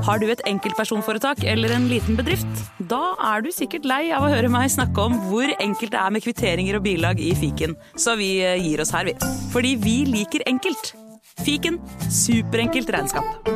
Har 0.00 0.16
du 0.16 0.30
et 0.32 0.40
enkeltpersonforetak 0.48 1.42
eller 1.44 1.74
en 1.76 1.84
liten 1.90 2.16
bedrift? 2.16 2.48
Da 2.88 3.12
er 3.34 3.42
du 3.44 3.50
sikkert 3.52 3.84
lei 3.88 4.06
av 4.16 4.24
å 4.24 4.30
høre 4.32 4.48
meg 4.48 4.70
snakke 4.72 5.02
om 5.04 5.18
hvor 5.28 5.50
enkelt 5.60 5.92
det 5.92 6.00
er 6.00 6.14
med 6.14 6.24
kvitteringer 6.24 6.78
og 6.78 6.86
bilag 6.86 7.20
i 7.20 7.34
fiken, 7.36 7.76
så 8.00 8.16
vi 8.16 8.38
eh, 8.40 8.56
gir 8.64 8.80
oss 8.80 8.94
her, 8.96 9.10
vi. 9.10 9.16
Fordi 9.52 9.74
vi 9.82 9.96
liker 10.08 10.46
enkelt. 10.48 10.94
Fiken 11.44 11.76
superenkelt 12.08 12.88
regnskap. 12.96 13.50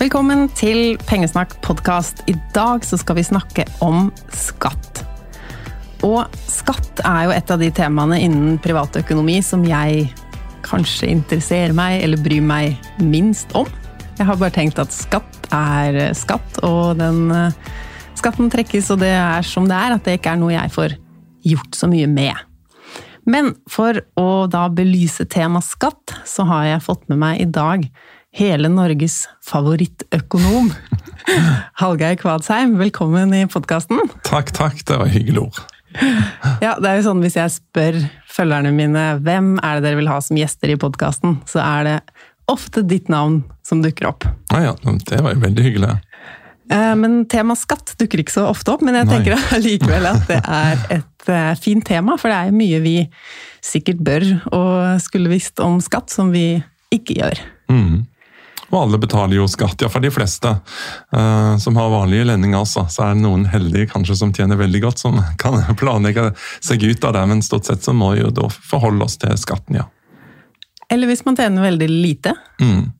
Velkommen 0.00 0.48
til 0.56 0.96
Pengesnakk 1.08 1.58
podkast. 1.64 2.24
I 2.28 2.38
dag 2.56 2.84
skal 2.88 3.20
vi 3.20 3.28
snakke 3.28 3.68
om 3.84 4.08
skatt. 4.32 5.04
Og 6.04 6.24
skatt 6.48 6.83
er 7.02 7.26
jo 7.26 7.34
et 7.34 7.50
av 7.50 7.62
de 7.62 7.70
temaene 7.74 8.20
innen 8.22 8.58
privatøkonomi 8.62 9.40
som 9.44 9.64
jeg 9.66 10.06
kanskje 10.64 11.10
interesserer 11.12 11.74
meg 11.76 12.02
eller 12.04 12.20
bryr 12.22 12.44
meg 12.44 12.78
minst 13.02 13.52
om. 13.58 13.68
Jeg 14.18 14.28
har 14.28 14.38
bare 14.38 14.54
tenkt 14.54 14.78
at 14.78 14.94
skatt 14.94 15.48
er 15.54 16.14
skatt, 16.16 16.60
og 16.66 16.98
den 17.00 17.26
eh, 17.34 17.56
skatten 18.18 18.50
trekkes, 18.52 18.92
og 18.94 19.02
det 19.02 19.12
er 19.16 19.46
som 19.46 19.66
det 19.68 19.76
er. 19.76 19.96
At 19.96 20.06
det 20.06 20.18
ikke 20.20 20.34
er 20.34 20.40
noe 20.40 20.54
jeg 20.54 20.74
får 20.74 20.96
gjort 21.44 21.76
så 21.76 21.90
mye 21.90 22.08
med. 22.10 22.34
Men 23.28 23.54
for 23.70 23.98
å 24.20 24.28
da 24.52 24.66
belyse 24.72 25.26
tema 25.32 25.62
skatt, 25.64 26.14
så 26.28 26.46
har 26.48 26.68
jeg 26.68 26.84
fått 26.84 27.08
med 27.10 27.20
meg 27.22 27.42
i 27.42 27.48
dag 27.48 27.86
hele 28.34 28.70
Norges 28.70 29.24
favorittøkonom. 29.46 30.72
Hallgeir 31.80 32.18
Kvadsheim, 32.20 32.76
velkommen 32.80 33.32
i 33.36 33.44
podkasten. 33.50 34.02
Takk, 34.26 34.52
takk. 34.56 34.82
Det 34.84 35.00
var 35.00 35.10
hyggelig 35.10 35.48
ord. 35.48 35.73
Ja, 36.64 36.74
det 36.80 36.90
er 36.90 36.98
jo 36.98 37.06
sånn 37.08 37.22
hvis 37.24 37.36
jeg 37.38 37.52
spør 37.54 37.98
følgerne 38.34 38.72
mine 38.74 39.04
hvem 39.24 39.54
er 39.60 39.78
det 39.78 39.88
dere 39.88 40.00
vil 40.00 40.10
ha 40.10 40.20
som 40.24 40.38
gjester 40.38 40.72
i 40.72 40.78
podkasten, 40.80 41.38
så 41.48 41.62
er 41.62 41.86
det 41.88 41.98
ofte 42.50 42.82
ditt 42.84 43.08
navn 43.12 43.42
som 43.64 43.80
dukker 43.84 44.10
opp. 44.10 44.26
Ah, 44.52 44.64
ja, 44.66 44.74
det 44.82 45.20
var 45.24 45.36
jo 45.36 45.44
veldig 45.44 45.64
hyggelig. 45.64 45.94
Eh, 46.72 46.92
men 46.96 47.24
tema 47.30 47.56
skatt 47.58 47.94
dukker 48.00 48.22
ikke 48.22 48.34
så 48.34 48.46
ofte 48.48 48.72
opp, 48.74 48.84
men 48.84 48.96
jeg 49.00 49.10
tenker 49.10 49.36
allikevel 49.56 50.08
at 50.10 50.24
det 50.30 50.40
er 50.42 50.84
et 50.98 51.32
eh, 51.32 51.52
fint 51.60 51.84
tema, 51.86 52.18
for 52.20 52.32
det 52.32 52.38
er 52.40 52.56
mye 52.56 52.80
vi 52.84 52.96
sikkert 53.64 54.02
bør 54.04 54.26
og 54.52 55.02
skulle 55.04 55.32
visst 55.32 55.60
om 55.64 55.78
skatt 55.84 56.12
som 56.12 56.32
vi 56.34 56.62
ikke 56.94 57.18
gjør. 57.20 57.40
Mm. 57.72 58.04
Og 58.70 58.78
alle 58.80 58.98
betaler 59.00 59.36
jo 59.38 59.46
skatt, 59.50 59.82
iallfall 59.82 60.04
de 60.06 60.12
fleste 60.14 60.50
uh, 61.14 61.54
som 61.60 61.76
har 61.78 61.92
vanlige 61.92 62.28
lønninger. 62.30 62.58
Altså. 62.58 62.86
Så 62.90 63.04
er 63.04 63.14
det 63.14 63.24
noen 63.24 63.46
heldige 63.52 63.90
kanskje 63.92 64.16
som 64.22 64.32
tjener 64.34 64.58
veldig 64.60 64.82
godt, 64.86 65.04
som 65.04 65.20
kan 65.42 65.60
planlegge 65.80 66.30
seg 66.64 66.84
ut 66.84 67.04
av 67.04 67.16
det. 67.18 67.26
Men 67.30 67.44
stort 67.44 67.68
sett 67.68 67.84
så 67.84 67.96
må 67.96 68.14
vi 68.14 68.24
jo 68.24 68.32
da 68.34 68.48
forholde 68.54 69.06
oss 69.06 69.18
til 69.20 69.36
skatten, 69.40 69.82
ja. 69.82 69.88
Eller 70.92 71.08
hvis 71.08 71.24
man 71.26 71.36
tjener 71.36 71.64
veldig 71.64 71.88
lite. 71.88 72.34
Mm. 72.60 72.92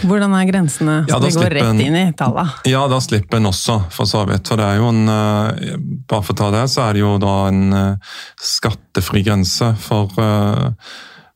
Hvordan 0.00 0.32
er 0.38 0.46
grensene? 0.46 0.94
ja, 1.08 1.18
vi 1.18 1.32
gå 1.34 1.48
rett 1.50 1.82
inn 1.82 1.96
i 1.98 2.04
tallene? 2.16 2.62
Ja, 2.68 2.84
da 2.88 3.00
slipper 3.02 3.40
en 3.40 3.50
også, 3.50 3.80
for 3.92 4.08
så 4.08 4.22
vidt. 4.28 4.48
For 4.48 4.60
det 4.60 4.66
er 4.66 4.80
jo 4.80 4.90
en 4.92 5.02
uh, 5.10 5.76
Bare 6.10 6.24
for 6.26 6.34
å 6.34 6.38
ta 6.38 6.50
det, 6.54 6.64
så 6.72 6.86
er 6.86 6.96
det 6.96 7.02
jo 7.02 7.16
da 7.22 7.34
en 7.50 7.62
uh, 7.74 8.16
skattefri 8.40 9.24
grense 9.26 9.72
for 9.82 10.14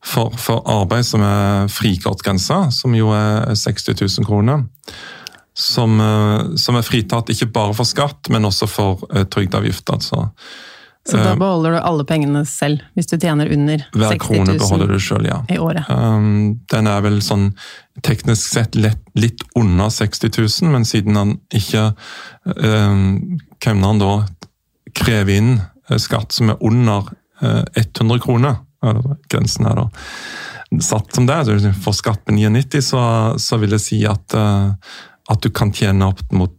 for, 0.05 0.35
for 0.37 0.61
arbeid 0.69 1.05
som 1.07 1.23
er 1.25 1.69
frikortgrensa, 1.73 2.69
som 2.71 2.93
jo 2.97 3.09
er 3.15 3.55
60 3.57 3.97
000 4.01 4.27
kroner. 4.27 4.65
Som, 5.55 5.99
eh, 6.03 6.55
som, 6.59 6.75
er 6.75 6.85
fritatt 6.85 7.31
ikke 7.31 7.49
bare 7.55 7.75
for 7.77 7.87
skatt, 7.87 8.29
men 8.29 8.45
også 8.45 8.67
for 8.67 9.05
uh, 9.07 9.23
trygdeavgift. 9.31 9.89
Altså. 9.89 10.27
Så 11.07 11.17
da 11.17 11.31
eh, 11.31 11.37
beholder 11.39 11.77
du 11.77 11.79
alle 11.79 12.05
pengene 12.07 12.41
selv, 12.49 12.83
hvis 12.97 13.07
du 13.07 13.15
tjener 13.15 13.49
under 13.53 13.85
60 13.85 13.95
000 13.95 14.01
Hver 14.03 14.19
krone 14.21 14.57
beholder 14.59 14.91
du 14.91 14.99
selv, 14.99 15.29
ja. 15.29 15.39
i 15.49 15.57
året? 15.61 15.87
Um, 15.89 16.59
den 16.71 16.89
er 16.91 17.05
vel 17.05 17.21
sånn 17.23 17.51
teknisk 18.03 18.51
sett 18.57 18.75
lett, 18.75 19.01
litt 19.15 19.45
under 19.55 19.93
60 19.93 20.33
000, 20.35 20.73
men 20.75 20.87
siden 20.87 21.17
han 21.17 21.37
ikke 21.55 21.91
um, 22.57 23.39
Kemneren 23.63 24.01
da 24.01 24.13
krever 24.95 25.39
inn 25.39 25.55
skatt 26.01 26.33
som 26.35 26.51
er 26.51 26.61
under 26.65 27.07
uh, 27.41 27.63
100 27.77 28.19
kroner, 28.25 28.59
grensen 29.31 29.69
er 29.69 29.79
da 29.79 29.87
satt 30.81 31.15
som 31.15 31.25
det. 31.29 31.33
er. 31.33 31.73
for 31.83 31.93
skatt 31.93 32.27
med 32.27 32.39
99, 32.39 32.81
så, 32.81 33.01
så 33.39 33.57
vil 33.61 33.75
jeg 33.77 33.83
si 33.83 34.03
at, 34.09 34.35
uh, 34.35 34.73
at 35.31 35.41
du 35.41 35.49
kan 35.49 35.73
tjene 35.73 36.11
opp 36.11 36.21
mot 36.31 36.53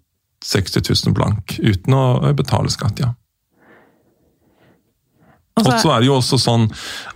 60 0.44 0.84
000 1.06 1.14
blank 1.16 1.58
uten 1.58 1.94
å 1.96 2.32
betale 2.36 2.70
skatt, 2.70 3.00
ja. 3.02 3.14
Og 5.56 5.64
så 5.80 5.88
er 5.88 6.02
det 6.02 6.08
jo 6.10 6.18
også 6.18 6.36
sånn 6.36 6.66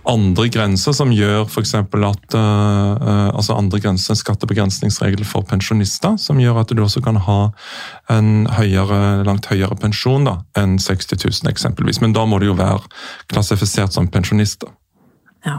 andre 0.09 0.47
grenser 0.49 0.95
som 0.97 1.11
gjør 1.13 1.43
f.eks. 1.45 1.75
at 1.77 2.33
uh, 2.33 3.27
altså 3.29 3.53
andre 3.53 3.77
grenser, 3.83 4.17
skattebegrensningsregler 4.17 5.29
for 5.29 5.45
pensjonister, 5.45 6.17
som 6.17 6.41
gjør 6.41 6.63
at 6.63 6.73
du 6.73 6.81
også 6.81 7.03
kan 7.05 7.21
ha 7.21 7.37
en 8.09 8.47
høyere, 8.49 9.21
langt 9.29 9.45
høyere 9.51 9.77
pensjon 9.77 10.25
da, 10.25 10.39
enn 10.57 10.79
60 10.81 11.21
000 11.21 11.53
eksempelvis. 11.53 12.01
Men 12.01 12.17
da 12.17 12.25
må 12.25 12.41
du 12.41 12.49
jo 12.49 12.57
være 12.57 12.81
klassifisert 13.29 13.93
som 13.93 14.09
pensjonister. 14.09 14.73
Ja. 15.47 15.57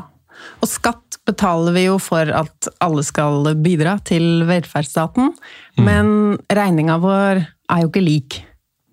Og 0.63 0.71
skatt 0.71 1.19
betaler 1.29 1.75
vi 1.77 1.85
jo 1.87 1.99
for 2.03 2.31
at 2.35 2.69
alle 2.83 3.05
skal 3.07 3.53
bidra 3.63 3.97
til 4.07 4.45
velferdsstaten, 4.49 5.31
mm. 5.79 5.85
men 5.87 6.09
regninga 6.51 6.99
vår 7.03 7.43
er 7.43 7.85
jo 7.85 7.91
ikke 7.91 8.05
lik. 8.05 8.41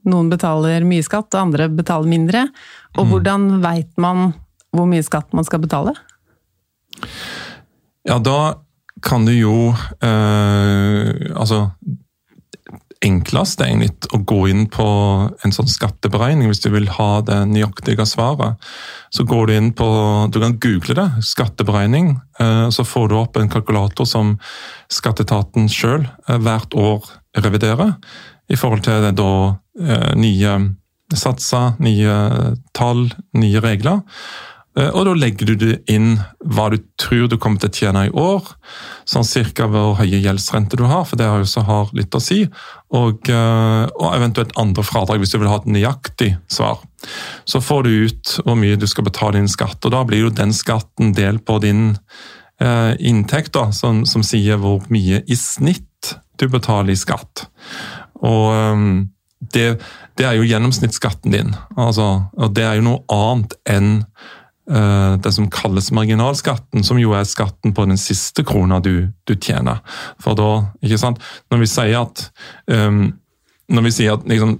Noen 0.09 0.29
betaler 0.31 0.85
mye 0.87 1.03
skatt, 1.05 1.33
og 1.33 1.41
andre 1.41 1.67
betaler 1.73 2.09
mindre. 2.09 2.45
Og 2.97 3.05
mm. 3.05 3.11
hvordan 3.11 3.49
veit 3.63 3.91
man 4.01 4.31
hvor 4.75 4.85
mye 4.89 5.03
skatt 5.05 5.33
man 5.33 5.47
skal 5.47 5.63
betale? 5.63 5.95
Ja, 8.07 8.19
da 8.21 8.59
kan 9.05 9.23
du 9.25 9.31
jo 9.31 9.69
eh, 10.03 11.09
Altså 11.31 11.69
enklest 13.05 13.61
egentlig 13.63 13.93
å 14.11 14.19
gå 14.27 14.39
inn 14.51 14.65
på 14.71 14.85
en 15.45 15.53
sånn 15.55 15.69
skatteberegning 15.71 16.49
hvis 16.49 16.63
du 16.65 16.69
vil 16.73 16.89
ha 16.97 17.21
det 17.25 17.37
nøyaktige 17.47 18.05
svaret. 18.09 18.59
Så 19.15 19.23
går 19.27 19.47
du 19.47 19.53
inn 19.55 19.69
på 19.75 19.87
Du 20.33 20.39
kan 20.41 20.57
google 20.59 20.97
det, 20.97 21.07
skatteberegning. 21.23 22.17
Eh, 22.39 22.67
så 22.69 22.83
får 22.83 23.09
du 23.09 23.15
opp 23.19 23.39
en 23.39 23.51
kalkulator 23.51 24.07
som 24.07 24.35
skatteetaten 24.91 25.69
sjøl 25.71 26.05
eh, 26.27 26.37
hvert 26.43 26.75
år 26.75 27.07
reviderer. 27.39 27.95
I 28.49 28.59
forhold 28.59 28.83
til 28.83 29.07
det 29.07 29.15
da 29.19 29.31
eh, 29.79 30.13
nye 30.19 30.59
satser, 31.15 31.79
nye 31.79 32.55
tall, 32.75 33.07
nye 33.33 33.63
regler. 33.63 34.03
Og 34.79 35.01
da 35.03 35.13
legger 35.17 35.49
du 35.49 35.55
det 35.59 35.77
inn 35.91 36.13
hva 36.45 36.67
du 36.71 36.77
tror 37.01 37.25
du 37.27 37.35
kommer 37.41 37.59
til 37.59 37.71
å 37.71 37.77
tjene 37.79 38.03
i 38.05 38.11
år, 38.13 38.45
sånn 39.09 39.25
cirka 39.27 39.65
hvor 39.67 39.97
høye 39.97 40.21
gjeldsrente 40.21 40.77
du 40.79 40.85
har, 40.87 41.01
for 41.09 41.19
det 41.19 41.27
har 41.27 41.41
jo 41.41 41.49
så 41.49 41.63
litt 41.97 42.15
å 42.15 42.21
si, 42.23 42.43
og, 42.89 43.29
eh, 43.29 43.85
og, 43.85 44.07
eventuelt 44.15 44.55
andre 44.57 44.83
fradrag 44.85 45.21
hvis 45.21 45.33
du 45.33 45.37
vil 45.37 45.51
ha 45.51 45.59
et 45.59 45.69
nøyaktig 45.69 46.31
svar. 46.49 46.81
så 47.45 47.61
får 47.61 47.83
du 47.83 47.89
ut 48.09 48.31
hvor 48.43 48.57
mye 48.59 48.75
du 48.75 48.87
skal 48.87 49.05
betale 49.05 49.39
inn 49.39 49.47
skatt. 49.47 49.85
og 49.85 49.91
Da 49.91 50.03
blir 50.03 50.25
jo 50.25 50.33
den 50.33 50.51
skatten 50.53 51.13
delt 51.13 51.45
på 51.45 51.59
din 51.61 51.97
eh, 52.59 52.93
inntekt, 52.99 53.53
da, 53.53 53.69
som, 53.71 54.05
som, 54.05 54.23
sier 54.23 54.57
hvor 54.57 54.83
mye 54.89 55.23
i 55.27 55.37
snitt 55.37 56.15
du 56.39 56.47
betaler 56.49 56.93
i 56.93 56.99
skatt. 56.99 57.45
Og 58.19 58.51
um, 58.51 59.09
det, 59.39 59.79
det, 60.17 60.25
er 60.25 60.35
jo 60.35 60.47
gjennomsnittsskatten 60.47 61.31
din. 61.31 61.53
Altså, 61.77 62.25
og 62.35 62.55
det 62.55 62.65
er 62.65 62.79
jo 62.79 62.87
noe 62.89 63.03
annet 63.13 63.55
enn 63.69 63.91
det 64.69 65.31
som 65.33 65.47
kalles 65.49 65.87
marginalskatten, 65.95 66.83
som 66.85 66.99
jo 67.01 67.15
er 67.17 67.25
skatten 67.25 67.73
på 67.73 67.87
den 67.89 67.97
siste 67.97 68.43
krona 68.45 68.77
du, 68.85 69.09
du 69.25 69.33
tjener. 69.33 69.79
For 70.21 70.37
da, 70.37 70.49
ikke 70.85 70.99
sant, 71.01 71.23
Når 71.49 71.63
vi 71.63 71.69
sier 71.71 72.01
at, 72.03 72.25
um, 72.69 72.99
vi 73.69 73.91
sier 73.95 74.13
at 74.13 74.27
liksom, 74.29 74.59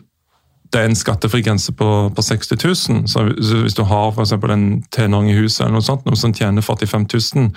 det 0.69 0.81
er 0.81 0.89
en 0.89 0.97
skattefri 0.97 1.41
grense 1.41 1.73
på, 1.73 1.87
på 2.15 2.23
60 2.23 2.57
000. 2.61 3.07
Så 3.09 3.23
hvis 3.63 3.77
du 3.77 3.83
har 3.89 4.11
for 4.13 4.51
en 4.53 4.83
tenåring 4.93 5.31
i 5.31 5.37
huset 5.39 5.65
eller 5.65 5.79
noe 5.79 5.85
sånt, 5.85 6.05
noen 6.05 6.19
som 6.19 6.33
tjener 6.35 6.65
45 6.65 7.07
000, 7.09 7.47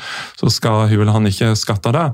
så 0.40 0.52
skal 0.52 0.87
hun 0.88 1.02
eller 1.02 1.12
han 1.19 1.28
ikke 1.28 1.52
skatte 1.58 1.93
det. 1.93 2.06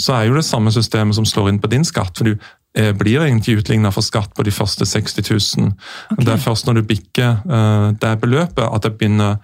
Så 0.00 0.14
er 0.16 0.28
jo 0.28 0.38
det 0.38 0.46
samme 0.48 0.72
systemet 0.72 1.18
som 1.18 1.28
slår 1.28 1.52
inn 1.52 1.60
på 1.60 1.72
din 1.72 1.84
skatt. 1.84 2.16
for 2.16 2.24
du 2.24 2.38
eh, 2.78 2.92
blir 2.96 3.20
egentlig 3.20 3.58
utligna 3.60 3.92
for 3.92 4.04
skatt 4.04 4.32
på 4.34 4.46
de 4.48 4.54
første 4.54 4.86
60 4.86 5.30
000. 5.58 5.72
Okay. 6.12 6.24
Det 6.24 6.32
er 6.32 6.44
først 6.48 6.66
når 6.66 6.80
du 6.80 6.88
bikker 6.88 7.36
uh, 7.44 7.92
det 7.92 8.16
beløpet 8.20 8.64
at 8.64 8.82
det 8.82 8.96
begynner 8.96 9.36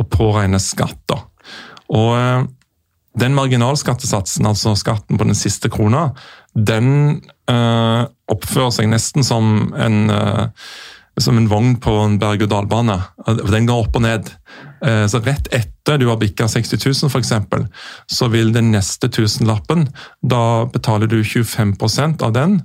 å 0.00 0.06
påregne 0.10 0.60
skatt. 0.62 1.14
Og 1.94 2.10
uh, 2.14 2.44
den 3.20 3.34
marginalskattesatsen, 3.36 4.46
altså 4.48 4.74
skatten 4.78 5.18
på 5.20 5.26
den 5.28 5.38
siste 5.38 5.70
krona, 5.70 6.08
den 6.54 7.20
øh, 7.50 8.02
oppfører 8.30 8.72
seg 8.74 8.88
nesten 8.90 9.26
som 9.26 9.72
en, 9.78 10.10
øh, 10.10 10.46
som 11.22 11.38
en 11.38 11.46
vogn 11.50 11.76
på 11.82 11.94
en 12.02 12.16
berg-og-dal-bane. 12.22 12.96
Den 13.50 13.68
går 13.70 13.84
opp 13.84 13.98
og 13.98 14.02
ned. 14.02 14.32
Så 14.82 15.20
Rett 15.24 15.46
etter 15.54 15.96
du 15.98 16.08
har 16.10 16.18
bikka 16.20 16.48
60 16.50 16.76
000 16.76 17.10
f.eks., 17.10 17.30
så 18.10 18.28
vil 18.28 18.50
den 18.52 18.72
neste 18.74 19.08
tusenlappen 19.08 19.86
Da 20.20 20.66
betaler 20.68 21.08
du 21.08 21.22
25% 21.22 22.22
av 22.26 22.34
den 22.34 22.58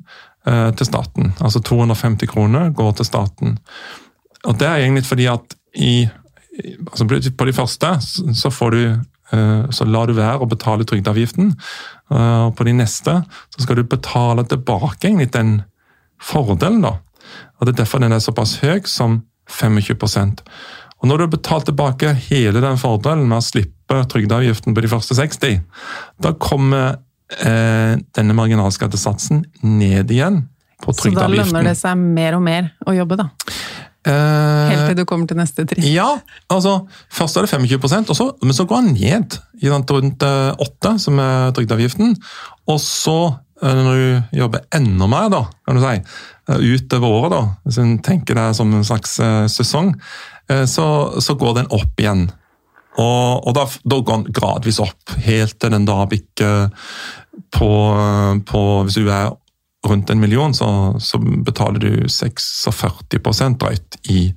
til 0.43 0.89
staten. 0.89 1.31
Altså 1.39 1.61
250 1.63 2.27
kroner 2.33 2.73
går 2.75 2.97
til 2.99 3.07
staten. 3.07 3.55
Og 4.43 4.59
Det 4.59 4.67
er 4.67 4.83
egentlig 4.83 5.05
fordi 5.05 5.29
at 5.31 5.55
i, 5.77 6.09
altså 6.89 7.07
på 7.07 7.47
de 7.47 7.55
første 7.55 7.95
så 8.35 8.51
får 8.53 8.75
du 8.75 8.81
Eh, 9.31 9.69
så 9.69 9.85
lar 9.85 10.09
du 10.09 10.15
være 10.17 10.41
å 10.41 10.49
betale 10.49 10.85
trygdeavgiften. 10.87 11.53
Eh, 12.09 12.41
og 12.47 12.55
på 12.57 12.65
de 12.67 12.73
neste 12.79 13.19
så 13.53 13.63
skal 13.63 13.79
du 13.79 13.85
betale 13.89 14.45
tilbake 14.49 15.09
egentlig 15.09 15.31
den 15.35 15.59
fordelen. 16.21 16.81
da. 16.81 16.97
Og 17.59 17.65
Det 17.65 17.73
er 17.73 17.83
derfor 17.83 17.99
den 17.99 18.13
er 18.13 18.19
såpass 18.19 18.59
høy 18.63 18.81
som 18.85 19.23
25% 19.49 20.41
Og 21.01 21.07
Når 21.07 21.17
du 21.17 21.23
har 21.23 21.27
betalt 21.27 21.65
tilbake 21.65 22.13
hele 22.13 22.61
den 22.61 22.77
fordelen 22.77 23.27
med 23.27 23.37
å 23.37 23.41
slippe 23.41 24.05
trygdeavgiften 24.11 24.75
på 24.75 24.81
de 24.81 24.87
første 24.87 25.15
60, 25.15 25.61
da 26.21 26.33
kommer 26.33 26.99
eh, 27.39 27.95
denne 28.17 28.35
marginalskattesatsen 28.35 29.45
ned 29.63 30.11
igjen 30.11 30.49
på 30.83 30.91
trygdeavgiften. 30.91 31.45
Så 31.47 31.53
da 31.53 31.55
lønner 31.55 31.69
det 31.69 31.77
seg 31.79 31.95
mer 31.97 32.35
og 32.35 32.43
mer 32.43 32.73
å 32.85 32.91
jobbe, 32.97 33.15
da? 33.15 33.29
Eh, 34.07 34.69
Helt 34.71 34.85
til 34.87 34.97
du 35.01 35.03
kommer 35.07 35.27
til 35.27 35.39
neste 35.39 35.65
trinn? 35.67 35.83
Ja. 35.91 36.07
altså 36.47 36.85
Først 37.11 37.37
er 37.37 37.45
det 37.45 37.51
25 37.51 38.09
og 38.09 38.15
så, 38.15 38.31
men 38.41 38.55
så 38.55 38.65
går 38.65 38.85
den 38.85 38.93
ned 38.95 39.37
i 39.59 39.69
rundt 39.69 40.23
8 40.23 40.89
eh, 40.93 40.97
som 40.97 41.19
er 41.19 41.51
trygdeavgiften. 41.51 42.15
Og 42.67 42.79
så, 42.79 43.35
eh, 43.61 43.81
når 43.83 43.99
du 43.99 44.37
jobber 44.39 44.63
enda 44.75 45.07
mer, 45.07 45.29
da, 45.29 45.43
kan 45.67 45.75
du 45.75 45.83
si, 45.83 45.99
utover 46.49 47.07
året, 47.07 47.31
da, 47.35 47.41
hvis 47.65 47.77
en 47.77 47.97
tenker 47.99 48.39
det 48.39 48.55
som 48.57 48.71
en 48.73 48.85
slags 48.87 49.19
sesong, 49.53 49.91
så, 50.65 50.85
så 51.21 51.35
går 51.37 51.59
den 51.59 51.67
opp 51.69 52.01
igjen. 52.01 52.23
Og, 52.97 53.45
og 53.45 53.53
da, 53.53 53.67
da, 53.85 53.99
går 54.01 54.23
den 54.23 54.33
gradvis 54.33 54.79
opp, 54.81 55.13
helt 55.21 55.59
til 55.61 55.75
den 55.75 55.85
da 55.85 55.99
bikker 56.09 56.71
på, 57.53 57.69
på 58.49 58.63
Hvis 58.87 58.97
du 58.97 59.11
er 59.13 59.29
rundt 59.87 60.09
en 60.09 60.19
million, 60.19 60.53
så, 60.53 60.95
så 60.99 61.19
betaler 61.19 61.79
du 61.79 62.09
46 62.09 63.55
drøyt 63.59 63.97
i, 64.11 64.33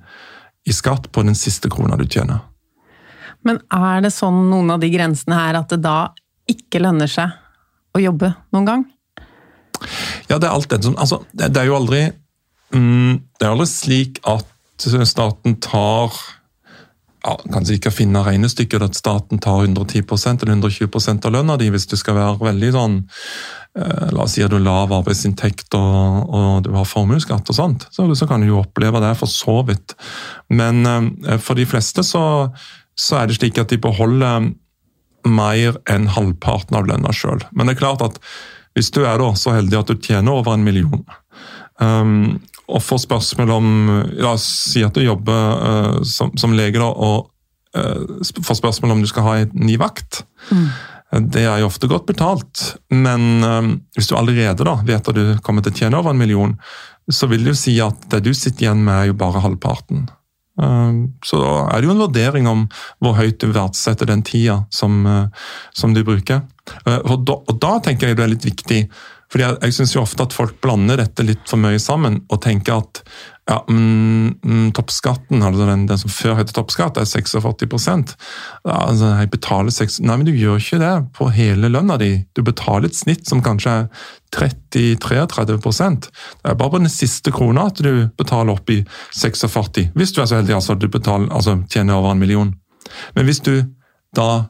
i 0.65 0.73
skatt 0.73 1.11
på 1.11 1.23
den 1.27 1.35
siste 1.35 1.71
krona 1.71 1.97
du 1.99 2.05
tjener. 2.07 2.45
Men 3.43 3.59
er 3.75 4.03
det 4.05 4.13
sånn 4.15 4.45
noen 4.49 4.71
av 4.71 4.83
de 4.83 4.89
grensene 4.93 5.35
her 5.35 5.59
at 5.59 5.73
det 5.73 5.81
da 5.83 6.13
ikke 6.49 6.81
lønner 6.83 7.11
seg 7.11 7.33
å 7.93 8.01
jobbe 8.01 8.31
noen 8.55 8.69
gang? 8.69 8.85
Ja, 10.29 10.37
det 10.39 10.47
er 10.47 10.53
alt 10.53 10.69
det 10.71 10.79
som 10.85 10.95
Altså, 10.95 11.19
det, 11.35 11.49
det 11.51 11.59
er 11.59 11.67
jo 11.67 11.75
aldri 11.75 12.05
mm, 12.71 13.17
Det 13.35 13.43
er 13.43 13.51
aldri 13.51 13.67
slik 13.67 14.21
at 14.23 14.47
staten 14.79 15.57
tar 15.63 16.15
ja, 17.23 17.33
kanskje 17.53 17.77
ikke 17.79 17.93
finne 17.95 18.23
regnestykket 18.25 18.83
at 18.83 18.99
staten 18.99 19.39
tar 19.39 19.63
110 19.63 20.03
eller 20.03 20.55
120% 20.57 21.27
av 21.27 21.35
lønna 21.37 21.57
di 21.57 21.69
hvis 21.71 21.87
du 21.87 21.95
skal 21.99 22.19
være 22.19 22.39
veldig 22.51 22.71
sånn 22.75 22.97
Eh, 23.73 24.09
la 24.13 24.21
oss 24.27 24.35
si 24.35 24.43
at 24.45 24.51
du 24.53 24.59
har 24.59 24.65
lav 24.67 24.91
arbeidsinntekt 24.93 25.73
og, 25.73 26.27
og, 26.29 26.49
du 26.65 26.69
har 26.75 26.85
formuesskatt 26.85 27.49
og 27.49 27.57
sånt, 27.57 27.87
så, 27.89 28.05
så, 28.13 28.27
kan 28.29 28.43
du 28.43 28.51
jo 28.51 28.59
oppleve 28.61 29.01
det 29.01 29.15
for 29.17 29.31
så 29.31 29.61
vidt. 29.65 29.95
Men 30.53 30.85
eh, 30.85 31.39
for 31.41 31.57
de 31.57 31.65
fleste 31.69 32.05
så, 32.05 32.23
så, 32.93 33.17
er 33.17 33.31
det 33.31 33.39
slik 33.39 33.57
at 33.57 33.73
de 33.73 33.81
beholder 33.81 34.51
mer 35.25 35.79
enn 35.89 36.05
halvparten 36.13 36.77
av 36.77 36.85
lønna 36.85 37.15
sjøl. 37.15 37.41
Men 37.49 37.65
det 37.65 37.77
er 37.77 37.81
klart 37.81 38.05
at 38.05 38.21
hvis 38.77 38.93
du 38.93 39.01
er 39.07 39.17
da 39.21 39.31
så 39.37 39.55
heldig 39.55 39.79
at 39.79 39.89
du 39.89 39.97
tjener 39.97 40.35
over 40.35 40.53
en 40.53 40.65
million, 40.65 41.01
um, 41.81 42.41
og 42.67 42.83
få 42.83 42.97
spørsmål 43.01 43.51
om 43.57 43.67
La 44.21 44.33
oss 44.37 44.45
si 44.71 44.83
at 44.85 44.95
du 44.95 45.03
jobber 45.03 45.59
uh, 45.59 46.01
som, 46.07 46.31
som, 46.39 46.55
lege 46.55 46.79
da, 46.79 46.87
og 46.87 47.29
uh, 47.75 48.23
får 48.39 48.59
spørsmål 48.61 48.95
om 48.95 49.03
du 49.03 49.09
skal 49.11 49.27
ha 49.27 49.37
en 49.43 49.55
ny 49.67 49.77
vakt. 49.81 50.23
Mm 50.51 50.67
det 51.21 51.43
er 51.45 51.61
jo 51.61 51.69
ofte 51.69 51.89
godt 51.89 52.07
betalt, 52.09 52.63
men 52.89 53.43
um, 53.45 53.69
hvis 53.93 54.09
du 54.09 54.15
allerede 54.17 54.65
da 54.65 54.75
vet 54.85 55.09
at 55.09 55.17
du 55.17 55.37
kommer 55.45 55.61
til 55.61 55.73
å 55.73 55.77
tjene 55.77 55.99
over 55.99 56.13
en 56.13 56.19
million, 56.19 56.55
så 57.11 57.27
vil 57.29 57.43
det 57.43 57.53
jo 57.53 57.59
si 57.59 57.75
at 57.83 58.07
det 58.09 58.23
du 58.25 58.31
sitter 58.33 58.67
igjen 58.67 58.83
med, 58.85 58.95
er 58.95 59.11
jo 59.11 59.17
bare 59.19 59.43
halvparten. 59.43 60.07
Um, 60.57 61.15
så 61.25 61.39
da 61.41 61.53
er 61.73 61.81
det 61.81 61.89
jo 61.89 61.95
en 61.95 62.03
vurdering 62.03 62.49
om 62.49 62.65
hvor 63.01 63.17
høyt 63.17 63.39
du 63.41 63.49
verdsetter 63.53 64.09
den 64.09 64.21
tida 64.25 64.59
som, 64.73 65.01
uh, 65.05 65.49
som 65.73 65.93
du 65.93 66.03
bruker. 66.05 66.43
Uh, 66.85 66.99
og, 66.99 67.15
da, 67.27 67.37
og, 67.41 67.55
da, 67.61 67.73
tenker 67.83 68.09
jeg 68.09 68.19
det 68.19 68.25
er 68.25 68.33
litt 68.33 68.47
viktig, 68.47 68.81
fordi 69.33 69.47
jeg, 69.47 69.57
jeg 69.65 69.73
syns 69.73 69.95
ofte 69.97 70.27
at 70.27 70.33
folk 70.35 70.59
blander 70.61 70.99
dette 71.01 71.25
litt 71.25 71.47
for 71.49 71.57
mye 71.57 71.79
sammen 71.81 72.19
og 72.29 72.43
tenker 72.45 72.83
at 72.83 72.99
ja, 73.49 73.57
mm, 73.67 74.69
toppskatten, 74.77 75.41
altså 75.43 75.65
den, 75.67 75.87
den, 75.89 75.99
som 75.99 76.11
før 76.13 76.37
het 76.37 76.53
toppskatt, 76.55 76.99
er 77.01 77.07
46 77.09 77.65
ja, 77.73 78.77
altså, 78.77 79.09
Jeg 79.19 79.31
betaler 79.33 79.73
6 79.73 79.99
Nei, 80.05 80.15
men 80.15 80.29
du 80.29 80.31
gjør 80.31 80.61
ikke 80.61 80.79
det 80.79 80.93
på 81.17 81.27
hele 81.35 81.67
lønna 81.73 81.97
di. 81.99 82.11
Du 82.37 82.43
betaler 82.45 82.87
et 82.87 82.95
snitt 82.95 83.27
som 83.27 83.41
kanskje 83.43 83.73
er 83.81 83.89
30-33 84.37 85.47
Det 85.49 86.13
er 86.45 86.55
bare 86.55 86.71
på 86.71 86.79
den 86.85 86.93
siste 86.93 87.33
krona 87.35 87.67
at 87.73 87.83
du 87.83 88.07
betaler 88.15 88.53
opp 88.53 88.69
i 88.69 88.79
46 89.11 89.89
Hvis 89.97 90.15
du 90.15 90.21
er 90.21 90.29
så 90.29 90.39
heldig 90.39 90.55
altså, 90.61 90.77
du 90.79 90.87
betaler, 90.87 91.27
altså, 91.33 91.57
tjener 91.67 91.97
over 91.97 92.13
en 92.13 92.23
million. 92.23 92.53
Men 93.17 93.25
hvis 93.27 93.43
du 93.43 93.57
da 94.15 94.45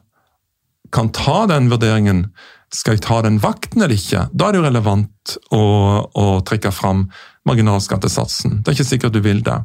kan 0.92 1.10
ta 1.10 1.46
den 1.50 1.66
vurderingen 1.72 2.28
skal 2.74 2.96
jeg 2.96 3.04
ta 3.06 3.20
den 3.24 3.40
vakten 3.42 3.82
eller 3.84 3.94
ikke? 3.94 4.26
Da 4.32 4.48
er 4.48 4.54
det 4.54 4.60
jo 4.60 4.66
relevant 4.66 5.34
å, 5.54 5.64
å 6.10 6.24
trekke 6.46 6.72
fram 6.74 7.06
marginalskattesatsen. 7.48 8.62
Det 8.62 8.70
er 8.72 8.78
ikke 8.78 8.88
sikkert 8.88 9.14
du 9.14 9.20
vil 9.24 9.42
det. 9.46 9.56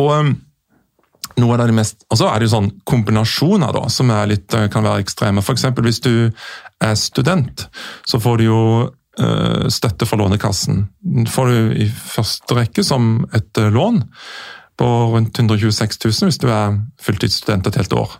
Og 0.00 0.10
um, 0.10 0.32
noe 1.38 1.56
av 1.56 1.70
det 1.70 1.76
mest, 1.76 2.02
så 2.10 2.28
er 2.28 2.40
det 2.40 2.48
jo 2.48 2.54
sånn 2.56 2.72
kombinasjoner 2.88 3.74
da, 3.76 3.84
som 3.92 4.10
litt, 4.28 4.48
uh, 4.56 4.66
kan 4.72 4.84
være 4.86 5.04
ekstreme. 5.04 5.44
F.eks. 5.44 5.68
hvis 5.86 6.02
du 6.04 6.14
er 6.82 6.98
student, 6.98 7.68
så 8.08 8.20
får 8.22 8.40
du 8.40 8.48
jo 8.48 8.62
uh, 8.88 9.68
støtte 9.72 10.08
fra 10.08 10.18
Lånekassen. 10.20 10.86
Den 11.04 11.30
får 11.30 11.52
du 11.52 11.76
i 11.84 11.88
første 11.88 12.58
rekke 12.58 12.84
som 12.86 13.14
et 13.36 13.62
uh, 13.62 13.70
lån 13.72 14.02
på 14.80 14.88
rundt 15.12 15.38
126 15.38 16.00
000 16.00 16.30
hvis 16.30 16.40
du 16.42 16.48
er 16.50 16.80
fulltidsstudent 17.04 17.68
et 17.68 17.78
helt 17.78 17.94
år. 17.96 18.16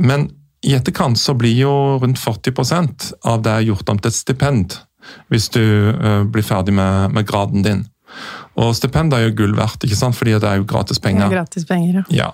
Men 0.00 0.28
i 0.66 0.74
etterkant 0.76 1.18
så 1.18 1.34
blir 1.34 1.56
jo 1.62 1.72
rundt 2.02 2.20
40% 2.20 3.12
av 3.28 3.42
det 3.46 3.56
gjort 3.68 3.88
om 3.88 4.00
til 4.00 4.12
et 4.12 4.18
stipend 4.18 4.76
hvis 5.32 5.48
du 5.54 5.62
uh, 5.62 6.22
blir 6.28 6.44
ferdig 6.44 6.74
med, 6.76 7.14
med, 7.14 7.26
graden 7.28 7.64
din. 7.64 7.84
Og 8.60 8.74
stipend 8.76 9.14
er 9.16 9.28
jo 9.28 9.36
gull 9.38 9.54
verdt, 9.56 9.86
ikke 9.86 9.98
sant? 9.98 10.18
fordi 10.18 10.36
det 10.36 10.48
er 10.48 10.60
jo 10.60 10.66
gratis 10.68 11.00
penger. 11.02 11.28
Ja, 11.28 11.40
gratis 11.40 11.64
penger, 11.66 12.02
ja. 12.02 12.26
ja. 12.26 12.30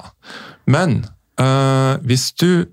Men 0.66 1.04
øh, 1.38 2.02
hvis 2.08 2.32
du 2.32 2.66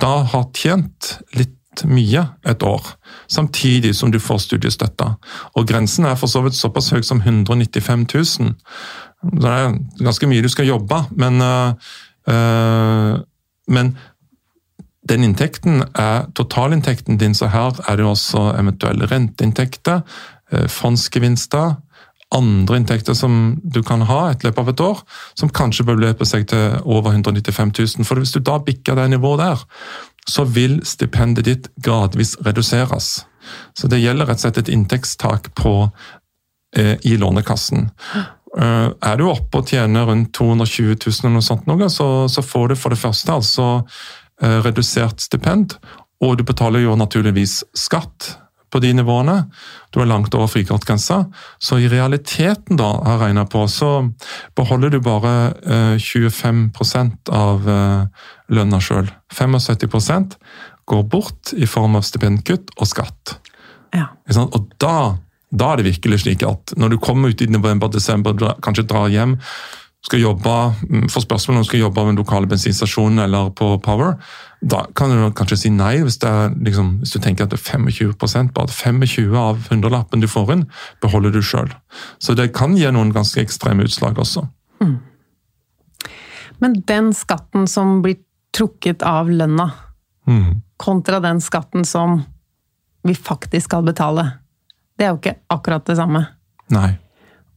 da 0.00 0.24
har 0.32 0.48
tjent 0.56 1.18
litt 1.36 1.84
mye 1.86 2.24
et 2.48 2.64
år, 2.64 2.88
samtidig 3.28 3.92
som 3.94 4.10
du 4.10 4.18
får 4.18 4.40
studiestøtte, 4.48 5.12
og 5.54 5.68
grensen 5.68 6.08
er 6.08 6.16
for 6.18 6.32
så 6.32 6.42
vidt 6.42 6.56
såpass 6.56 6.90
høy 6.96 7.04
som 7.06 7.20
195 7.20 8.06
000, 8.40 8.56
det 9.36 9.52
er 9.52 9.76
ganske 10.00 10.28
mye 10.30 10.42
du 10.42 10.50
skal 10.50 10.68
jobbe, 10.72 11.02
men, 11.20 11.38
øh, 11.44 13.20
men 13.68 13.94
den 15.08 15.24
inntekten 15.26 15.84
er 15.94 16.26
totalinntekten 16.36 17.18
din, 17.20 17.34
så 17.34 17.50
her 17.52 17.76
er 17.86 17.98
det 17.98 18.06
også 18.06 18.50
eventuelle 18.58 19.08
renteinntekter, 19.10 20.02
eh, 20.52 20.66
fondsgevinster, 20.68 21.76
andre 22.34 22.80
inntekter 22.80 23.14
som 23.14 23.60
du 23.62 23.82
kan 23.86 24.02
ha 24.08 24.30
et 24.30 24.42
løp 24.42 24.58
av 24.58 24.68
et 24.72 24.80
år, 24.82 25.02
som 25.38 25.52
kanskje 25.52 25.86
beløper 25.86 26.26
seg 26.26 26.48
til 26.50 26.80
over 26.82 27.14
195 27.14 27.72
000. 27.78 28.04
For 28.08 28.18
hvis 28.18 28.34
du 28.34 28.40
da 28.40 28.58
bikker 28.58 28.98
det 28.98 29.10
nivået 29.10 29.44
der, 29.44 29.62
så 30.28 30.44
vil 30.44 30.80
stipendet 30.84 31.46
ditt 31.46 31.68
gradvis 31.82 32.34
reduseres. 32.42 33.26
Så 33.78 33.88
det 33.88 34.02
gjelder 34.02 34.26
rett 34.26 34.40
og 34.40 34.48
slett 34.48 34.64
et 34.64 34.72
inntektstak 34.74 35.52
på, 35.54 35.90
eh, 36.76 36.96
i 37.04 37.16
Lånekassen. 37.16 37.92
Uh, 38.56 38.94
er 39.04 39.18
du 39.20 39.26
oppe 39.28 39.60
og 39.60 39.68
tjener 39.68 40.06
rundt 40.08 40.30
220 40.32 40.94
000, 40.96 41.16
eller 41.20 41.34
noe 41.34 41.44
sånt, 41.44 41.66
noe, 41.68 41.88
så, 41.92 42.24
så, 42.32 42.40
får 42.40 42.70
du 42.70 42.74
for 42.80 42.94
det 42.94 42.98
første 43.02 43.34
altså 43.34 43.66
redusert 44.42 45.22
stipend, 45.24 45.78
og 46.20 46.38
du 46.38 46.44
betaler 46.48 46.84
jo 46.84 46.96
naturligvis 46.98 47.62
skatt 47.76 48.34
på 48.72 48.80
de 48.82 48.92
nivåene. 48.96 49.36
Du 49.94 50.00
er 50.02 50.08
langt 50.10 50.34
over 50.36 50.50
frikortgrensa. 50.50 51.22
Så 51.62 51.78
i 51.80 51.88
realiteten, 51.90 52.78
da, 52.80 52.90
har 53.06 53.22
regna 53.22 53.46
på, 53.48 53.64
så 53.70 54.08
beholder 54.58 54.92
du 54.92 55.00
bare 55.04 55.34
eh, 55.64 55.94
25% 56.02 57.32
av 57.32 57.68
eh, 57.70 58.24
lønna 58.52 58.80
sjøl. 58.82 59.08
75% 59.32 60.36
går 60.86 61.06
bort 61.10 61.54
i 61.56 61.68
form 61.70 61.96
av 61.98 62.04
stipendkutt 62.06 62.74
og 62.76 62.90
skatt. 62.90 63.38
Ja. 63.96 64.10
Og 64.44 64.68
da, 64.82 65.16
da, 65.50 65.72
er 65.72 65.80
det 65.80 65.88
virkelig 65.88 66.24
slik 66.26 66.44
at 66.46 66.76
når 66.78 66.94
du 66.94 67.00
kommer 67.02 67.32
ut 67.32 67.42
i 67.42 67.50
november-desember, 67.50 68.36
kanskje 68.62 68.86
drar 68.90 69.10
hjem, 69.12 69.38
skal 70.06 70.22
jobbe, 70.22 70.54
mm, 70.86 71.08
får 71.10 71.24
spørsmål 71.24 71.56
om 71.56 71.62
du 71.64 71.68
skal 71.68 71.80
jobbe 71.80 72.00
ved 72.00 72.12
den 72.12 72.20
lokale 72.20 72.46
bensinstasjonen 72.46 73.18
eller 73.24 73.50
på 73.50 73.72
Power, 73.82 74.14
da 74.62 74.84
kan 74.96 75.10
du 75.10 75.24
kanskje 75.34 75.58
si 75.64 75.70
nei 75.74 75.96
hvis, 76.04 76.20
liksom, 76.22 76.92
hvis 77.02 77.14
du 77.16 77.18
tenker 77.22 77.46
at 77.46 77.50
det 77.50 77.58
er 77.58 77.80
25% 77.80 78.52
bare 78.54 78.70
25 78.70 79.34
av 79.36 79.66
hundrelappen 79.70 80.22
du 80.22 80.28
får 80.30 80.52
inn, 80.54 80.64
beholder 81.02 81.34
du 81.34 81.42
sjøl. 81.42 81.72
Så 82.22 82.36
det 82.38 82.52
kan 82.54 82.76
gi 82.78 82.86
noen 82.94 83.10
ganske 83.14 83.42
ekstreme 83.42 83.86
utslag 83.86 84.18
også. 84.22 84.46
Mm. 84.80 84.96
Men 86.62 86.78
den 86.88 87.10
skatten 87.14 87.66
som 87.68 87.98
blir 88.04 88.20
trukket 88.56 89.02
av 89.04 89.28
lønna, 89.28 89.72
mm. 90.30 90.62
kontra 90.80 91.20
den 91.20 91.42
skatten 91.44 91.84
som 91.84 92.22
vi 93.06 93.14
faktisk 93.14 93.68
skal 93.68 93.84
betale, 93.86 94.30
det 94.96 95.06
er 95.06 95.12
jo 95.12 95.18
ikke 95.20 95.36
akkurat 95.52 95.84
det 95.90 95.98
samme. 95.98 96.22
Nei. 96.72 96.94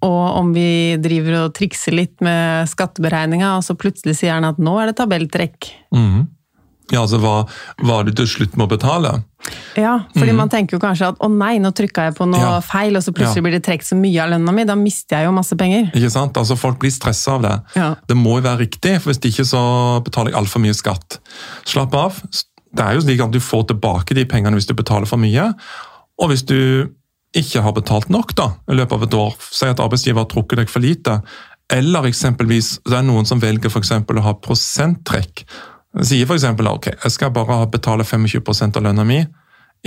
Og 0.05 0.25
om 0.39 0.51
vi 0.55 0.95
driver 1.01 1.41
og 1.43 1.55
trikser 1.57 1.95
litt 1.97 2.19
med 2.23 2.69
skatteberegninga, 2.71 3.57
og 3.57 3.65
så 3.67 3.75
plutselig 3.79 4.19
sier 4.21 4.37
han 4.37 4.47
at 4.47 4.59
nå 4.61 4.77
er 4.79 4.91
det 4.91 4.99
tabelltrekk. 5.01 5.71
Mm. 5.95 6.27
Ja, 6.89 7.03
altså 7.03 7.19
hva, 7.21 7.33
hva 7.85 7.99
du 8.05 8.11
til 8.17 8.27
slutt 8.29 8.55
må 8.57 8.65
betale? 8.69 9.11
Ja, 9.77 9.93
fordi 10.15 10.33
mm. 10.33 10.39
man 10.39 10.49
tenker 10.51 10.75
jo 10.77 10.81
kanskje 10.81 11.11
at 11.11 11.19
å 11.21 11.29
nei, 11.31 11.59
nå 11.61 11.69
trykka 11.75 12.07
jeg 12.07 12.15
på 12.17 12.25
noe 12.29 12.41
ja. 12.41 12.55
feil, 12.65 12.97
og 12.97 13.05
så 13.05 13.13
plutselig 13.13 13.43
ja. 13.43 13.45
blir 13.45 13.55
det 13.57 13.61
trukket 13.67 13.91
så 13.91 13.97
mye 13.99 14.23
av 14.23 14.33
lønna 14.33 14.55
mi, 14.55 14.65
da 14.67 14.75
mister 14.79 15.19
jeg 15.19 15.29
jo 15.29 15.35
masse 15.35 15.57
penger. 15.59 15.91
Ikke 15.93 16.11
sant? 16.13 16.39
Altså 16.41 16.57
Folk 16.59 16.79
blir 16.81 16.93
stressa 16.93 17.37
av 17.37 17.45
det. 17.45 17.55
Ja. 17.77 17.91
Det 18.09 18.17
må 18.17 18.39
jo 18.39 18.45
være 18.47 18.63
riktig, 18.65 18.95
for 19.03 19.11
hvis 19.11 19.21
ikke 19.29 19.45
så 19.47 19.61
betaler 20.05 20.33
jeg 20.33 20.39
altfor 20.41 20.63
mye 20.65 20.77
skatt. 20.77 21.19
Slapp 21.69 21.97
av. 21.99 22.23
Det 22.69 22.85
er 22.85 22.97
jo 22.97 23.05
slik 23.05 23.21
at 23.25 23.33
du 23.33 23.41
får 23.43 23.69
tilbake 23.71 24.17
de 24.17 24.25
pengene 24.29 24.57
hvis 24.57 24.69
du 24.69 24.75
betaler 24.77 25.09
for 25.09 25.21
mye. 25.21 25.51
Og 26.19 26.33
hvis 26.33 26.45
du 26.49 26.89
ikke 27.37 27.61
har 27.61 27.75
betalt 27.77 28.09
nok 28.09 28.33
da, 28.37 28.51
i 28.71 28.77
løpet 28.77 28.97
av 28.97 29.05
et 29.05 29.17
år, 29.17 29.35
si 29.53 29.67
at 29.69 29.81
arbeidsgiver 29.83 30.23
har 30.23 30.29
trukket 30.31 30.63
deg 30.63 30.71
for 30.71 30.83
lite, 30.83 31.19
eller 31.69 32.07
eksempelvis 32.09 32.79
det 32.89 32.97
er 32.97 33.05
noen 33.05 33.27
som 33.29 33.41
velger 33.41 33.69
for 33.69 33.83
å 33.85 34.25
ha 34.25 34.33
prosenttrekk. 34.41 35.43
Sier 36.05 36.25
f.eks. 36.25 36.47
ok, 36.49 36.89
jeg 36.95 37.13
skal 37.13 37.33
bare 37.33 37.61
betale 37.69 38.05
25% 38.05 38.77
av 38.77 38.85
lønna 38.85 39.05
mi 39.05 39.21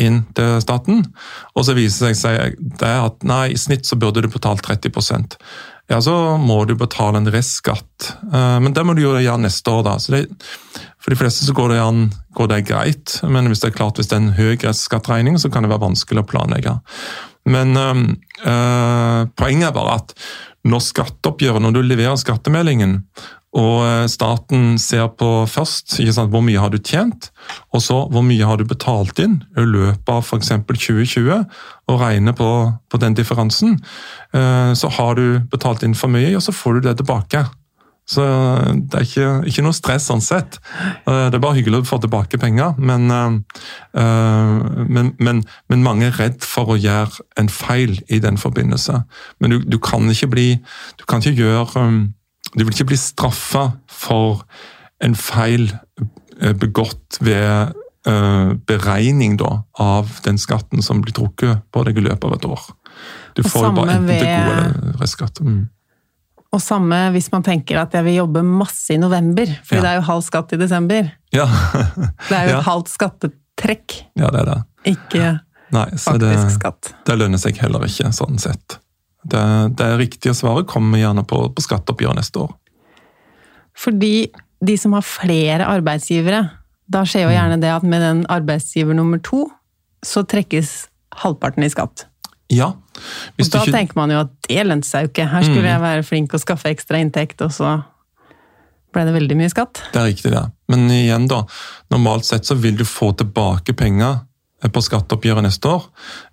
inn 0.01 0.23
til 0.33 0.57
staten, 0.63 1.03
og 1.53 1.67
så 1.67 1.75
viser 1.77 2.09
det 2.09 2.17
seg 2.17 2.55
det 2.81 2.95
at 2.97 3.27
nei, 3.29 3.51
i 3.53 3.61
snitt 3.61 3.85
så 3.85 3.99
burde 4.01 4.23
du 4.25 4.31
betalt 4.33 4.65
30% 4.65 5.37
ja, 5.93 5.99
så 6.01 6.37
må 6.39 6.63
du 6.65 6.75
betale 6.79 7.21
en 7.21 7.29
restskatt. 7.33 8.13
Eh, 8.33 8.59
men 8.65 8.73
det 8.73 8.85
må 8.87 8.95
du 8.97 9.03
gjøre 9.03 9.37
neste 9.43 9.73
år, 9.73 9.83
da. 9.87 9.97
Det, 9.99 10.25
for 11.03 11.13
de 11.13 11.19
fleste 11.21 11.47
så 11.47 11.55
går 11.57 11.75
det, 11.75 11.83
an, 11.83 12.07
går 12.39 12.53
det 12.53 12.63
greit, 12.71 13.19
men 13.27 13.51
hvis 13.51 13.65
det 13.65 13.73
er 13.73 13.77
klart 13.81 14.01
hvis 14.01 14.09
det 14.11 14.17
er 14.17 14.23
en 14.23 14.39
høy 14.39 14.55
restskattregning, 14.63 15.37
så 15.43 15.51
kan 15.53 15.67
det 15.67 15.73
være 15.73 15.85
vanskelig 15.89 16.23
å 16.23 16.31
planlegge. 16.31 16.79
Men 17.49 17.77
øh, 17.77 19.29
poenget 19.37 19.69
er 19.71 19.77
bare 19.77 20.01
at 20.01 20.17
når 20.69 20.83
skatteoppgjøret, 20.87 21.63
når 21.63 21.75
du 21.75 21.81
leverer 21.83 22.19
skattemeldingen, 22.21 23.01
og 23.53 23.83
eh, 23.85 24.07
staten 24.09 24.79
ser 24.81 25.11
på 25.19 25.45
først 25.51 25.97
sant, 25.99 26.31
hvor 26.33 26.45
mye 26.45 26.61
har 26.63 26.71
du 26.73 26.79
tjent, 26.79 27.33
og 27.75 27.83
så 27.85 27.99
hvor 28.13 28.25
mye 28.25 28.47
har 28.47 28.61
du 28.61 28.65
betalt 28.69 29.19
inn 29.21 29.41
i 29.59 29.67
løpet 29.67 30.09
av 30.09 30.23
f.eks. 30.23 30.55
2020, 30.71 31.43
og 31.91 32.01
regner 32.01 32.37
på, 32.39 32.51
på 32.89 33.03
den 33.03 33.19
differansen, 33.19 33.75
så 34.33 34.89
har 34.97 35.19
du 35.19 35.43
betalt 35.53 35.83
inn 35.85 35.97
for 35.99 36.09
mye, 36.09 36.31
og 36.39 36.45
så 36.47 36.55
får 36.57 36.79
du 36.79 36.87
det 36.87 36.95
tilbake. 37.03 37.43
Så 38.09 38.23
det 38.91 38.99
er 38.99 39.05
ikke, 39.07 39.27
ikke, 39.47 39.63
noe 39.65 39.77
stress 39.77 40.09
sånn 40.11 40.23
sett. 40.25 40.59
Eh, 41.07 41.29
det 41.31 41.39
er 41.39 41.43
bare 41.43 41.57
hyggelig 41.61 41.83
å 41.83 41.89
få 41.93 42.01
tilbake 42.03 42.41
penger, 42.43 42.75
men, 42.83 43.07
uh, 43.09 43.37
men, 44.83 45.13
men, 45.23 45.43
men, 45.71 45.85
mange 45.85 46.09
er 46.11 46.19
redd 46.19 46.41
for 46.45 46.75
å 46.75 46.81
gjøre 46.81 47.23
en 47.41 47.51
feil 47.53 47.95
i 48.11 48.19
den 48.23 48.41
forbindelse. 48.41 49.05
Men 49.39 49.55
du, 49.55 49.61
du 49.63 49.79
kan 49.83 50.11
ikke 50.11 50.33
bli 50.33 50.49
Du 50.99 51.05
kan 51.09 51.23
ikke 51.23 51.39
gjøre 51.39 51.87
Du 52.57 52.65
vil 52.65 52.75
ikke 52.75 52.91
bli 52.91 52.99
straffa 53.01 53.71
for 53.89 54.43
en 55.03 55.15
feil 55.19 55.71
begått 56.59 57.19
ved 57.23 57.73
beregning 58.67 59.37
da, 59.39 59.63
av 59.79 60.11
den 60.25 60.39
skatten 60.43 60.83
som 60.83 61.03
blir 61.03 61.15
trukket 61.15 61.63
på 61.71 61.85
deg 61.87 62.01
i 62.01 62.05
løpet 62.07 62.27
av 62.29 62.35
et 62.37 62.47
år. 62.51 62.65
Du 63.39 63.43
får 63.47 63.69
jo 63.69 63.73
bare 63.79 63.97
enten 63.97 64.11
det 64.11 64.19
gode 64.21 64.57
eller 64.59 64.99
restskatt. 65.01 65.41
Mm. 65.43 65.63
Og 66.53 66.61
samme 66.61 66.99
hvis 67.15 67.31
man 67.33 67.45
tenker 67.47 67.81
at 67.81 67.95
jeg 67.97 68.05
vil 68.05 68.19
jobbe 68.21 68.43
masse 68.45 68.93
i 68.93 69.01
november, 69.01 69.49
for 69.65 69.79
ja. 69.79 69.85
det 69.85 69.91
er 69.91 70.01
jo 70.01 70.05
halv 70.11 70.25
skatt 70.27 70.53
i 70.53 70.61
desember. 70.61 71.09
Ja. 71.33 71.47
det 72.29 72.37
er 72.37 72.51
jo 72.51 72.59
et 72.59 72.69
halvt 72.69 72.93
skattetrekk, 72.93 73.97
ja, 74.21 74.29
det 74.29 74.43
er 74.43 74.51
det. 74.51 74.59
ikke 74.93 75.31
Nei, 75.73 75.87
faktisk 75.97 76.21
det, 76.21 76.55
skatt. 76.59 76.93
Det 77.09 77.17
lønner 77.17 77.41
seg 77.41 77.57
heller 77.63 77.87
ikke, 77.89 78.11
sånn 78.13 78.37
sett. 78.43 78.77
Det, 79.23 79.43
det 79.79 79.89
riktige 79.97 80.35
svaret 80.37 80.69
kommer 80.69 81.01
gjerne 81.01 81.25
på, 81.25 81.47
på 81.55 81.65
skatteoppgjøret 81.65 82.21
neste 82.21 82.43
år. 82.43 82.53
Fordi 83.79 84.29
de 84.63 84.77
som 84.77 84.93
har 84.93 85.07
flere 85.07 85.69
arbeidsgivere, 85.73 86.45
da 86.93 87.05
skjer 87.09 87.25
jo 87.25 87.33
mm. 87.33 87.37
gjerne 87.39 87.61
det 87.63 87.73
at 87.73 87.87
med 87.89 88.05
den 88.05 88.25
arbeidsgiver 88.31 88.99
nummer 88.99 89.23
to, 89.25 89.47
så 90.05 90.27
trekkes 90.29 90.91
halvparten 91.23 91.65
i 91.65 91.71
skatt. 91.73 92.07
Ja. 92.53 92.73
og 92.75 93.47
da 93.49 93.63
ikke... 93.63 93.73
tenker 93.73 93.99
man 93.99 94.13
jo 94.13 94.23
at 94.27 94.35
det 94.49 94.67
lønte 94.69 94.89
seg 94.89 95.07
jo 95.07 95.13
ikke. 95.13 95.29
Her 95.33 95.47
skulle 95.47 95.65
mm. 95.65 95.71
jeg 95.71 95.85
være 95.87 96.05
flink 96.07 96.37
og 96.37 96.43
skaffe 96.43 96.73
ekstra 96.73 97.01
inntekt, 97.03 97.41
og 97.45 97.55
så 97.55 97.79
ble 98.93 99.07
det 99.09 99.15
veldig 99.17 99.39
mye 99.41 99.53
skatt. 99.53 99.81
Det 99.95 100.03
er 100.03 100.11
riktig, 100.11 100.35
det. 100.35 100.45
Men 100.73 100.85
igjen, 100.93 101.31
da. 101.31 101.43
Normalt 101.95 102.29
sett 102.29 102.49
så 102.49 102.59
vil 102.61 102.77
du 102.77 102.85
få 102.89 103.13
tilbake 103.17 103.75
penger 103.79 104.21
på 104.71 104.83
skatteoppgjøret 104.85 105.43
neste 105.43 105.67
år 105.67 105.89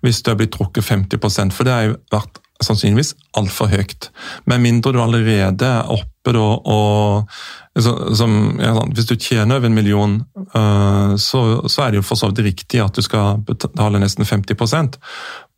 hvis 0.06 0.20
det 0.22 0.36
blir 0.38 0.50
trukket 0.54 0.86
50% 0.86 1.56
for 1.56 1.66
det 1.66 1.74
har 1.74 1.88
jo 1.88 1.96
vært 2.12 2.38
sannsynligvis 2.60 3.14
altfor 3.40 3.70
høyt. 3.72 4.10
Med 4.50 4.60
mindre 4.60 4.92
du 4.92 5.00
allerede 5.02 5.66
er 5.66 5.90
oppe 5.90 6.34
da 6.36 6.46
og 6.68 7.40
som, 7.80 8.58
ja, 8.60 8.74
Hvis 8.92 9.06
du 9.08 9.14
tjener 9.14 9.56
over 9.56 9.70
en 9.70 9.74
million, 9.74 10.16
uh, 10.56 11.16
så, 11.16 11.68
så, 11.68 11.82
er 11.82 11.90
det 11.92 12.00
jo 12.00 12.04
for 12.04 12.18
så 12.18 12.28
vidt 12.28 12.42
riktig 12.44 12.82
at 12.82 12.92
du 12.92 13.00
skal 13.00 13.38
betale 13.46 14.02
nesten 14.02 14.26
50 14.26 14.98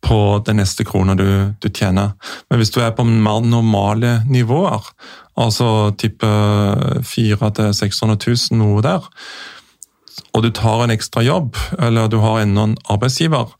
på 0.03 0.19
den 0.45 0.59
neste 0.59 0.85
krona 0.87 1.15
du, 1.15 1.27
du, 1.59 1.69
tjener. 1.69 2.13
Men 2.49 2.59
hvis 2.59 2.73
du 2.75 2.81
er 2.83 2.93
på 2.95 3.05
mer 3.07 3.45
normale 3.47 4.17
nivåer, 4.27 4.89
altså 5.39 5.93
type 5.99 6.27
400 7.07 7.71
000-600 7.71 8.19
000, 8.27 8.59
noe 8.59 8.83
der, 8.83 9.07
og 10.33 10.43
du 10.43 10.51
tar 10.53 10.83
en 10.83 10.93
ekstra 10.93 11.23
jobb, 11.25 11.57
eller 11.79 12.11
du 12.11 12.19
har 12.23 12.43
enda 12.43 12.67
en 12.67 12.75
arbeidsgiver, 12.91 13.53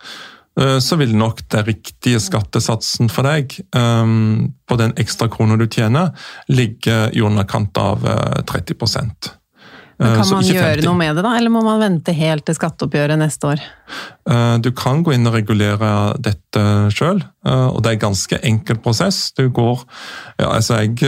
eh, 0.59 0.77
så 0.83 0.97
vil 0.99 1.15
nok 1.17 1.45
den 1.53 1.67
riktige 1.69 2.21
skattesatsen 2.21 3.09
for 3.13 3.25
deg 3.29 3.55
um, 3.77 4.51
på 4.67 4.77
den 4.81 4.93
ekstra 5.01 5.29
krona 5.33 5.57
du 5.57 5.65
tjener, 5.69 6.11
ligge 6.51 7.07
i 7.13 7.23
underkant 7.23 7.77
av 7.81 8.03
30 8.51 9.42
men 10.03 10.11
eh, 10.11 10.19
Kan 10.19 10.29
man 10.29 10.47
gjøre 10.47 10.75
50. 10.75 10.85
noe 10.87 10.99
med 10.99 11.17
det, 11.17 11.23
da, 11.25 11.31
eller 11.39 11.53
må 11.53 11.63
man 11.65 11.81
vente 11.81 12.15
helt 12.17 12.45
til 12.47 12.57
skatteoppgjøret 12.57 13.19
neste 13.21 13.53
år? 13.53 13.63
Eh, 14.29 14.55
du 14.63 14.69
kan 14.75 15.03
gå 15.05 15.15
inn 15.15 15.29
og 15.29 15.37
regulere 15.37 15.93
dette 16.23 16.65
sjøl, 16.93 17.23
eh, 17.47 17.67
og 17.69 17.81
det 17.83 17.93
er 17.93 17.97
en 17.97 18.05
ganske 18.07 18.39
enkel 18.51 18.79
prosess. 18.83 19.25
Du 19.37 19.47
går 19.53 19.83
ja, 20.41 20.49
altså 20.51 20.81
Jeg 20.83 20.99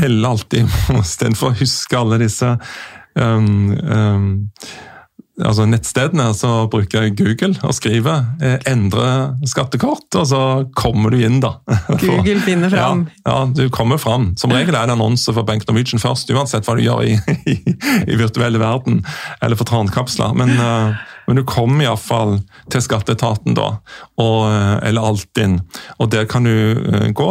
heller 0.00 0.34
alltid 0.34 0.70
istedenfor 1.00 1.52
å 1.52 1.58
huske 1.60 1.98
alle 1.98 2.20
disse 2.22 2.54
um, 3.14 3.74
um, 3.78 4.30
altså 5.46 5.66
nettstedene, 5.68 6.28
så 6.36 6.66
bruker 6.70 7.06
jeg 7.06 7.16
Google 7.18 7.54
og 7.66 7.74
skriver 7.76 8.24
eh, 8.42 8.58
'endre 8.68 9.36
skattekort', 9.48 10.18
og 10.18 10.26
så 10.26 10.42
kommer 10.76 11.10
du 11.14 11.20
inn, 11.20 11.40
da. 11.42 11.56
Google 12.02 12.40
finner 12.44 12.72
fram. 12.72 13.06
Ja, 13.24 13.32
ja, 13.32 13.38
du 13.54 13.68
kommer 13.70 13.98
fram. 13.98 14.32
Som 14.40 14.54
regel 14.54 14.74
er 14.74 14.86
det 14.86 14.96
annonse 14.96 15.32
for 15.32 15.46
Bank 15.46 15.66
Norwegian 15.68 16.02
først, 16.02 16.30
uansett 16.30 16.66
hva 16.68 16.76
du 16.76 16.84
gjør 16.84 17.04
i, 17.06 17.16
i, 17.52 17.56
i 18.06 18.18
virtuelle 18.20 18.60
verden, 18.62 19.04
eller 19.40 19.58
for 19.58 19.68
trankapsler. 19.68 20.36
Men, 20.36 20.56
uh, 20.60 21.00
Men 21.30 21.36
du 21.36 21.44
kommer 21.46 21.84
iallfall 21.84 22.40
til 22.72 22.82
skatteetaten, 22.82 23.54
da, 23.54 23.76
og, 24.18 24.38
eller 24.82 25.04
Altinn. 25.12 25.60
Og 26.02 26.10
der 26.10 26.24
kan 26.26 26.42
du 26.42 27.12
gå, 27.14 27.28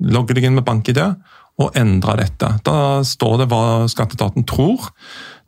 logge 0.00 0.32
deg 0.32 0.46
inn 0.48 0.56
med 0.56 0.64
BankID 0.64 1.02
og 1.58 1.76
endre 1.76 2.14
dette. 2.22 2.50
Da 2.64 3.02
står 3.04 3.42
det 3.42 3.48
hva 3.50 3.64
skatteetaten 3.90 4.46
tror 4.48 4.88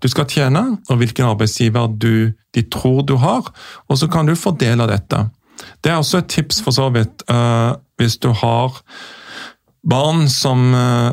du 0.00 0.08
skal 0.08 0.28
tjene, 0.30 0.62
og 0.88 1.00
hvilken 1.00 1.28
arbeidsgiver 1.28 1.92
du, 2.00 2.32
de 2.54 2.64
tror 2.72 3.02
du 3.06 3.16
har, 3.20 3.50
og 3.88 4.00
så 4.00 4.08
kan 4.10 4.28
du 4.28 4.36
fordele 4.38 4.88
dette. 4.90 5.26
Det 5.84 5.92
er 5.92 6.00
også 6.00 6.22
et 6.22 6.30
tips 6.32 6.62
for 6.64 6.72
så 6.72 6.88
vidt 6.94 7.24
uh, 7.28 7.76
hvis 8.00 8.16
du 8.22 8.30
har 8.32 8.80
barn 9.80 10.26
som 10.28 10.74
uh, 10.76 11.12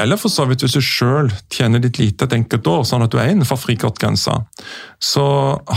Eller 0.00 0.20
for 0.20 0.32
så 0.32 0.44
vidt 0.48 0.60
hvis 0.64 0.76
du 0.76 0.84
sjøl 0.84 1.30
tjener 1.52 1.80
litt 1.80 2.00
lite 2.00 2.24
et 2.24 2.36
enkelt 2.36 2.66
år, 2.68 2.84
sånn 2.88 3.04
at 3.04 3.12
du 3.12 3.18
er 3.20 3.32
innenfor 3.32 3.60
frikortgrensa, 3.60 4.38
så 5.00 5.26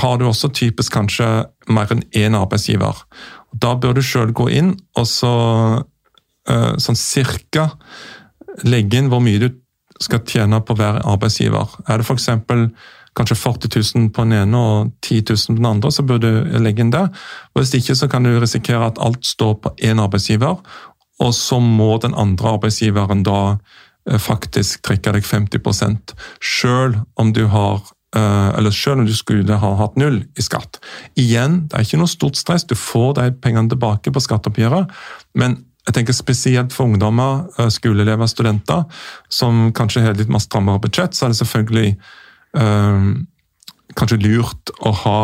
har 0.03 0.19
du 0.19 0.27
også 0.27 0.51
typisk 0.55 0.95
kanskje 0.95 1.29
mer 1.71 1.91
enn 1.91 2.03
én 2.15 2.35
arbeidsgiver. 2.39 3.03
Da 3.51 3.75
bør 3.75 3.99
du 3.99 4.03
sjøl 4.03 4.31
gå 4.35 4.49
inn 4.51 4.75
og 4.99 5.07
så 5.07 5.33
sånn 6.43 6.97
cirka 6.99 7.69
legge 8.67 8.99
inn 8.99 9.07
hvor 9.07 9.23
mye 9.23 9.39
du 9.39 9.47
skal 10.01 10.23
tjene 10.27 10.61
på 10.65 10.75
hver 10.77 11.01
arbeidsgiver. 11.05 11.77
Er 11.87 12.01
det 12.01 12.07
f.eks. 12.07 12.29
kanskje 13.13 13.37
40 13.37 13.69
000 13.95 14.09
på 14.13 14.25
den 14.25 14.33
ene 14.39 14.57
og 14.57 14.91
10 15.01 15.21
000 15.29 15.37
på 15.47 15.59
den 15.59 15.69
andre, 15.69 15.91
så 15.91 16.03
bør 16.03 16.21
du 16.23 16.29
legge 16.59 16.81
inn 16.81 16.93
det. 16.93 17.05
Og 17.53 17.61
Hvis 17.61 17.73
ikke 17.77 17.95
så 17.95 18.07
kan 18.07 18.23
du 18.23 18.39
risikere 18.39 18.87
at 18.87 19.01
alt 19.01 19.25
står 19.25 19.53
på 19.61 19.73
én 19.83 20.01
arbeidsgiver, 20.01 20.57
og 21.21 21.33
så 21.33 21.59
må 21.59 21.97
den 22.01 22.15
andre 22.17 22.55
arbeidsgiveren 22.57 23.23
da 23.23 23.57
eh, 24.09 24.19
faktisk 24.19 24.83
trekke 24.83 25.13
deg 25.13 25.27
50% 25.27 26.15
selv 26.41 27.03
om 27.15 27.33
du 27.33 27.45
har 27.53 27.83
eh, 28.15 28.49
eller 28.57 28.73
selv 28.73 29.03
om 29.03 29.05
du 29.05 29.13
skulle 29.15 29.59
ha 29.61 29.73
hatt 29.79 29.99
null 29.99 30.23
i 30.37 30.45
skatt. 30.45 30.81
Igjen, 31.19 31.67
det 31.67 31.77
er 31.77 31.85
ikke 31.85 32.01
noe 32.01 32.11
stort 32.11 32.39
stress, 32.39 32.65
du 32.65 32.75
får 32.75 33.19
de 33.19 33.29
pengene 33.43 33.69
tilbake 33.71 34.11
på 34.11 34.25
skatteoppgjøret, 34.25 34.89
men 35.37 35.61
jeg 35.83 35.97
tenker 35.97 36.15
Spesielt 36.15 36.73
for 36.73 36.87
ungdommer, 36.87 37.45
eh, 37.59 37.69
skoleelever, 37.71 38.27
studenter, 38.27 38.85
som 39.29 39.71
kanskje 39.75 40.05
har 40.05 40.15
litt 40.15 40.31
mer 40.31 40.43
strammere 40.43 40.79
budsjett, 40.83 41.15
så 41.15 41.25
er 41.25 41.33
det 41.33 41.39
selvfølgelig 41.41 41.89
øh, 42.57 43.09
kanskje 43.99 44.21
lurt 44.23 44.71
å 44.79 44.93
ha 45.03 45.17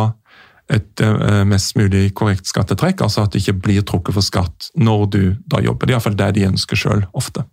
et 0.69 1.01
øh, 1.01 1.45
mest 1.49 1.77
mulig 1.79 2.11
korrekt 2.13 2.49
skattetrekk. 2.49 3.01
Altså 3.01 3.23
at 3.23 3.33
det 3.33 3.41
ikke 3.41 3.61
blir 3.63 3.85
trukket 3.87 4.17
for 4.17 4.25
skatt 4.25 4.67
når 4.75 5.05
du 5.13 5.21
da 5.49 5.63
jobber. 5.63 5.87
Det 5.87 5.95
er 5.95 5.97
iallfall 5.97 6.19
det 6.19 6.33
de 6.37 6.49
ønsker 6.49 6.77
sjøl, 6.77 7.05
ofte. 7.13 7.45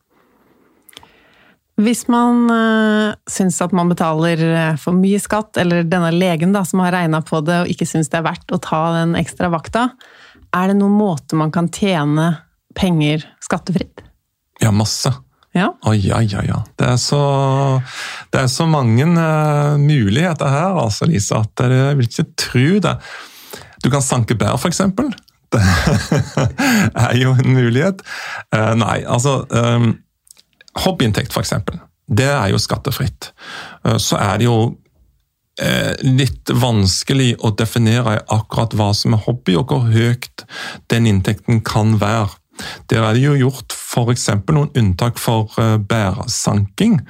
Hvis 1.76 2.06
man 2.08 2.50
øh, 2.50 3.14
syns 3.30 3.60
at 3.62 3.72
man 3.76 3.92
betaler 3.92 4.42
for 4.80 4.96
mye 4.96 5.20
skatt, 5.22 5.60
eller 5.60 5.86
denne 5.86 6.10
legen 6.10 6.56
da, 6.56 6.64
som 6.66 6.82
har 6.82 6.96
regna 6.96 7.20
på 7.22 7.38
det 7.46 7.62
og 7.62 7.70
ikke 7.70 7.86
syns 7.86 8.10
det 8.10 8.18
er 8.18 8.26
verdt 8.26 8.56
å 8.56 8.60
ta 8.64 8.82
den 8.98 9.14
ekstra 9.20 9.52
vakta, 9.52 9.90
er 10.56 10.72
det 10.72 10.78
noen 10.80 10.96
måte 10.96 11.38
man 11.38 11.52
kan 11.54 11.70
tjene 11.70 12.32
penger 12.76 13.24
skattefritt? 13.44 14.04
Ja, 14.62 14.72
masse. 14.72 15.12
Ja. 15.56 15.70
Oi, 15.88 15.96
ja, 16.04 16.20
ja, 16.20 16.42
ja. 16.44 16.58
Det 16.76 16.84
er 16.84 16.98
så, 17.00 17.20
det 18.32 18.42
er 18.44 18.50
så 18.52 18.66
mange 18.68 19.06
uh, 19.08 19.76
muligheter 19.80 20.50
her, 20.52 20.76
altså, 20.82 21.08
Lise, 21.08 21.38
at 21.38 21.64
jeg 21.64 21.96
vil 21.96 22.10
ikke 22.10 22.26
tro 22.36 22.66
det. 22.84 22.96
Du 23.84 23.88
kan 23.92 24.04
sanke 24.04 24.36
bær, 24.36 24.58
f.eks. 24.60 24.82
Det 25.56 25.62
er 27.00 27.14
jo 27.20 27.32
en 27.38 27.54
mulighet. 27.54 28.02
Uh, 28.52 28.74
nei, 28.76 28.98
altså 29.08 29.38
um, 29.48 29.94
Hobbyinntekt, 30.84 31.32
f.eks. 31.32 31.54
Det 32.06 32.28
er 32.28 32.50
jo 32.52 32.60
skattefritt. 32.60 33.32
Uh, 33.86 33.96
så 33.96 34.20
er 34.20 34.42
det 34.42 34.50
jo 34.50 34.58
litt 36.04 36.50
vanskelig 36.52 37.30
å 37.40 37.48
definere 37.56 38.18
akkurat 38.28 38.74
hva 38.76 38.90
som 38.92 39.14
er 39.16 39.22
hobby, 39.24 39.54
og 39.56 39.70
hvor 39.72 39.86
høyt 39.88 40.42
den 40.92 41.08
inntekten 41.08 41.62
kan 41.64 41.94
være. 41.96 42.34
Der 42.90 43.04
er 43.04 43.16
det 43.16 43.24
jo 43.24 43.34
gjort 43.38 43.74
f.eks. 43.74 44.28
noen 44.52 44.72
unntak 44.76 45.20
for 45.20 45.52
uh, 45.60 45.76
bærsanking. 45.80 47.00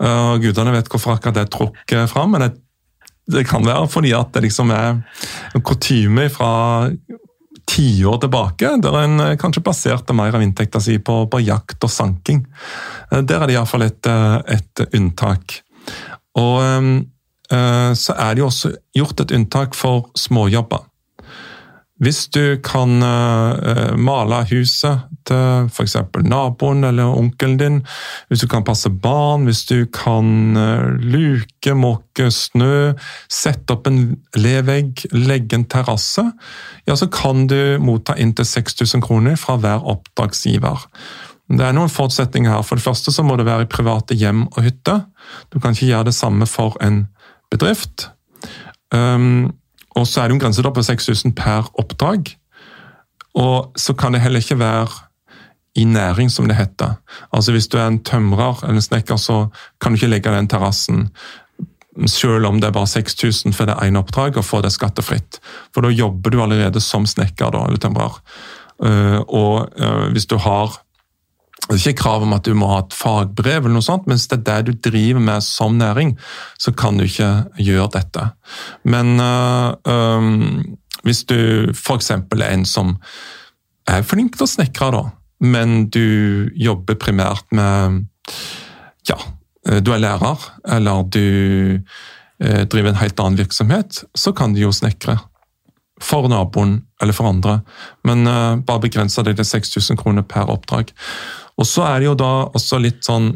Uh, 0.00 0.36
gudene 0.42 0.74
vet 0.74 0.90
hvorfor 0.90 1.16
akkurat 1.16 1.36
det 1.36 1.46
er 1.46 1.52
trukket 1.52 2.12
fram, 2.12 2.34
men 2.34 2.46
det, 2.46 2.52
det, 3.30 3.46
kan 3.48 3.66
være 3.66 3.88
fordi 3.90 4.14
at 4.16 4.32
det 4.34 4.46
liksom 4.48 4.72
er 4.74 5.02
en 5.54 5.64
kutyme 5.66 6.28
fra 6.32 6.52
tiår 7.70 8.18
tilbake, 8.24 8.74
der 8.82 8.98
en 9.02 9.22
uh, 9.22 9.36
kanskje 9.40 9.64
baserte 9.66 10.16
mer 10.16 10.34
av 10.36 10.44
inntekta 10.44 10.82
si 10.82 10.98
på, 10.98 11.22
på, 11.30 11.42
jakt 11.44 11.86
og 11.86 11.92
sanking. 11.92 12.44
Der 13.10 13.40
er 13.40 13.48
det 13.48 13.56
iallfall 13.56 13.86
et, 13.88 14.06
et 14.06 14.84
unntak. 14.94 15.60
Og 16.38 16.62
så 17.50 18.14
er 18.14 18.36
det 18.36 18.38
jo 18.38 18.46
også 18.46 18.68
gjort 18.94 19.24
et 19.24 19.32
unntak 19.34 19.74
for 19.74 20.12
småjobber. 20.14 20.84
Hvis 22.00 22.24
du 22.32 22.56
kan 22.64 23.02
uh, 23.04 23.92
male 24.00 24.40
huset 24.48 25.04
til 25.28 25.68
f.eks. 25.68 25.98
naboen 26.24 26.86
eller 26.88 27.12
onkelen 27.12 27.58
din, 27.60 27.80
hvis 28.28 28.40
du 28.40 28.48
kan 28.48 28.64
passe 28.64 28.88
barn, 28.90 29.44
hvis 29.44 29.66
du 29.68 29.84
kan 29.92 30.56
uh, 30.56 30.96
luke, 30.96 31.74
måke 31.76 32.30
snø, 32.32 32.94
sette 33.28 33.76
opp 33.76 33.90
en 33.90 34.00
levegg, 34.38 35.04
legge 35.12 35.60
en 35.60 35.68
terrasse, 35.68 36.24
ja, 36.88 36.96
så 36.96 37.10
kan 37.12 37.44
du 37.50 37.76
motta 37.84 38.16
inntil 38.16 38.48
6000 38.48 39.04
kroner 39.04 39.36
fra 39.40 39.58
hver 39.60 39.84
oppdragsgiver. 39.92 40.88
Det 41.50 41.66
er 41.66 41.74
noen 41.74 41.90
forutsetninger 41.90 42.52
her. 42.52 42.64
For 42.64 42.78
det 42.78 42.86
første 42.86 43.12
så 43.12 43.24
må 43.26 43.36
det 43.36 43.48
være 43.48 43.66
i 43.66 43.70
private 43.70 44.16
hjem 44.16 44.46
og 44.48 44.62
hytte. 44.64 45.00
Du 45.50 45.58
kan 45.58 45.74
ikke 45.74 45.90
gjøre 45.90 46.08
det 46.10 46.16
samme 46.16 46.46
for 46.48 46.78
en 46.84 47.04
bedrift. 47.50 48.08
Um, 48.94 49.50
og 49.96 50.06
så 50.06 50.20
er 50.20 50.28
det 50.28 50.34
jo 50.34 50.38
en 50.38 50.44
grense 50.44 50.62
på 50.62 50.82
6000 50.82 51.34
per 51.34 51.70
oppdrag. 51.78 52.36
Og 53.34 53.72
så 53.78 53.94
kan 53.94 54.12
det 54.12 54.20
heller 54.20 54.42
ikke 54.42 54.58
være 54.58 54.88
i 55.74 55.84
næring, 55.84 56.30
som 56.30 56.48
det 56.48 56.56
heter. 56.56 56.98
Altså 57.32 57.52
Hvis 57.52 57.68
du 57.68 57.78
er 57.78 57.86
en 57.86 58.02
tømrer 58.02 58.62
eller 58.62 58.80
en 58.80 58.82
snekker, 58.82 59.16
så 59.16 59.46
kan 59.80 59.92
du 59.92 59.96
ikke 59.96 60.10
legge 60.10 60.34
den 60.34 60.48
terrassen 60.48 61.10
selv 62.06 62.46
om 62.46 62.60
det 62.60 62.68
er 62.68 62.74
bare 62.74 62.86
6000 62.86 63.52
for 63.52 63.66
det 63.66 63.76
ene 63.82 63.98
oppdraget, 63.98 64.38
og 64.38 64.44
få 64.44 64.60
det 64.62 64.72
skattefritt. 64.72 65.40
For 65.74 65.84
da 65.84 65.90
jobber 65.90 66.30
du 66.30 66.42
allerede 66.42 66.80
som 66.80 67.06
snekker 67.06 67.50
da, 67.50 67.64
eller 67.66 67.82
tømrer. 67.82 68.20
Eh, 68.84 69.18
og 69.26 69.68
eh, 69.76 70.06
hvis 70.14 70.26
du 70.30 70.38
har 70.40 70.78
det 71.68 71.76
er 71.76 71.92
ikke 71.92 72.02
krav 72.02 72.24
om 72.24 72.32
at 72.34 72.46
du 72.46 72.54
må 72.58 72.68
ha 72.72 72.80
et 72.82 72.94
fagbrev, 72.96 73.62
eller 73.62 73.76
noe 73.76 73.84
sånt, 73.84 74.08
men 74.08 74.18
hvis 74.18 74.26
det 74.32 74.40
er 74.40 74.64
det 74.64 74.72
du 74.72 74.90
driver 74.90 75.22
med 75.22 75.44
som 75.44 75.76
næring, 75.78 76.16
så 76.58 76.72
kan 76.74 76.98
du 76.98 77.04
ikke 77.06 77.30
gjøre 77.62 77.90
dette. 77.94 78.26
Men 78.84 79.20
øh, 79.20 79.74
øh, 79.86 80.64
hvis 81.06 81.24
du 81.30 81.70
f.eks. 81.76 82.10
er 82.10 82.46
en 82.48 82.66
som 82.66 82.96
er 83.86 84.02
flink 84.06 84.36
til 84.36 84.48
å 84.48 84.50
snekre, 84.50 84.90
da, 84.96 85.04
men 85.40 85.86
du 85.94 86.50
jobber 86.58 86.98
primært 87.00 87.46
med 87.54 88.06
Ja, 89.08 89.16
du 89.80 89.90
er 89.92 90.00
lærer, 90.00 90.42
eller 90.68 91.02
du 91.02 91.20
øh, 91.20 92.62
driver 92.66 92.90
en 92.90 93.02
helt 93.02 93.20
annen 93.20 93.38
virksomhet, 93.38 94.04
så 94.14 94.32
kan 94.32 94.54
du 94.54 94.60
jo 94.64 94.72
snekre. 94.72 95.18
For 96.00 96.28
naboen 96.32 96.78
eller 97.02 97.12
for 97.12 97.28
andre, 97.28 97.58
men 98.08 98.24
bare 98.64 98.80
begrense 98.80 99.20
det 99.22 99.34
til 99.36 99.44
6000 99.44 99.98
kroner 100.00 100.24
per 100.24 100.48
oppdrag. 100.48 100.94
Og 101.60 101.68
så 101.68 101.84
er 101.86 102.00
det 102.00 102.08
jo 102.08 102.18
da 102.18 102.32
også 102.48 102.80
litt 102.80 103.04
sånn 103.04 103.34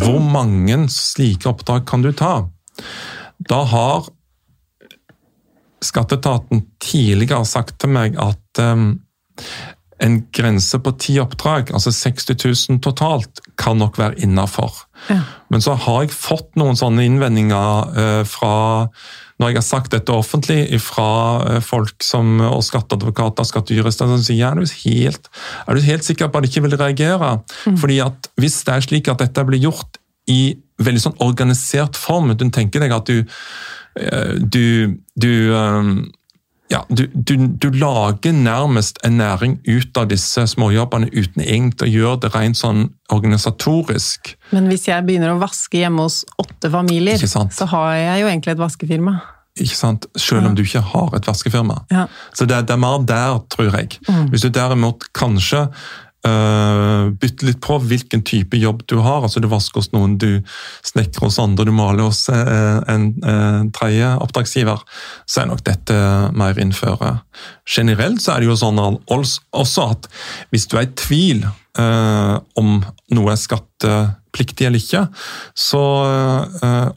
Hvor 0.00 0.20
mange 0.24 0.80
slike 0.92 1.50
oppdrag 1.50 1.84
kan 1.88 2.04
du 2.04 2.12
ta? 2.16 2.48
Da 3.48 3.62
har 3.68 4.08
skatteetaten 5.84 6.64
tidligere 6.82 7.46
sagt 7.46 7.76
til 7.82 7.92
meg 7.94 8.16
at 8.18 8.62
um, 8.62 8.96
en 10.02 10.16
grense 10.34 10.78
på 10.82 10.92
ti 10.98 11.16
oppdrag, 11.22 11.70
altså 11.74 11.92
60 11.94 12.34
000 12.34 12.80
totalt, 12.82 13.42
kan 13.58 13.78
nok 13.78 13.98
være 13.98 14.18
innafor. 14.26 14.74
Ja. 15.10 15.20
Men 15.50 15.62
så 15.62 15.76
har 15.78 16.04
jeg 16.04 16.14
fått 16.14 16.58
noen 16.58 16.78
sånne 16.78 17.06
innvendinger 17.06 17.94
uh, 17.94 18.24
fra 18.26 18.54
når 19.38 19.52
jeg 19.52 19.58
har 19.58 19.66
sagt 19.66 19.94
dette 19.94 20.14
offentlig 20.14 20.80
fra 20.82 21.08
eh, 21.46 21.60
folk 21.64 22.02
som, 22.04 22.38
og 22.42 22.64
skatteadvokater 22.66 23.46
og 23.46 23.50
skattejurister 23.50 24.10
som 24.10 24.22
sier 24.24 24.50
er 24.50 24.58
du, 24.58 24.66
helt, 24.84 25.30
er 25.64 25.78
du 25.78 25.86
helt 25.86 26.06
sikker 26.06 26.30
på 26.30 26.40
at 26.40 26.46
de 26.46 26.50
ikke 26.52 26.64
vil 26.66 26.78
reagere? 26.80 27.32
Mm. 27.66 27.78
Fordi 27.78 28.00
at 28.04 28.30
Hvis 28.38 28.60
det 28.66 28.74
er 28.74 28.86
slik 28.86 29.10
at 29.12 29.22
dette 29.22 29.46
blir 29.46 29.62
gjort 29.62 30.00
i 30.28 30.58
veldig 30.82 31.02
sånn 31.02 31.18
organisert 31.24 31.96
form, 31.98 32.34
du 32.36 32.44
tenker 32.54 32.82
deg 32.82 32.92
at 32.94 33.08
du, 33.08 33.22
eh, 33.98 34.34
du, 34.42 34.98
du 35.14 35.32
eh, 35.54 35.92
ja, 36.68 36.82
du, 36.88 37.06
du, 37.12 37.34
du, 37.48 37.70
lager 37.70 38.32
nærmest 38.32 38.98
en 39.04 39.16
næring 39.20 39.56
ut 39.64 39.96
av 39.96 40.10
disse 40.10 40.44
småjobbene 40.52 41.08
uten 41.14 41.40
egentlig 41.42 41.88
å 41.88 41.92
gjøre 41.94 42.20
det 42.26 42.32
rent 42.34 42.60
sånn 42.60 42.82
organisatorisk. 43.14 44.34
Men 44.52 44.68
hvis 44.68 44.84
jeg 44.90 45.06
begynner 45.06 45.32
å 45.32 45.40
vaske 45.40 45.80
hjemme 45.80 46.04
hos 46.04 46.22
åtte 46.40 46.68
familier, 46.72 47.16
så 47.24 47.70
har 47.72 47.94
jeg 47.96 48.22
jo 48.22 48.30
egentlig 48.30 48.56
et 48.56 48.60
vaskefirma. 48.60 49.16
Ikke 49.58 49.78
sant? 49.78 50.06
Selv 50.18 50.46
om 50.46 50.54
du 50.54 50.62
ikke 50.62 50.84
har 50.92 51.16
et 51.16 51.26
vaskefirma. 51.26 51.80
Ja. 51.90 52.04
Så 52.36 52.46
det, 52.46 52.60
det, 52.68 52.76
er 52.76 52.82
mer 52.82 53.00
der, 53.08 53.40
tror 53.50 53.72
jeg. 53.72 53.96
Mm. 54.06 54.28
Hvis 54.32 54.44
du 54.44 54.52
derimot 54.54 55.08
kanskje 55.16 55.66
Uh, 56.26 57.12
bytte 57.14 57.46
litt 57.46 57.60
på 57.62 57.76
hvilken 57.78 58.24
type 58.26 58.58
jobb 58.58 58.82
du 58.90 58.96
har. 59.04 59.22
altså 59.22 59.38
Du 59.40 59.46
vasker 59.50 59.78
hos 59.78 59.92
noen, 59.92 60.16
du 60.18 60.42
snekrer 60.82 61.28
hos 61.28 61.38
andre, 61.38 61.68
du 61.68 61.72
maler 61.72 62.08
hos 62.08 62.24
uh, 62.32 62.82
en 62.90 63.12
uh, 63.22 63.62
tredje 63.76 64.10
oppdragsgiver. 64.24 64.82
Så 65.30 65.42
er 65.42 65.50
nok 65.52 65.62
dette 65.68 65.94
mer 66.34 66.58
innføre. 66.58 67.20
Generelt 67.70 68.24
så 68.24 68.34
er 68.34 68.42
det 68.42 68.50
jo 68.50 68.58
sånn 68.58 68.82
også 68.82 69.86
at 69.86 70.10
hvis 70.50 70.66
du 70.66 70.78
er 70.78 70.88
i 70.88 70.94
tvil 70.98 71.46
om 71.78 72.70
noe 73.14 73.30
er 73.30 73.38
skattepliktig 73.38 74.66
eller 74.66 74.82
ikke, 74.82 75.04
så 75.54 75.82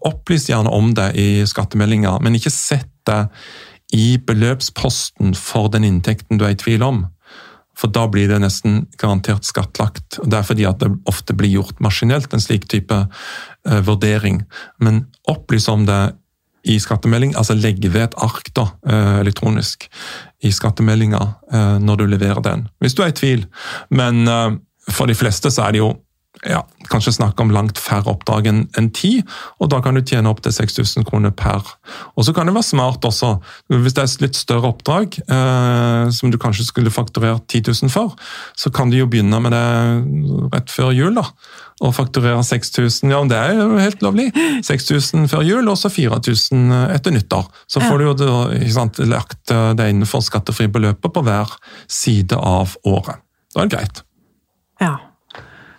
opplys 0.09 0.47
gjerne 0.49 0.71
om 0.73 0.87
det 0.97 1.11
i 1.21 1.27
skattemeldinga, 1.45 2.15
men 2.25 2.39
ikke 2.39 2.49
sett 2.49 2.89
det 3.05 3.19
i 3.93 4.15
beløpsposten 4.17 5.35
for 5.37 5.69
den 5.69 5.85
inntekten 5.85 6.41
du 6.41 6.47
er 6.47 6.55
i 6.55 6.57
tvil 6.57 6.87
om. 6.87 7.03
For 7.77 7.91
da 7.91 8.05
blir 8.11 8.29
det 8.29 8.41
nesten 8.43 8.85
garantert 8.99 9.47
skattlagt. 9.47 10.19
og 10.19 10.29
Det 10.31 10.39
er 10.39 10.47
fordi 10.47 10.65
at 10.67 10.81
det 10.83 10.91
ofte 11.09 11.35
blir 11.37 11.53
gjort 11.53 11.79
maskinelt, 11.83 12.33
en 12.33 12.43
slik 12.43 12.67
type 12.71 12.95
uh, 12.95 13.79
vurdering. 13.87 14.43
Men 14.79 15.05
opplys 15.31 15.69
om 15.71 15.85
det 15.87 16.01
i 16.67 16.77
skattemelding, 16.77 17.33
altså 17.39 17.55
legge 17.57 17.89
ved 17.89 18.09
et 18.09 18.19
ark 18.21 18.51
da, 18.53 18.67
uh, 18.85 19.17
elektronisk 19.23 19.87
i 20.45 20.51
skattemeldinga 20.53 21.21
uh, 21.53 21.77
når 21.81 22.03
du 22.03 22.05
leverer 22.11 22.43
den. 22.45 22.67
Hvis 22.83 22.97
du 22.97 23.03
er 23.05 23.13
i 23.13 23.17
tvil. 23.17 23.47
Men 23.89 24.27
for 24.91 25.09
de 25.09 25.15
fleste 25.15 25.51
så 25.53 25.67
er 25.67 25.75
det 25.75 25.81
jo 25.81 25.93
ja, 26.47 26.63
kanskje 26.89 27.13
snakke 27.13 27.43
om 27.43 27.51
langt 27.53 27.77
færre 27.77 28.09
oppdrag 28.09 28.47
enn 28.49 28.61
en 28.79 28.89
ti, 28.95 29.11
og 29.61 29.69
da 29.69 29.77
kan 29.83 29.93
du 29.97 30.01
tjene 30.01 30.29
opptil 30.31 30.53
6000 30.55 31.05
kroner 31.05 31.33
per. 31.37 31.61
Og 32.17 32.25
Så 32.25 32.33
kan 32.33 32.47
det 32.49 32.55
være 32.55 32.65
smart 32.65 33.05
også, 33.05 33.35
hvis 33.69 33.93
det 33.93 34.01
er 34.01 34.09
et 34.09 34.23
litt 34.25 34.39
større 34.39 34.71
oppdrag 34.73 35.19
eh, 35.21 36.09
som 36.09 36.31
du 36.31 36.37
kanskje 36.41 36.65
skulle 36.65 36.93
fakturert 36.93 37.45
10 37.47 37.69
000 37.83 37.93
for, 37.93 38.15
så 38.57 38.71
kan 38.73 38.89
du 38.89 38.97
jo 38.97 39.09
begynne 39.09 39.41
med 39.43 39.53
det 39.53 39.67
rett 40.55 40.73
før 40.73 40.89
jul. 40.97 41.13
da, 41.15 41.27
Og 41.81 41.93
fakturere 41.93 42.41
6000, 42.43 43.11
ja 43.11 43.21
det 43.29 43.37
er 43.37 43.61
jo 43.61 43.77
helt 43.77 44.01
lovlig. 44.01 44.31
6000 44.65 45.29
før 45.29 45.45
jul, 45.45 45.69
og 45.69 45.77
så 45.77 45.93
4000 45.93 46.73
etter 46.89 47.13
nyttår. 47.13 47.45
Så 47.67 47.83
får 47.85 47.97
du 47.97 48.07
jo 48.07 48.15
ikke 48.57 48.73
sant, 48.73 48.97
lagt 49.05 49.53
eh, 49.53 49.75
det 49.77 49.91
innenfor 49.93 50.25
skattefri 50.25 50.71
beløpet 50.71 51.13
på 51.13 51.21
hver 51.21 51.53
side 51.85 52.33
av 52.33 52.73
året. 52.81 53.21
Da 53.53 53.61
er 53.61 53.69
det 53.69 53.77
greit. 53.77 54.03
Ja. 54.81 54.97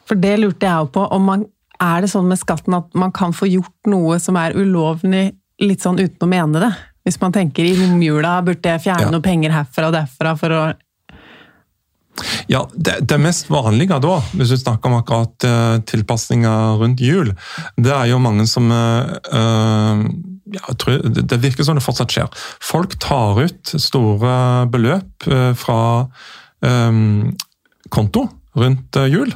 For 0.08 0.18
det 0.18 0.36
lurte 0.40 0.66
jeg 0.66 0.84
jo 0.86 0.92
på. 0.94 1.06
om 1.14 1.28
man, 1.30 1.44
Er 1.82 2.02
det 2.02 2.12
sånn 2.12 2.28
med 2.30 2.38
skatten 2.38 2.74
at 2.78 2.94
man 2.94 3.10
kan 3.12 3.32
få 3.34 3.48
gjort 3.50 3.90
noe 3.90 4.18
som 4.22 4.36
er 4.38 4.54
ulovlig 4.54 5.32
litt 5.62 5.82
sånn 5.82 5.98
uten 5.98 6.26
å 6.26 6.30
mene 6.30 6.62
det? 6.62 6.72
Hvis 7.02 7.18
man 7.18 7.34
tenker 7.34 7.66
i 7.66 7.74
romjula, 7.74 8.36
burde 8.46 8.76
jeg 8.76 8.84
fjerne 8.84 9.08
ja. 9.08 9.10
noen 9.10 9.24
penger 9.24 9.50
herfra 9.50 9.88
og 9.90 9.96
derfra 9.96 10.36
for 10.38 10.54
å 10.54 10.62
ja, 12.46 12.60
det, 12.74 12.98
det, 13.08 13.16
mest 13.22 13.48
vanlige 13.50 13.96
da, 14.04 14.18
hvis 14.36 14.52
du 14.52 14.58
snakker 14.60 14.90
om 14.90 14.98
akkurat 14.98 15.46
uh, 15.48 15.78
tilpasninger 15.88 16.76
rundt 16.82 17.00
jul, 17.00 17.32
det 17.80 17.94
er 17.94 18.10
jo 18.10 18.20
mange 18.20 18.44
som 18.50 18.68
uh, 18.68 20.02
ja, 20.52 20.74
tror, 20.76 21.00
Det 21.08 21.40
virker 21.40 21.64
som 21.64 21.78
det 21.78 21.84
fortsatt 21.86 22.12
skjer. 22.12 22.44
Folk 22.62 22.98
tar 23.00 23.40
ut 23.40 23.72
store 23.80 24.34
beløp 24.72 25.28
uh, 25.32 25.54
fra 25.56 25.80
um, 26.60 27.32
konto 27.88 28.26
rundt 28.60 29.00
jul 29.08 29.32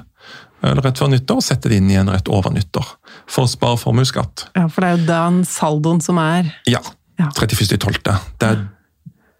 rett 0.62 0.99
før 0.99 1.11
nyttår, 1.12 1.40
og 1.40 1.45
sette 1.45 1.71
det 1.71 1.81
inn 1.81 1.90
igjen 1.90 2.11
rett 2.11 2.29
over 2.33 2.55
nyttår. 2.55 2.87
For 3.31 3.47
å 3.47 3.51
spare 3.51 3.79
formuesskatt. 3.81 4.49
Ja, 4.57 4.66
for 4.69 4.83
det 4.83 4.88
er 4.88 4.97
jo 4.97 5.11
den 5.11 5.42
saldoen 5.49 6.01
som 6.05 6.19
er 6.23 6.53
Ja. 6.66 6.83
31.12. 7.16 8.03
Det 8.37 8.49
er 8.49 8.66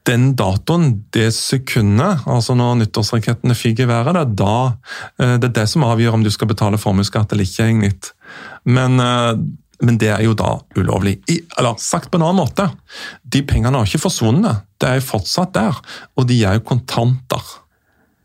den 0.07 0.31
datoen, 0.39 1.03
det 1.11 1.33
sekundet, 1.35 2.23
altså 2.31 2.55
når 2.57 2.79
nyttårsrakettene 2.81 3.57
fyker 3.59 3.85
i 3.87 3.91
været, 3.91 4.15
det 4.15 4.23
er 4.23 4.35
da 4.39 4.57
eh, 5.19 5.35
det 5.43 5.51
er 5.51 5.55
det 5.61 5.67
som 5.73 5.85
avgjør 5.87 6.19
om 6.19 6.25
du 6.25 6.31
skal 6.31 6.51
betale 6.53 6.79
formuesskatt 6.79 7.35
eller 7.35 7.47
ikke, 7.49 7.67
egentlig. 7.67 8.13
Men, 8.65 9.01
eh, 9.03 9.33
men 9.83 9.99
det 10.01 10.13
er 10.15 10.23
jo 10.25 10.37
da 10.39 10.55
ulovlig. 10.79 11.19
I, 11.29 11.41
eller 11.59 11.77
sagt 11.83 12.13
på 12.13 12.21
en 12.21 12.27
annen 12.29 12.45
måte, 12.45 12.69
de 13.27 13.43
pengene 13.43 13.77
har 13.77 13.89
ikke 13.89 14.05
forsvunnet. 14.07 14.63
Det 14.81 14.89
er 14.89 15.01
jo 15.01 15.09
fortsatt 15.11 15.53
der, 15.57 15.83
og 16.17 16.29
de 16.31 16.39
er 16.47 16.61
jo 16.61 16.67
kontanter. 16.71 17.43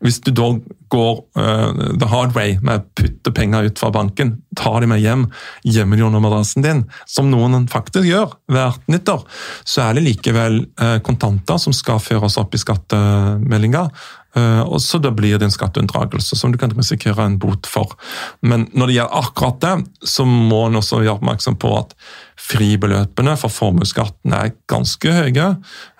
Hvis 0.02 0.20
du 0.24 0.32
da 0.34 0.48
går 0.92 1.20
uh, 1.38 1.70
the 1.98 2.08
hard 2.10 2.34
way 2.36 2.56
med 2.60 2.80
å 2.80 2.86
putte 2.98 3.32
penger 3.34 3.68
ut 3.70 3.80
fra 3.80 3.92
banken, 3.94 4.34
ta 4.58 4.74
de 4.82 4.88
med 4.90 5.02
hjem, 5.02 5.28
gjemme 5.64 5.98
de 5.98 6.06
under 6.06 6.22
madrassen 6.22 6.64
din, 6.64 6.82
som 7.08 7.30
noen 7.32 7.68
faktisk 7.72 8.08
gjør 8.08 8.34
hvert 8.52 8.82
nyttår, 8.92 9.22
så 9.64 9.86
er 9.86 9.96
det 9.96 10.06
likevel 10.08 10.64
uh, 10.82 10.98
kontanter 11.06 11.60
som 11.62 11.76
skal 11.76 12.02
føres 12.02 12.36
opp 12.40 12.56
i 12.56 12.60
skattemeldinga. 12.60 13.86
Uh, 14.32 14.62
og 14.64 14.78
så 14.80 14.96
da 15.02 15.10
blir 15.12 15.36
det 15.36 15.48
en 15.48 15.52
skatteunndragelse 15.52 16.36
som 16.40 16.52
du 16.52 16.58
kan 16.60 16.72
risikere 16.72 17.24
en 17.24 17.38
bot 17.40 17.68
for. 17.68 17.92
Men 18.40 18.66
når 18.72 18.88
det 18.88 18.98
gjelder 18.98 19.18
akkurat 19.22 19.64
det, 19.64 19.74
så 20.08 20.24
må 20.28 20.66
en 20.66 20.80
også 20.80 21.02
gjøre 21.02 21.18
oppmerksom 21.20 21.58
på 21.60 21.72
at 21.76 21.92
Fribeløpene 22.40 23.34
for 23.36 23.52
formuesskatten 23.52 24.32
er 24.34 24.54
ganske 24.70 25.12
høye. 25.12 25.48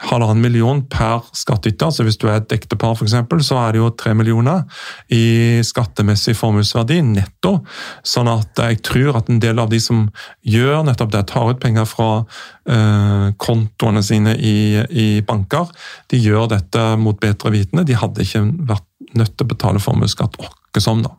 Halvannen 0.08 0.42
million 0.42 0.82
per 0.90 1.26
skattyter. 1.36 1.92
Så 1.92 2.06
hvis 2.06 2.18
du 2.20 2.26
er 2.28 2.40
et 2.40 2.54
ektepar, 2.56 2.96
f.eks., 2.96 3.14
så 3.46 3.58
er 3.60 3.74
det 3.74 3.82
jo 3.82 3.90
tre 3.98 4.14
millioner 4.16 4.64
i 5.12 5.60
skattemessig 5.66 6.34
formuesverdi 6.38 7.00
netto. 7.04 7.58
Sånn 8.06 8.30
at 8.32 8.58
jeg 8.64 8.80
tror 8.86 9.20
at 9.20 9.30
en 9.32 9.42
del 9.42 9.60
av 9.62 9.70
de 9.72 9.80
som 9.82 10.06
gjør 10.46 10.82
nettopp 10.88 11.12
det, 11.14 11.24
tar 11.30 11.52
ut 11.52 11.62
penger 11.62 11.86
fra 11.88 12.10
eh, 12.22 13.28
kontoene 13.40 14.02
sine 14.04 14.34
i, 14.36 14.56
i, 14.88 15.08
banker, 15.26 15.70
de 16.10 16.20
gjør 16.20 16.50
dette 16.56 16.86
mot 17.00 17.18
bedre 17.20 17.52
vitende. 17.54 17.86
De 17.88 17.98
hadde 17.98 18.24
ikke 18.24 18.46
vært 18.72 18.88
nødt 19.18 19.36
til 19.36 19.46
å 19.46 19.52
betale 19.52 19.82
formuesskatt 19.82 20.40
åkke 20.40 20.82
som, 20.82 21.04
da. 21.04 21.16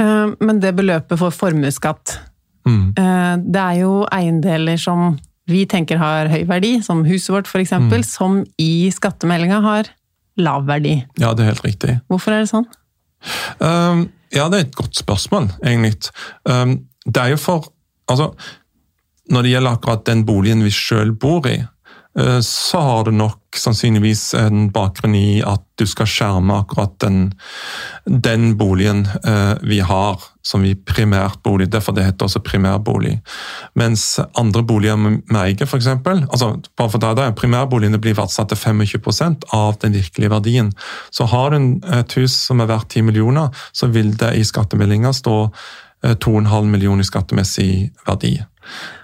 Eh, 0.00 0.30
men 0.40 0.62
det 0.62 0.74
beløpet 0.78 1.20
for 1.20 1.34
formuesskatt 1.34 2.18
Mm. 2.64 2.94
Eh, 2.96 3.34
det 3.44 3.62
er 3.62 3.80
jo 3.82 3.92
eiendeler 4.14 4.80
som 4.80 5.14
vi 5.50 5.64
tenker 5.68 6.00
har 6.00 6.30
høy 6.32 6.42
verdi, 6.48 6.78
som 6.84 7.04
huset 7.04 7.34
vårt 7.34 7.50
f.eks., 7.50 7.74
mm. 7.76 7.92
som 8.08 8.40
i 8.60 8.88
skattemeldinga 8.94 9.60
har 9.64 9.90
lav 10.40 10.64
verdi. 10.68 10.96
Ja, 11.20 11.34
det 11.36 11.44
er 11.44 11.52
helt 11.52 11.66
riktig. 11.66 11.98
Hvorfor 12.10 12.34
er 12.34 12.44
det 12.44 12.50
sånn? 12.50 12.66
Um, 13.60 14.06
ja, 14.34 14.48
det 14.50 14.58
er 14.58 14.66
et 14.66 14.76
godt 14.76 14.96
spørsmål, 14.98 15.50
egentlig. 15.62 16.10
Um, 16.48 16.82
det 17.04 17.22
er 17.22 17.34
jo 17.34 17.40
for 17.40 17.70
Altså, 18.04 18.34
når 19.32 19.46
det 19.46 19.50
gjelder 19.54 19.76
akkurat 19.78 20.02
den 20.04 20.26
boligen 20.28 20.60
vi 20.60 20.68
sjøl 20.76 21.14
bor 21.16 21.46
i, 21.48 21.54
så 22.40 22.78
har 22.78 23.04
det 23.08 23.16
nok 23.18 23.58
sannsynligvis 23.58 24.34
en 24.38 24.68
bakgrunn 24.74 25.16
i 25.18 25.40
at 25.42 25.62
du 25.78 25.86
skal 25.90 26.06
skjerme 26.06 26.60
akkurat 26.62 26.94
den, 27.02 27.32
den 28.06 28.52
boligen 28.58 29.02
uh, 29.26 29.58
vi 29.66 29.80
har 29.82 30.22
som 30.44 30.62
vi 30.62 30.74
primært 30.76 31.40
bolig. 31.42 31.70
Derfor 31.72 31.96
det 31.96 32.04
heter 32.04 32.28
også 32.28 32.42
primærbolig. 32.44 33.16
Mens 33.74 34.20
andre 34.38 34.62
boliger 34.62 34.98
med 35.00 35.22
eier, 35.40 35.64
f.eks. 35.66 35.88
Altså, 35.88 36.50
bare 36.76 36.92
for 36.92 37.02
deg, 37.02 37.32
primærboligene 37.38 38.00
blir 38.02 38.16
verdsatt 38.18 38.52
til 38.52 38.60
25% 38.60 39.48
av 39.56 39.78
den 39.82 39.96
virkelige 39.96 40.30
verdien. 40.30 40.70
Så 41.10 41.26
har 41.32 41.54
du 41.54 41.80
et 41.96 42.18
hus 42.20 42.36
som 42.36 42.60
er 42.60 42.70
verdt 42.70 42.92
10 42.92 43.08
millioner, 43.08 43.50
så 43.72 43.88
vil 43.88 44.12
det 44.20 44.34
i 44.36 44.44
skattemeldinga 44.44 45.14
stå 45.16 45.38
2,5 46.04 46.44
eh, 46.44 46.64
millioner 46.68 47.00
i 47.00 47.08
skattemessig 47.08 47.70
verdi. 48.04 48.36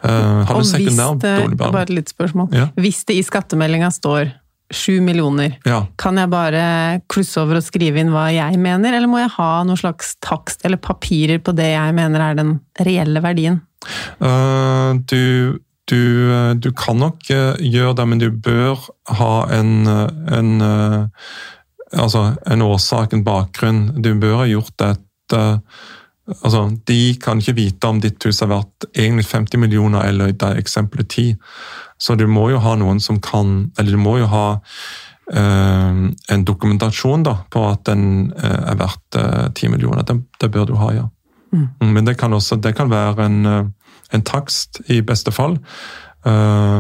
Uh, 0.05 0.43
har 0.49 0.61
du 0.61 0.69
sekundær 0.69 1.17
bolig? 1.21 1.59
Bare 1.61 1.85
et 1.87 1.95
litt 1.95 2.13
spørsmål. 2.13 2.51
Ja. 2.57 2.69
Hvis 2.81 3.03
det 3.09 3.19
i 3.21 3.25
skattemeldinga 3.27 3.91
står 3.95 4.33
sju 4.71 5.01
millioner. 5.03 5.57
Ja. 5.67 5.83
Kan 5.99 6.19
jeg 6.21 6.31
bare 6.31 6.63
klusse 7.11 7.41
over 7.43 7.59
og 7.59 7.67
skrive 7.67 7.99
inn 8.01 8.13
hva 8.15 8.29
jeg 8.31 8.59
mener, 8.63 8.95
eller 8.95 9.11
må 9.11 9.19
jeg 9.19 9.33
ha 9.35 9.51
noen 9.67 9.81
slags 9.81 10.15
takst 10.23 10.63
eller 10.67 10.79
papirer 10.79 11.43
på 11.43 11.55
det 11.59 11.73
jeg 11.73 11.97
mener 11.97 12.23
er 12.23 12.39
den 12.39 12.55
reelle 12.87 13.23
verdien? 13.25 13.59
Uh, 14.23 14.95
du, 15.11 15.59
du, 15.91 16.03
du, 16.63 16.71
kan 16.79 17.01
nok 17.03 17.27
gjøre 17.27 17.97
det, 17.99 18.07
men 18.13 18.23
du 18.23 18.29
bør 18.31 18.91
ha 19.21 19.35
en, 19.57 19.89
en 20.31 20.53
Altså 21.91 22.37
en 22.47 22.63
årsak, 22.63 23.17
en 23.17 23.25
bakgrunn. 23.27 23.79
Du 23.99 24.13
bør 24.15 24.45
ha 24.45 24.45
gjort 24.47 24.77
dette 24.79 25.41
Altså, 26.29 26.69
de 26.87 27.17
kan 27.23 27.41
ikke 27.41 27.57
vite 27.57 27.89
om 27.89 28.01
ditt 28.03 28.23
hus 28.27 28.43
har 28.45 28.51
vært 28.53 28.87
egentlig 28.93 29.27
50 29.27 29.63
millioner 29.63 30.07
eller 30.07 30.35
det 30.37 30.51
eksempelet 30.61 31.09
10. 31.09 31.35
Så 32.01 32.15
du 32.17 32.27
må 32.31 32.49
jo 32.53 32.61
ha 32.63 32.77
noen 32.79 33.01
som 33.03 33.19
kan 33.21 33.71
Eller 33.79 33.97
du 33.97 34.01
må 34.01 34.17
jo 34.21 34.29
ha 34.31 34.45
øh, 35.33 36.03
en 36.35 36.45
dokumentasjon 36.47 37.25
da, 37.27 37.37
på 37.51 37.65
at 37.69 37.85
den 37.89 38.33
øh, 38.37 38.61
er 38.73 38.79
verdt 38.79 39.19
uh, 39.19 39.47
eh, 39.47 39.51
10 39.55 39.73
millioner. 39.75 40.03
Det, 40.03 40.21
det, 40.41 40.51
bør 40.51 40.71
du 40.71 40.77
ha, 40.81 40.93
ja. 40.95 41.09
Mm. 41.53 41.69
mm. 41.81 41.93
Men 41.97 42.07
det 42.07 42.19
kan 42.19 42.33
også 42.33 42.57
det 42.57 42.77
kan 42.77 42.91
være 42.91 43.27
en, 43.27 43.47
en 44.13 44.23
takst, 44.23 44.81
i 44.89 45.01
beste 45.01 45.33
fall. 45.33 45.59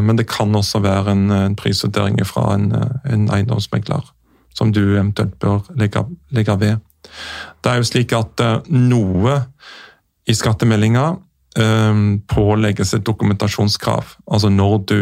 men 0.04 0.18
det 0.18 0.26
kan 0.28 0.54
også 0.54 0.78
være 0.78 1.12
en, 1.12 1.30
en 1.30 1.56
prisvurdering 1.56 2.18
fra 2.26 2.54
en, 2.54 2.74
en 3.08 3.30
eiendomsmegler, 3.32 4.12
som 4.54 4.72
du 4.72 4.80
eventuelt 4.80 5.38
bør 5.40 5.64
legge, 5.74 6.04
legge 6.30 6.60
ved. 6.60 6.76
Det 7.60 7.72
er 7.72 7.80
jo 7.80 7.88
slik 7.88 8.14
at 8.16 8.40
noe 8.72 9.34
i 10.28 10.36
skattemeldinga 10.36 11.06
um, 11.58 12.20
pålegges 12.30 12.94
et 12.94 13.06
dokumentasjonskrav, 13.06 14.16
altså 14.30 14.50
når 14.52 14.78
du 14.88 14.98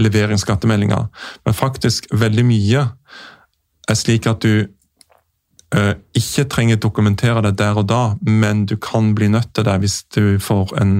leverer 0.00 0.34
inn 0.34 0.40
skattemeldinger. 0.40 1.08
Men 1.44 1.56
faktisk 1.56 2.08
veldig 2.14 2.44
mye 2.46 2.84
er 3.90 3.98
slik 3.98 4.28
at 4.30 4.44
du 4.44 4.52
eh, 5.74 5.94
ikke 6.16 6.46
trenger 6.52 6.80
dokumentere 6.80 7.42
det 7.48 7.56
der 7.58 7.80
og 7.80 7.88
da, 7.90 8.02
men 8.22 8.64
du 8.70 8.76
kan 8.80 9.12
bli 9.18 9.28
nødt 9.32 9.52
til 9.54 9.66
det 9.66 9.76
hvis 9.82 10.02
du 10.14 10.38
får 10.42 10.76
en 10.80 10.94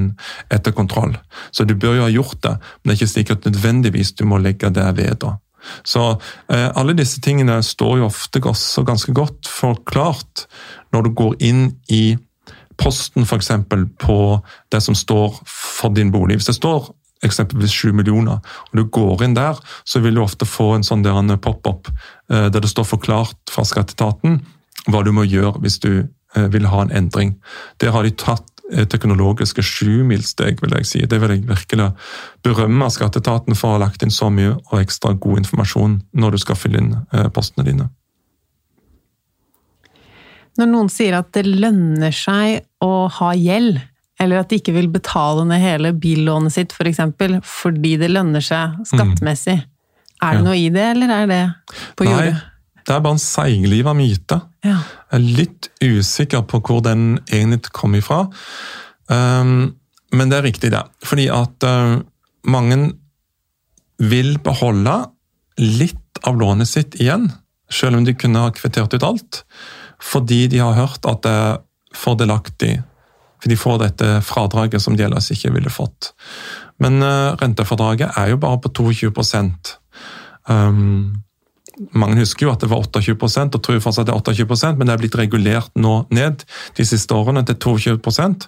etterkontroll. 0.52 1.14
Så 1.52 1.64
du 1.64 1.76
bør 1.76 2.00
jo 2.00 2.06
ha 2.08 2.12
gjort 2.12 2.42
det, 2.46 2.56
men 2.58 2.90
det 2.90 2.96
er 2.96 3.00
ikke 3.00 3.14
sikkert 3.14 3.48
nødvendigvis 3.48 4.12
du 4.18 4.26
må 4.28 4.40
legge 4.42 4.72
det 4.74 4.88
ved. 4.98 5.16
da. 5.22 5.36
Så 5.82 6.04
eh, 6.52 6.68
alle 6.74 6.96
disse 6.98 7.20
tingene 7.24 7.60
står 7.64 8.00
jo 8.00 8.08
ofte 8.08 8.42
også 8.44 8.84
ganske 8.86 9.14
godt 9.16 9.48
forklart 9.50 10.46
når 10.94 11.06
du 11.06 11.14
går 11.22 11.38
inn 11.46 11.64
i 11.92 12.16
posten 12.80 13.26
f.eks. 13.26 13.50
på 14.00 14.18
det 14.72 14.80
som 14.80 14.96
står 14.96 15.36
for 15.46 15.92
din 15.94 16.12
bolig. 16.12 16.40
Hvis 16.40 16.50
det 16.50 16.56
står 16.60 16.88
eksempelvis 17.24 17.74
7 17.82 17.92
millioner, 17.92 18.40
og 18.40 18.78
du 18.78 18.86
går 18.88 19.26
inn 19.26 19.36
der, 19.36 19.58
så 19.84 20.00
vil 20.00 20.16
du 20.16 20.22
ofte 20.22 20.48
få 20.48 20.72
en 20.78 20.86
sånn 20.86 21.04
pop-up 21.04 21.90
eh, 22.32 22.48
der 22.48 22.60
det 22.60 22.70
står 22.72 22.88
forklart 22.88 23.52
fra 23.52 23.66
skatteetaten 23.68 24.40
hva 24.88 25.02
du 25.04 25.12
må 25.12 25.26
gjøre 25.28 25.60
hvis 25.60 25.78
du 25.82 25.92
eh, 26.00 26.48
vil 26.52 26.68
ha 26.72 26.82
en 26.82 26.94
endring. 27.02 27.36
Der 27.80 27.92
har 27.92 28.06
de 28.06 28.14
tatt 28.16 28.48
teknologiske 28.90 29.62
sjumilssteg, 29.66 30.60
vil 30.62 30.76
jeg 30.78 30.88
si. 30.88 31.00
Det 31.06 31.20
vil 31.22 31.34
jeg 31.34 31.46
virkelig 31.48 31.90
berømme 32.46 32.90
skatteetaten 32.92 33.58
for 33.58 33.70
å 33.72 33.78
ha 33.78 33.84
lagt 33.86 34.04
inn 34.06 34.14
så 34.14 34.30
mye 34.32 34.56
og 34.58 34.76
ekstra 34.80 35.14
god 35.18 35.44
informasjon 35.44 36.00
når 36.12 36.36
du 36.36 36.42
skal 36.44 36.58
fylle 36.58 36.82
inn 36.82 36.92
postene 37.34 37.66
dine. 37.66 37.88
Når 40.58 40.68
noen 40.68 40.90
sier 40.92 41.16
at 41.18 41.30
det 41.36 41.46
lønner 41.46 42.14
seg 42.14 42.66
å 42.84 43.06
ha 43.20 43.32
gjeld, 43.38 43.78
eller 44.20 44.42
at 44.42 44.50
de 44.50 44.58
ikke 44.60 44.74
vil 44.76 44.90
betale 44.92 45.46
ned 45.48 45.62
hele 45.62 45.94
billånet 45.96 46.52
sitt 46.52 46.74
f.eks. 46.74 46.78
For 46.80 46.90
eksempel, 46.90 47.38
fordi 47.46 47.94
det 48.00 48.10
lønner 48.12 48.44
seg 48.44 48.80
skattemessig. 48.90 49.60
Mm. 49.62 49.68
Er 50.20 50.34
det 50.36 50.40
ja. 50.42 50.44
noe 50.44 50.58
i 50.58 50.68
det, 50.72 50.86
eller 50.94 51.12
er 51.14 51.30
det 51.30 51.42
på 51.96 52.04
jordet? 52.04 52.34
Nei, 52.36 52.49
det 52.86 52.94
er 52.94 53.02
bare 53.04 53.16
en 53.16 53.22
seigliva 53.22 53.94
myte. 53.96 54.40
Ja. 54.66 54.78
Jeg 55.10 55.18
er 55.18 55.26
litt 55.40 55.68
usikker 55.82 56.44
på 56.48 56.62
hvor 56.66 56.82
den 56.84 57.18
egentlig 57.30 57.74
kom 57.76 57.96
ifra. 57.98 58.24
Um, 59.10 59.76
men 60.14 60.32
det 60.32 60.40
er 60.40 60.46
riktig, 60.48 60.72
det. 60.74 60.82
Fordi 61.06 61.28
at 61.32 61.66
uh, 61.66 62.00
mange 62.50 62.80
vil 64.00 64.36
beholde 64.42 64.96
litt 65.60 66.22
av 66.26 66.38
lånet 66.40 66.68
sitt 66.68 66.96
igjen, 67.00 67.28
selv 67.70 68.00
om 68.00 68.06
de 68.06 68.16
kunne 68.16 68.42
ha 68.42 68.52
kvittert 68.54 68.94
ut 68.96 69.06
alt. 69.06 69.42
Fordi 70.00 70.46
de 70.50 70.62
har 70.62 70.78
hørt 70.78 71.06
at 71.08 71.24
det 71.26 71.34
er 71.34 71.60
fordelaktig 71.96 72.78
for 73.40 73.48
de 73.48 73.56
får 73.56 73.78
dette 73.80 74.08
fradraget 74.28 74.82
som 74.84 74.96
de 74.96 75.06
ellers 75.06 75.30
ikke 75.32 75.52
ville 75.54 75.72
fått. 75.72 76.12
Men 76.80 77.00
uh, 77.04 77.36
rentefradraget 77.40 78.16
er 78.20 78.34
jo 78.34 78.40
bare 78.40 78.60
på 78.60 78.72
22 78.76 79.08
um, 80.48 81.22
mange 81.96 82.18
husker 82.20 82.46
jo 82.46 82.52
at 82.52 82.60
det 82.60 82.68
var 82.70 82.84
28% 82.84 83.56
og 83.56 83.62
tror 83.64 83.80
fortsatt 83.80 84.08
det 84.08 84.12
er 84.12 84.44
28 84.44 84.72
men 84.76 84.88
det 84.88 84.94
er 84.94 85.00
blitt 85.00 85.16
regulert 85.16 85.72
nå 85.80 85.94
ned 86.12 86.44
de 86.76 86.86
siste 86.86 87.16
årene 87.16 87.42
til 87.48 87.56
22% 87.56 88.46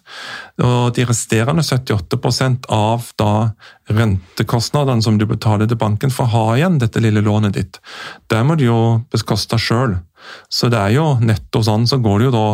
Og 0.66 0.92
De 0.97 1.07
resterende 1.09 1.64
78% 1.64 2.68
av 2.73 3.09
da 3.21 3.33
rentekostnadene 3.92 5.05
som 5.05 5.18
du 5.18 5.27
betaler 5.27 5.68
til 5.68 5.81
banken 5.81 6.12
for 6.12 6.29
å 6.29 6.33
ha 6.33 6.57
igjen 6.59 6.79
dette 6.83 7.01
lille 7.03 7.25
lånet 7.25 7.57
ditt, 7.57 7.81
det 8.31 8.40
må 8.47 8.57
du 8.57 8.66
jo 8.68 8.81
bekoste 9.12 9.59
sjøl. 9.61 9.97
Så 10.49 10.71
det 10.73 10.79
er 10.79 10.95
jo 10.95 11.07
netto 11.21 11.64
sånn, 11.66 11.88
så 11.90 11.99
går 12.03 12.21
det 12.21 12.29
jo 12.29 12.35
da 12.37 12.47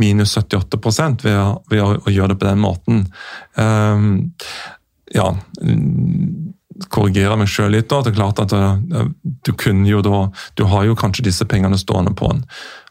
minus 0.00 0.34
78 0.40 1.22
ved, 1.22 1.40
ved 1.70 1.82
å, 1.84 1.90
å 2.02 2.12
gjøre 2.12 2.34
det 2.34 2.40
på 2.40 2.48
den 2.48 2.64
måten. 2.64 3.04
Um, 3.54 4.08
ja 5.14 5.28
korrigere 6.92 7.36
meg 7.40 7.50
sjøl 7.50 7.74
litt. 7.74 7.88
da, 7.90 8.00
det 8.02 8.12
er 8.12 8.18
klart 8.18 8.40
at 8.42 8.52
uh, 8.56 9.08
Du 9.44 9.52
kunne 9.58 9.88
jo 9.88 10.02
da, 10.04 10.26
du 10.58 10.64
har 10.70 10.86
jo 10.88 10.98
kanskje 10.98 11.26
disse 11.28 11.46
pengene 11.48 11.78
stående 11.80 12.14
på 12.16 12.30
en, 12.32 12.44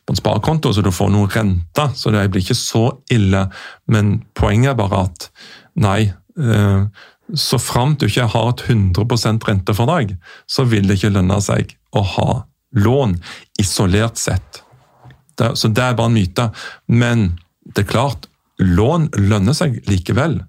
på 0.05 0.13
en 0.13 0.19
sparekonto, 0.19 0.73
så 0.73 0.83
du 0.85 0.91
får 0.93 1.11
noe 1.13 1.29
rente. 1.31 1.87
Så 1.95 2.13
det 2.13 2.27
blir 2.31 2.45
ikke 2.45 2.57
så 2.57 2.85
ille. 3.11 3.47
Men 3.91 4.19
poenget 4.37 4.73
er 4.73 4.81
bare 4.81 5.05
at 5.07 5.31
nei. 5.79 6.11
Uh, 6.39 6.87
så 7.31 7.55
framt 7.61 8.01
du 8.01 8.09
ikke 8.09 8.27
har 8.33 8.49
et 8.51 8.63
100% 8.67 9.45
rentefordrag, 9.47 10.17
så 10.51 10.65
vil 10.67 10.87
det 10.87 10.97
ikke 10.99 11.13
lønne 11.15 11.37
seg 11.43 11.77
å 11.95 12.03
ha 12.17 12.29
lån 12.75 13.15
isolert 13.59 14.19
sett. 14.19 14.61
Så 15.39 15.71
det 15.71 15.83
er 15.83 15.95
bare 15.97 16.11
en 16.11 16.17
myte. 16.17 16.49
Men 16.91 17.31
det 17.63 17.85
er 17.85 17.91
klart, 17.91 18.27
lån 18.59 19.09
lønner 19.17 19.55
seg 19.57 19.79
likevel. 19.89 20.41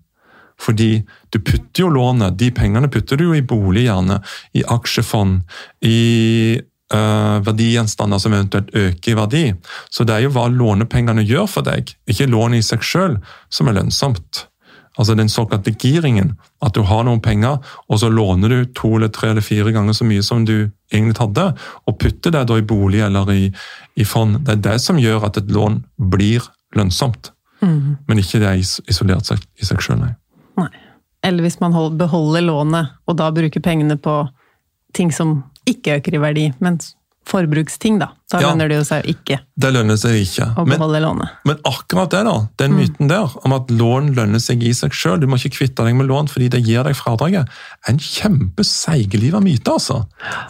Fordi 0.63 0.91
du 1.33 1.41
putter 1.41 1.85
jo 1.85 1.91
lånet, 1.93 2.37
de 2.39 2.53
pengene 2.55 2.91
putter 2.93 3.19
du 3.19 3.29
jo 3.29 3.39
i 3.39 3.43
bolig, 3.43 3.87
gjerne. 3.89 4.21
I 4.55 4.63
aksjefond, 4.71 5.43
i 5.87 6.61
uh, 6.95 7.43
verdigjenstander 7.47 8.23
som 8.23 8.37
eventuelt 8.37 8.71
øker 8.77 9.13
i 9.13 9.19
verdi. 9.19 9.45
Så 9.91 10.07
det 10.07 10.17
er 10.17 10.27
jo 10.27 10.33
hva 10.37 10.47
lånepengene 10.53 11.27
gjør 11.27 11.51
for 11.51 11.67
deg, 11.67 11.95
ikke 12.07 12.31
lånet 12.31 12.63
i 12.63 12.71
seg 12.71 12.87
sjøl, 12.87 13.19
som 13.51 13.71
er 13.71 13.81
lønnsomt. 13.81 14.47
Altså 15.01 15.15
den 15.17 15.31
såkalte 15.33 15.73
giringen. 15.73 16.35
At 16.63 16.77
du 16.77 16.83
har 16.85 17.07
noen 17.09 17.23
penger, 17.25 17.63
og 17.89 18.01
så 18.03 18.11
låner 18.13 18.53
du 18.53 18.73
to 18.77 18.97
eller 18.99 19.09
tre 19.09 19.33
eller 19.33 19.45
fire 19.45 19.73
ganger 19.73 19.97
så 19.97 20.05
mye 20.05 20.23
som 20.23 20.45
du 20.45 20.71
egentlig 20.93 21.17
hadde, 21.19 21.47
og 21.89 21.99
putter 21.99 22.35
det 22.35 22.45
da 22.51 22.59
i 22.61 22.67
bolig 22.67 23.01
eller 23.01 23.31
i, 23.33 23.47
i 23.97 24.05
fond. 24.05 24.43
Det 24.45 24.59
er 24.59 24.67
det 24.69 24.81
som 24.85 25.01
gjør 25.01 25.31
at 25.31 25.41
et 25.41 25.53
lån 25.53 25.81
blir 26.13 26.45
lønnsomt. 26.77 27.33
Mm. 27.63 28.05
Men 28.09 28.21
ikke 28.21 28.43
det 28.43 28.59
isolert 28.91 29.31
seg, 29.31 29.41
i 29.57 29.65
seg 29.65 29.81
sjøl, 29.81 30.03
nei. 30.03 30.13
Nei. 30.59 30.71
Eller 31.23 31.47
hvis 31.47 31.61
man 31.63 31.75
beholder 31.99 32.43
lånet, 32.43 32.97
og 33.07 33.19
da 33.21 33.31
bruker 33.35 33.63
pengene 33.63 33.97
på 34.01 34.25
ting 34.97 35.13
som 35.15 35.43
ikke 35.69 36.01
øker 36.01 36.17
i 36.17 36.23
verdi, 36.23 36.47
men 36.59 36.81
forbruksting, 37.29 37.99
da. 38.01 38.07
Da 38.33 38.41
ja, 38.43 38.49
lønner 38.51 38.69
det 38.71 38.77
jo 38.81 38.85
seg 38.87 39.07
ikke. 39.13 39.37
Det 39.63 39.71
lønner 39.73 39.97
seg 40.01 40.17
ikke. 40.25 40.47
Å 40.59 40.65
beholde 40.67 40.99
men, 40.99 41.05
lånet. 41.05 41.29
Men 41.47 41.57
akkurat 41.69 42.11
det, 42.11 42.23
da, 42.27 42.47
den 42.59 42.73
mm. 42.75 42.79
myten 42.81 43.07
der, 43.13 43.29
om 43.47 43.53
at 43.55 43.71
lån 43.71 44.15
lønner 44.17 44.41
seg 44.43 44.59
i 44.67 44.73
seg 44.77 44.93
sjøl, 44.97 45.21
du 45.23 45.27
må 45.31 45.37
ikke 45.39 45.57
kvitte 45.61 45.85
deg 45.87 45.95
med 45.99 46.07
lån 46.11 46.29
fordi 46.33 46.49
det 46.53 46.65
gir 46.67 46.83
deg 46.89 46.95
fradraget, 46.99 47.45
er 47.87 47.91
en 47.95 48.03
kjempeseigeliva 48.03 49.39
myte, 49.45 49.71
altså. 49.71 49.99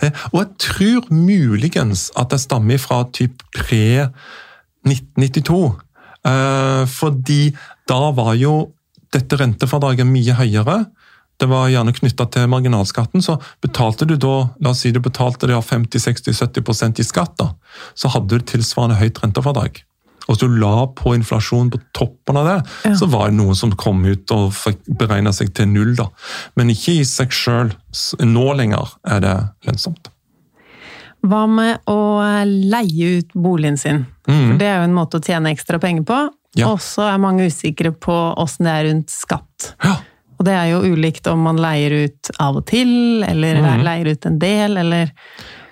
Eh, 0.00 0.12
og 0.32 0.38
jeg 0.40 0.50
tror 0.66 1.00
muligens 1.12 2.00
at 2.16 2.28
det 2.32 2.40
stammer 2.42 2.78
fra 2.80 2.98
typ 3.12 3.34
pre-1992. 3.58 5.62
Eh, 6.32 6.82
fordi 6.88 7.42
da 7.90 8.02
var 8.16 8.32
jo 8.40 8.54
dette 9.12 9.38
rentefradraget 9.40 10.08
mye 10.08 10.36
høyere 10.38 10.78
det 11.42 11.48
var 11.50 11.70
gjerne 11.72 11.94
knytta 11.96 12.26
til 12.30 12.50
marginalskatten, 12.50 13.22
så 13.24 13.38
betalte 13.64 14.06
du 14.06 14.14
da 14.20 14.34
la 14.62 14.70
oss 14.70 14.84
si 14.84 14.92
du 14.94 15.00
betalte 15.02 15.48
det 15.50 15.56
50-60-70% 15.58 17.02
i 17.02 17.06
skatt, 17.06 17.34
da, 17.40 17.48
så 17.98 18.12
hadde 18.14 18.38
du 18.38 18.46
tilsvarende 18.46 19.00
høyt 19.00 19.18
rentefradrag. 19.24 19.82
Og 20.22 20.36
hvis 20.36 20.42
du 20.44 20.54
la 20.62 20.86
på 20.94 21.16
inflasjon 21.16 21.72
på 21.72 21.80
toppen 21.98 22.38
av 22.38 22.46
det, 22.46 22.58
ja. 22.86 22.94
så 22.94 23.08
var 23.10 23.30
det 23.30 23.40
noen 23.40 23.58
som 23.58 23.72
kom 23.74 24.04
ut 24.06 24.30
og 24.30 24.52
fikk 24.54 24.84
beregna 25.00 25.32
seg 25.34 25.50
til 25.56 25.66
null. 25.72 25.96
da. 25.98 26.06
Men 26.54 26.70
ikke 26.70 27.00
i 27.00 27.06
seg 27.08 27.34
sjøl. 27.34 27.72
Nå 28.22 28.44
lenger 28.54 28.94
er 29.02 29.24
det 29.24 29.34
lønnsomt. 29.66 30.12
Hva 31.26 31.42
med 31.50 31.90
å 31.90 31.98
leie 32.46 33.18
ut 33.18 33.34
boligen 33.34 33.74
sin? 33.78 34.04
Mm. 34.30 34.46
For 34.52 34.62
Det 34.62 34.70
er 34.70 34.78
jo 34.78 34.86
en 34.86 34.94
måte 34.94 35.18
å 35.18 35.26
tjene 35.26 35.50
ekstra 35.54 35.82
penger 35.82 36.06
på. 36.06 36.20
Ja. 36.58 36.72
Og 36.72 36.82
så 36.84 37.06
er 37.08 37.20
mange 37.22 37.46
usikre 37.48 37.94
på 37.96 38.14
åssen 38.40 38.68
det 38.68 38.72
er 38.72 38.88
rundt 38.90 39.12
skatt. 39.12 39.72
Ja. 39.84 39.96
Og 40.38 40.46
det 40.48 40.54
er 40.58 40.72
jo 40.72 40.82
ulikt 40.92 41.28
om 41.30 41.44
man 41.46 41.60
leier 41.62 41.94
ut 42.04 42.32
av 42.42 42.58
og 42.58 42.66
til, 42.68 43.22
eller 43.22 43.60
mm. 43.62 43.84
leier 43.86 44.12
ut 44.12 44.26
en 44.28 44.38
del, 44.42 44.78
eller 44.80 45.12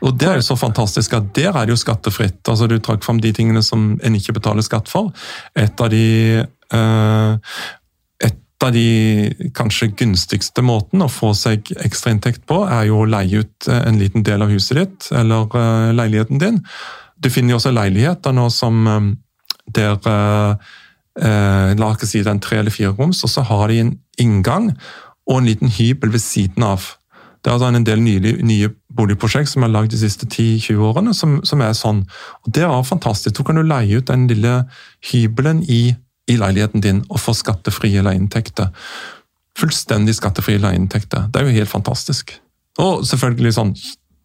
og 0.00 0.16
det 0.16 0.28
er 0.30 0.38
jo 0.38 0.46
så 0.46 0.56
fantastisk 0.56 1.12
at 1.16 1.26
der 1.36 1.52
er 1.52 1.66
det 1.68 1.74
jo 1.74 1.80
skattefritt. 1.82 2.40
Altså 2.48 2.68
Du 2.70 2.78
trakk 2.80 3.04
fram 3.04 3.20
de 3.20 3.34
tingene 3.36 3.60
som 3.64 3.98
en 4.00 4.16
ikke 4.16 4.32
betaler 4.38 4.64
skatt 4.64 4.88
for. 4.88 5.10
Et 5.52 5.82
av 5.84 5.90
de 5.92 6.06
øh, 6.40 7.58
et 8.24 8.64
av 8.64 8.72
de 8.72 9.50
kanskje 9.56 9.90
gunstigste 9.96 10.64
måten 10.64 11.04
å 11.04 11.08
få 11.12 11.34
seg 11.36 11.68
ekstrainntekt 11.84 12.46
på, 12.48 12.62
er 12.68 12.88
jo 12.90 13.02
å 13.02 13.08
leie 13.08 13.40
ut 13.44 13.68
eh, 13.68 13.82
en 13.88 14.00
liten 14.00 14.24
del 14.24 14.44
av 14.44 14.52
huset 14.52 14.76
ditt, 14.76 15.08
eller 15.16 15.48
uh, 15.56 15.92
leiligheten 15.96 16.40
din. 16.42 16.58
Du 17.16 17.30
finner 17.32 17.54
jo 17.54 17.60
også 17.60 17.72
leiligheter 17.72 18.36
nå 18.36 18.50
som 18.52 18.84
der 19.76 19.98
uh, 20.06 20.56
eh, 21.20 21.74
la 21.78 21.90
oss 21.90 22.06
si 22.08 22.20
det 22.20 22.28
er 22.28 22.36
en 22.36 22.42
tre 22.42 22.60
eller 22.60 22.74
fire 22.74 22.94
roms, 22.96 23.22
og 23.24 23.30
så 23.32 23.44
har 23.46 23.68
de 23.68 23.80
en 23.82 23.92
inngang 24.20 24.72
og 25.26 25.38
en 25.38 25.48
liten 25.48 25.70
hybel 25.70 26.12
ved 26.12 26.22
siden 26.22 26.66
av. 26.66 26.96
Det 27.40 27.48
er 27.48 27.56
altså 27.56 27.70
en 27.72 27.86
del 27.86 28.02
nye, 28.04 28.34
nye 28.44 28.68
boligprosjekt 28.96 29.48
som 29.48 29.64
er 29.64 29.72
lagd 29.72 29.94
de 29.94 30.00
siste 30.00 30.26
10-20 30.26 30.82
årene, 30.90 31.14
som, 31.16 31.38
som, 31.46 31.62
er 31.64 31.72
sånn. 31.76 32.02
Og 32.44 32.52
Det 32.52 32.66
er 32.66 32.82
fantastisk. 32.84 33.36
Så 33.36 33.46
kan 33.46 33.56
du 33.56 33.64
leie 33.64 34.00
ut 34.00 34.10
den 34.10 34.26
lille 34.28 34.64
hybelen 35.08 35.62
i, 35.64 35.94
i 36.28 36.36
leiligheten 36.36 36.84
din 36.84 37.00
og 37.08 37.22
få 37.22 37.32
skattefrie 37.36 38.04
leieinntekter. 38.04 38.68
Fullstendig 39.56 40.18
skattefrie 40.18 40.60
leieinntekter. 40.60 41.30
Det 41.30 41.40
er 41.40 41.48
jo 41.48 41.56
helt 41.62 41.72
fantastisk. 41.72 42.34
Og 42.80 43.06
selvfølgelig 43.08 43.56
sånn, 43.56 43.72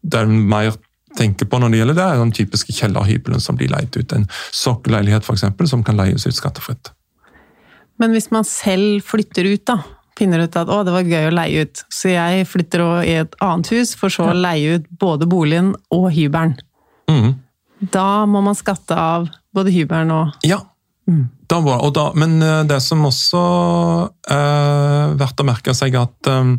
det 0.04 0.20
er 0.20 0.28
mer 0.28 0.76
tenker 1.18 1.48
på 1.48 1.60
når 1.60 1.72
det 1.72 1.80
gjelder 1.80 1.98
det, 1.98 2.06
er 2.06 2.22
den 2.22 2.36
typiske 2.36 2.74
kjellerhybelen 2.76 3.42
som 3.42 3.58
blir 3.58 3.72
leid 3.72 3.96
ut. 3.96 4.14
En 4.16 4.28
sokkelleilighet 4.54 5.26
f.eks. 5.26 5.46
som 5.70 5.84
kan 5.86 5.98
leies 5.98 6.26
ut 6.28 6.36
skattefritt. 6.36 6.92
Men 8.00 8.12
hvis 8.12 8.28
man 8.34 8.44
selv 8.44 9.00
flytter 9.08 9.48
ut, 9.48 9.64
da, 9.68 9.80
finner 10.18 10.44
ut 10.44 10.56
at 10.56 10.70
å, 10.72 10.82
det 10.84 10.94
var 10.94 11.08
gøy 11.08 11.30
å 11.30 11.34
leie 11.34 11.64
ut, 11.66 11.82
så 11.92 12.12
jeg 12.12 12.46
flytter 12.48 12.84
i 13.04 13.16
et 13.22 13.36
annet 13.44 13.72
hus 13.72 13.94
for 13.98 14.12
så 14.12 14.30
å 14.30 14.36
leie 14.36 14.78
ut 14.78 14.88
både 15.00 15.28
boligen 15.28 15.74
og 15.94 16.08
hybelen. 16.14 16.56
Mm. 17.10 17.36
Da 17.92 18.24
må 18.28 18.40
man 18.44 18.56
skatte 18.56 18.96
av 18.96 19.28
både 19.56 19.74
hybelen 19.74 20.14
og 20.14 20.46
Ja. 20.46 20.62
Da 21.46 21.60
og 21.62 21.92
da, 21.94 22.08
men 22.18 22.40
eh, 22.42 22.64
det 22.66 22.80
som 22.82 23.04
også 23.06 23.40
er 24.34 25.12
verdt 25.14 25.38
å 25.38 25.44
merke 25.46 25.74
seg, 25.78 25.94
at 25.94 26.30
um, 26.32 26.56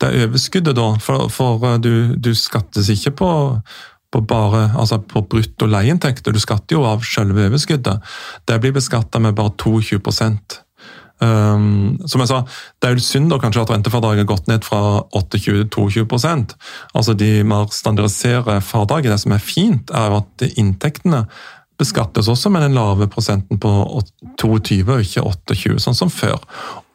det 0.00 0.08
er 0.08 0.26
overskuddet, 0.28 0.76
da 0.76 0.88
For, 1.02 1.28
for 1.32 1.62
uh, 1.64 1.76
du, 1.82 2.16
du 2.16 2.32
skattes 2.34 2.90
ikke 2.92 3.14
på, 3.22 3.30
på 4.12 4.24
bare, 4.26 4.70
altså 4.78 5.00
på 5.02 5.22
brutto 5.30 5.68
leieinntekter, 5.70 6.32
du 6.32 6.42
skatter 6.42 6.78
jo 6.78 6.86
av 6.88 7.04
selve 7.06 7.46
overskuddet. 7.50 8.02
Det 8.48 8.58
blir 8.62 8.76
beskatta 8.76 9.22
med 9.22 9.38
bare 9.38 9.54
22 9.58 10.00
Um, 11.20 11.98
som 12.08 12.22
jeg 12.22 12.30
sa, 12.30 12.38
Det 12.80 12.88
er 12.88 12.94
jo 12.96 13.02
synd 13.04 13.28
da 13.28 13.36
kanskje 13.36 13.60
at 13.66 13.70
rentefradraget 13.74 14.22
har 14.22 14.28
gått 14.30 14.46
ned 14.48 14.64
fra 14.64 15.02
28 15.12 15.66
til 15.68 16.06
22% 16.08 16.54
Altså 16.96 17.12
De 17.12 17.44
mer 17.44 17.66
standardiserte 17.76 18.54
fradraget. 18.64 19.12
Det 19.12 19.20
som 19.20 19.34
er 19.36 19.44
fint, 19.44 19.92
er 19.92 20.16
at 20.16 20.46
inntektene 20.56 21.26
beskattes 21.80 22.28
også 22.28 22.48
med 22.52 22.64
den 22.64 22.76
lave 22.76 23.08
prosenten 23.08 23.60
på 23.60 23.68
22 24.40 24.80
og 24.84 25.04
ikke 25.04 25.24
28, 25.24 25.76
sånn 25.80 25.96
som 25.96 26.12
før. 26.12 26.40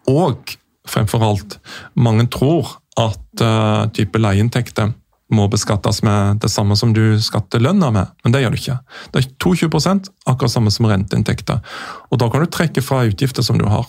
Og 0.10 0.58
fremfor 0.90 1.24
alt, 1.26 1.58
mange 1.96 2.28
tror 2.32 2.78
at 3.00 3.44
uh, 3.44 3.88
type 3.96 4.20
leieinntekter 4.22 4.94
må 5.34 5.48
beskattes 5.50 6.04
med 6.06 6.40
det 6.44 6.52
samme 6.54 6.78
som 6.78 6.94
du 6.94 7.18
skatter 7.24 7.64
lønna 7.64 7.90
med, 7.92 8.14
men 8.24 8.34
det 8.34 8.44
gjør 8.44 8.54
du 8.54 8.60
ikke. 8.60 8.78
Det 9.12 9.22
er 9.22 9.30
22% 9.42 10.10
akkurat 10.30 10.54
samme 10.54 10.74
som 10.74 10.88
renteinntekter. 10.90 11.62
Og 12.12 12.22
da 12.22 12.30
kan 12.30 12.46
du 12.46 12.52
trekke 12.52 12.84
fra 12.86 13.04
utgifter 13.10 13.46
som 13.46 13.58
du 13.60 13.66
har. 13.70 13.88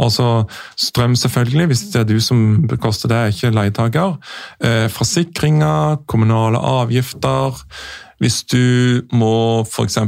Altså 0.00 0.44
strøm, 0.80 1.14
selvfølgelig, 1.16 1.66
hvis 1.70 1.82
det 1.92 2.00
er 2.00 2.08
du 2.08 2.16
som 2.20 2.64
bekoster 2.68 3.12
det, 3.12 3.34
ikke 3.34 3.52
leietaker. 3.52 4.16
Eh, 4.64 4.88
forsikringer, 4.90 6.00
kommunale 6.08 6.58
avgifter. 6.58 7.60
Hvis 8.22 8.42
du 8.46 9.02
må 9.18 9.34
f.eks. 9.66 9.98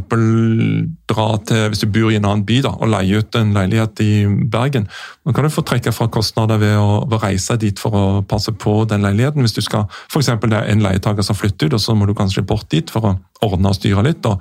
dra 1.11 1.27
til 1.48 1.68
Hvis 1.72 1.83
du 1.83 1.88
bor 1.90 2.12
i 2.12 2.18
en 2.18 2.29
annen 2.29 2.44
by 2.46 2.61
da, 2.62 2.70
og 2.79 2.92
leier 2.92 3.24
ut 3.24 3.38
en 3.38 3.55
leilighet 3.57 4.03
i 4.05 4.12
Bergen, 4.50 4.87
da 5.24 5.35
kan 5.35 5.46
du 5.46 5.50
få 5.50 5.64
trekke 5.66 5.92
fra 5.94 6.07
kostnader 6.12 6.61
ved 6.62 6.77
å, 6.79 7.00
ved 7.09 7.18
å 7.18 7.22
reise 7.24 7.57
dit 7.59 7.81
for 7.81 7.98
å 7.98 8.05
passe 8.29 8.55
på 8.55 8.77
den 8.90 9.03
leiligheten. 9.03 9.42
Hvis 9.42 9.57
du 9.57 9.62
skal, 9.66 9.88
f.eks. 10.12 10.31
det 10.44 10.61
er 10.61 10.70
en 10.70 10.85
leietaker 10.85 11.27
som 11.27 11.38
flytter 11.38 11.72
ut, 11.72 11.79
og 11.79 11.83
så 11.83 11.96
må 11.98 12.07
du 12.07 12.14
kanskje 12.14 12.46
bort 12.46 12.70
dit 12.70 12.92
for 12.92 13.11
å 13.11 13.16
ordne 13.44 13.72
og 13.72 13.79
styre 13.81 14.07
litt. 14.07 14.27
Og, 14.29 14.38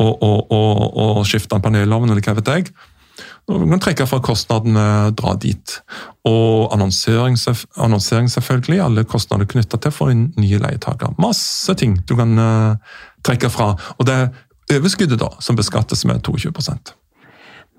og, 0.00 0.24
og, 0.48 0.82
og 1.04 1.22
skifte 1.28 1.58
en 1.58 1.64
panelovn 1.64 2.10
eller 2.10 2.24
hva 2.24 2.38
vet 2.40 2.52
jeg. 2.56 2.72
Du 3.50 3.58
kan 3.58 3.80
trekke 3.82 4.06
fra 4.06 4.20
kostnaden 4.22 4.76
med 4.76 5.08
å 5.10 5.14
dra 5.18 5.34
dit. 5.40 5.74
Og 6.28 6.72
annonsering, 6.74 7.36
annonsering 7.76 8.30
selvfølgelig. 8.30 8.78
Alle 8.84 9.04
kostnader 9.08 9.48
knytta 9.50 9.80
til 9.82 9.94
for 9.94 10.12
en 10.12 10.28
ny 10.38 10.54
leietaker. 10.62 11.16
Masse 11.22 11.74
ting 11.78 11.98
du 12.06 12.14
kan 12.18 12.38
uh, 12.38 12.98
trekke 13.26 13.50
fra. 13.52 13.72
Og 13.98 14.06
det 14.08 14.18
er 14.18 14.78
overskuddet 14.78 15.20
da, 15.20 15.32
som 15.42 15.58
beskattes 15.58 16.06
med 16.08 16.22
22% 16.24 16.94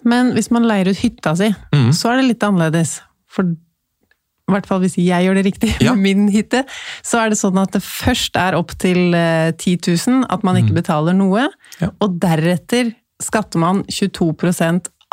Men 0.06 0.34
hvis 0.36 0.52
man 0.54 0.68
leier 0.68 0.92
ut 0.92 1.00
hytta 1.00 1.32
si, 1.40 1.48
mm. 1.74 1.94
så 1.96 2.12
er 2.12 2.20
det 2.20 2.34
litt 2.34 2.44
annerledes. 2.44 2.98
For 3.32 3.48
i 3.48 4.52
hvert 4.52 4.68
fall 4.68 4.82
hvis 4.84 4.98
jeg 5.00 5.26
gjør 5.26 5.40
det 5.40 5.46
riktig 5.48 5.72
ja. 5.80 5.94
med 5.96 6.04
min 6.04 6.26
hytte, 6.34 6.66
så 7.08 7.24
er 7.24 7.32
det 7.32 7.40
sånn 7.40 7.62
at 7.62 7.72
det 7.74 7.82
først 7.86 8.36
er 8.40 8.60
opp 8.60 8.76
til 8.84 9.16
10 9.16 9.16
eh, 9.16 9.88
000 9.88 10.28
at 10.28 10.44
man 10.44 10.60
ikke 10.60 10.76
mm. 10.76 10.82
betaler 10.82 11.16
noe, 11.18 11.48
ja. 11.80 11.90
og 12.04 12.20
deretter 12.22 12.92
skatter 13.24 13.62
man 13.62 13.84
22 13.88 14.34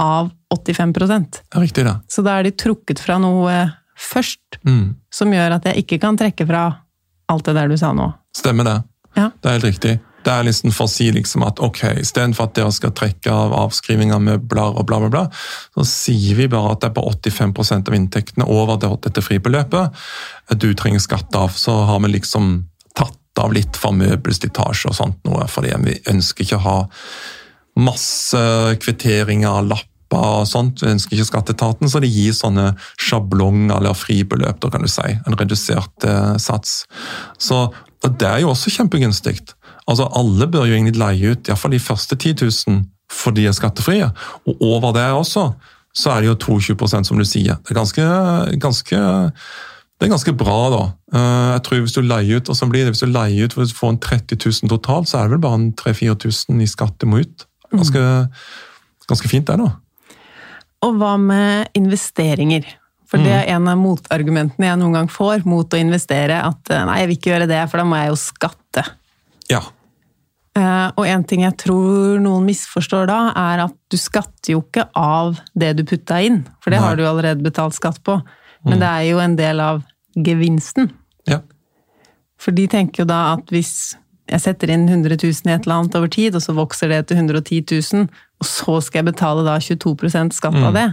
av 0.01 0.31
85 0.55 0.95
ja, 0.99 1.61
Riktig, 1.61 1.85
da. 1.85 2.01
Så 2.09 2.25
da 2.27 2.39
er 2.39 2.49
de 2.49 2.55
trukket 2.57 3.03
fra 3.03 3.19
noe 3.21 3.57
først, 4.01 4.61
mm. 4.65 4.87
som 5.13 5.33
gjør 5.33 5.59
at 5.59 5.67
jeg 5.69 5.85
ikke 5.85 6.01
kan 6.03 6.19
trekke 6.19 6.47
fra 6.49 6.65
alt 7.31 7.47
det 7.47 7.57
der 7.59 7.69
du 7.71 7.77
sa 7.79 7.93
nå. 7.95 8.09
Stemmer 8.37 8.67
det. 8.67 8.79
Ja. 9.19 9.29
Det 9.37 9.51
er 9.51 9.59
helt 9.59 9.69
riktig. 9.69 9.99
Det 10.21 10.33
er 10.33 10.45
liksom 10.45 10.73
for 10.77 10.89
å 10.89 10.93
si 10.93 11.07
liksom 11.15 11.45
at 11.47 11.61
ok, 11.65 11.83
istedenfor 12.03 12.51
at 12.51 12.57
dere 12.59 12.73
skal 12.77 12.93
trekke 12.97 13.33
av 13.33 13.55
avskriving 13.57 14.13
av 14.13 14.21
møbler 14.25 14.77
og 14.77 14.85
bla, 14.89 14.99
bla, 15.01 15.09
bla, 15.13 15.23
så 15.77 15.87
sier 15.89 16.37
vi 16.37 16.49
bare 16.53 16.75
at 16.75 16.83
det 16.83 16.91
er 16.91 16.97
på 16.99 17.07
85% 17.09 17.89
av 17.89 17.97
inntektene 17.97 18.49
over 18.49 18.81
dette 18.81 19.25
fribeløpet 19.25 20.03
du 20.61 20.69
trenger 20.77 21.01
skatt 21.03 21.37
av. 21.39 21.55
Så 21.57 21.73
har 21.89 22.03
vi 22.05 22.13
liksom 22.13 22.53
tatt 22.99 23.41
av 23.41 23.55
litt 23.57 23.79
for 23.81 23.97
møbelslitasje 23.97 24.91
og 24.91 24.99
sånt 24.99 25.23
noe, 25.29 25.47
fordi 25.49 25.73
vi 25.87 25.97
ønsker 26.13 26.45
ikke 26.45 26.61
å 26.61 26.67
ha 26.67 26.79
masse 27.81 28.41
kvitteringer, 28.83 29.63
lapper 30.11 30.43
og 30.43 30.49
sånt. 30.49 30.83
Ønsker 30.83 31.17
ikke 31.17 31.29
skatteetaten, 31.29 31.89
så 31.89 32.01
de 32.01 32.09
gir 32.09 32.33
sånne 32.33 32.75
sjablong 32.99 33.71
eller 33.71 33.95
fribeløp, 33.95 34.61
da 34.61 34.71
kan 34.71 34.83
du 34.83 34.89
si. 34.89 35.19
En 35.27 35.37
redusert 35.39 36.05
eh, 36.05 36.37
sats. 36.39 36.87
Så 37.39 37.73
det 38.03 38.27
er 38.27 38.41
jo 38.41 38.51
også 38.51 38.71
kjempegunstig. 38.71 39.41
Altså, 39.87 40.09
alle 40.15 40.47
bør 40.47 40.67
jo 40.67 40.75
egentlig 40.75 40.99
leie 40.99 41.33
ut 41.33 41.49
iallfall 41.49 41.73
de 41.73 41.81
første 41.81 42.17
10 42.17 42.37
000 42.69 42.85
for 43.11 43.35
de 43.35 43.47
er 43.47 43.53
skattefrie. 43.53 44.07
Og 44.47 44.63
over 44.63 44.93
det 44.95 45.11
også, 45.11 45.53
så 45.95 46.13
er 46.13 46.21
det 46.21 46.31
jo 46.31 46.55
22% 46.63 47.05
som 47.05 47.19
du 47.19 47.25
sier. 47.27 47.59
Det 47.65 47.75
er 47.75 47.81
ganske, 47.81 48.07
ganske 48.63 48.97
det 50.01 50.07
er 50.07 50.15
ganske 50.15 50.33
bra, 50.33 50.59
da. 50.73 50.85
Eh, 51.13 51.49
jeg 51.53 51.63
tror 51.67 51.81
Hvis 51.83 51.93
du 51.93 52.01
leier 52.01 52.41
ut 52.41 52.49
og 52.49 52.57
så 52.57 52.67
blir 52.71 52.87
det, 52.87 52.95
hvis 52.95 53.05
du 53.05 53.11
leier 53.11 53.45
ut 53.45 53.53
for 53.53 53.67
å 53.67 53.79
få 53.83 53.93
en 53.93 54.01
30 54.01 54.39
000 54.39 54.71
totalt, 54.71 55.11
så 55.11 55.19
er 55.19 55.29
det 55.29 55.37
vel 55.37 55.45
bare 55.45 55.59
3000-4000 55.83 56.63
i 56.63 56.69
skatt 56.71 56.97
du 57.03 57.11
må 57.11 57.21
ut. 57.21 57.47
Ganske, 57.71 58.01
ganske 59.11 59.29
fint, 59.29 59.47
det, 59.47 59.59
da. 59.61 59.75
Og 60.87 60.97
hva 61.01 61.17
med 61.21 61.73
investeringer? 61.77 62.69
For 63.11 63.19
det 63.19 63.33
er 63.35 63.49
en 63.57 63.67
av 63.67 63.79
motargumentene 63.81 64.69
jeg 64.69 64.79
noen 64.79 64.95
gang 64.95 65.09
får 65.11 65.43
mot 65.49 65.67
å 65.75 65.79
investere. 65.81 66.39
At 66.47 66.71
eh, 66.71 66.85
nei, 66.87 67.01
jeg 67.01 67.11
vil 67.11 67.19
ikke 67.19 67.33
gjøre 67.33 67.49
det, 67.51 67.61
for 67.71 67.83
da 67.83 67.87
må 67.91 67.99
jeg 67.99 68.13
jo 68.13 68.19
skatte. 68.23 68.85
Ja. 69.51 69.65
Eh, 70.59 70.89
og 70.95 71.07
en 71.11 71.25
ting 71.27 71.43
jeg 71.43 71.57
tror 71.59 72.21
noen 72.23 72.47
misforstår 72.47 73.11
da, 73.11 73.19
er 73.35 73.65
at 73.67 73.75
du 73.91 73.99
skatter 73.99 74.55
jo 74.55 74.63
ikke 74.63 74.87
av 74.99 75.41
det 75.59 75.73
du 75.81 75.83
putta 75.91 76.21
inn. 76.23 76.45
For 76.63 76.71
det 76.71 76.79
nei. 76.79 76.87
har 76.87 77.01
du 77.01 77.05
allerede 77.09 77.43
betalt 77.43 77.75
skatt 77.75 77.99
på. 78.07 78.21
Men 78.63 78.79
mm. 78.79 78.81
det 78.85 78.91
er 78.93 79.09
jo 79.09 79.25
en 79.25 79.37
del 79.41 79.65
av 79.65 79.83
gevinsten. 80.15 80.93
Ja. 81.27 81.41
For 82.41 82.55
de 82.55 82.71
tenker 82.71 83.03
jo 83.03 83.11
da 83.11 83.25
at 83.35 83.51
hvis 83.51 83.97
jeg 84.31 84.43
setter 84.45 84.71
inn 84.71 84.87
100 84.87 85.19
000 85.19 85.51
i 85.51 85.55
et 85.57 85.67
eller 85.67 85.81
annet 85.81 85.97
over 85.99 86.11
tid, 86.15 86.37
og 86.39 86.45
så 86.45 86.55
vokser 86.55 86.93
det 86.93 87.09
til 87.11 87.19
110 87.19 87.65
000, 87.67 88.07
og 88.41 88.49
så 88.49 88.81
skal 88.85 89.03
jeg 89.03 89.13
betale 89.13 89.45
da 89.47 89.59
22 89.61 89.97
skatt 90.33 90.57
av 90.57 90.73
mm. 90.73 90.77
det, 90.79 90.89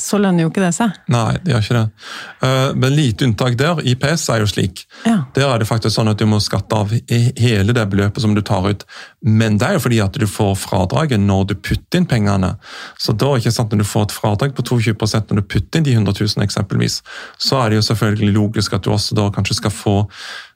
så 0.00 0.16
lønner 0.18 0.46
jo 0.46 0.50
ikke 0.50 0.62
det 0.62 0.72
seg. 0.72 0.94
Nei, 1.12 1.36
det 1.44 1.52
gjør 1.52 1.64
ikke 1.64 1.76
det. 1.76 2.04
Uh, 2.42 2.68
men 2.80 2.94
lite 2.96 3.26
unntak 3.26 3.58
der. 3.60 3.80
IPS 3.92 4.24
er 4.32 4.40
jo 4.40 4.48
slik. 4.48 4.84
Ja. 5.04 5.18
Der 5.36 5.50
er 5.50 5.60
det 5.60 5.68
faktisk 5.68 5.94
sånn 5.98 6.08
at 6.10 6.20
du 6.20 6.24
må 6.28 6.38
skatte 6.42 6.78
av 6.80 6.94
hele 7.12 7.76
det 7.76 7.84
beløpet 7.92 8.24
som 8.24 8.32
du 8.34 8.40
tar 8.44 8.70
ut. 8.70 8.86
Men 9.20 9.58
det 9.60 9.68
er 9.68 9.76
jo 9.76 9.82
fordi 9.84 10.00
at 10.04 10.16
du 10.16 10.24
får 10.28 10.54
fradraget 10.62 11.20
når 11.20 11.50
du 11.52 11.54
putter 11.60 12.00
inn 12.00 12.08
pengene. 12.08 12.54
Så 13.00 13.12
da, 13.12 13.34
ikke 13.36 13.52
sant, 13.52 13.74
når 13.74 13.84
du 13.84 13.90
får 13.90 14.08
et 14.08 14.16
fradrag 14.16 14.56
på 14.56 14.64
22% 14.72 15.28
når 15.28 15.42
du 15.42 15.50
putter 15.56 15.82
inn 15.82 15.88
de 15.90 15.98
100 15.98 16.16
000 16.24 16.46
eksempelvis, 16.46 17.02
så 17.36 17.60
er 17.60 17.70
det 17.70 17.82
jo 17.82 17.88
selvfølgelig 17.92 18.32
logisk 18.38 18.78
at 18.78 18.88
du 18.88 18.94
også 18.96 19.18
da 19.18 19.28
kanskje 19.34 19.60
skal 19.60 19.76
få 19.76 19.98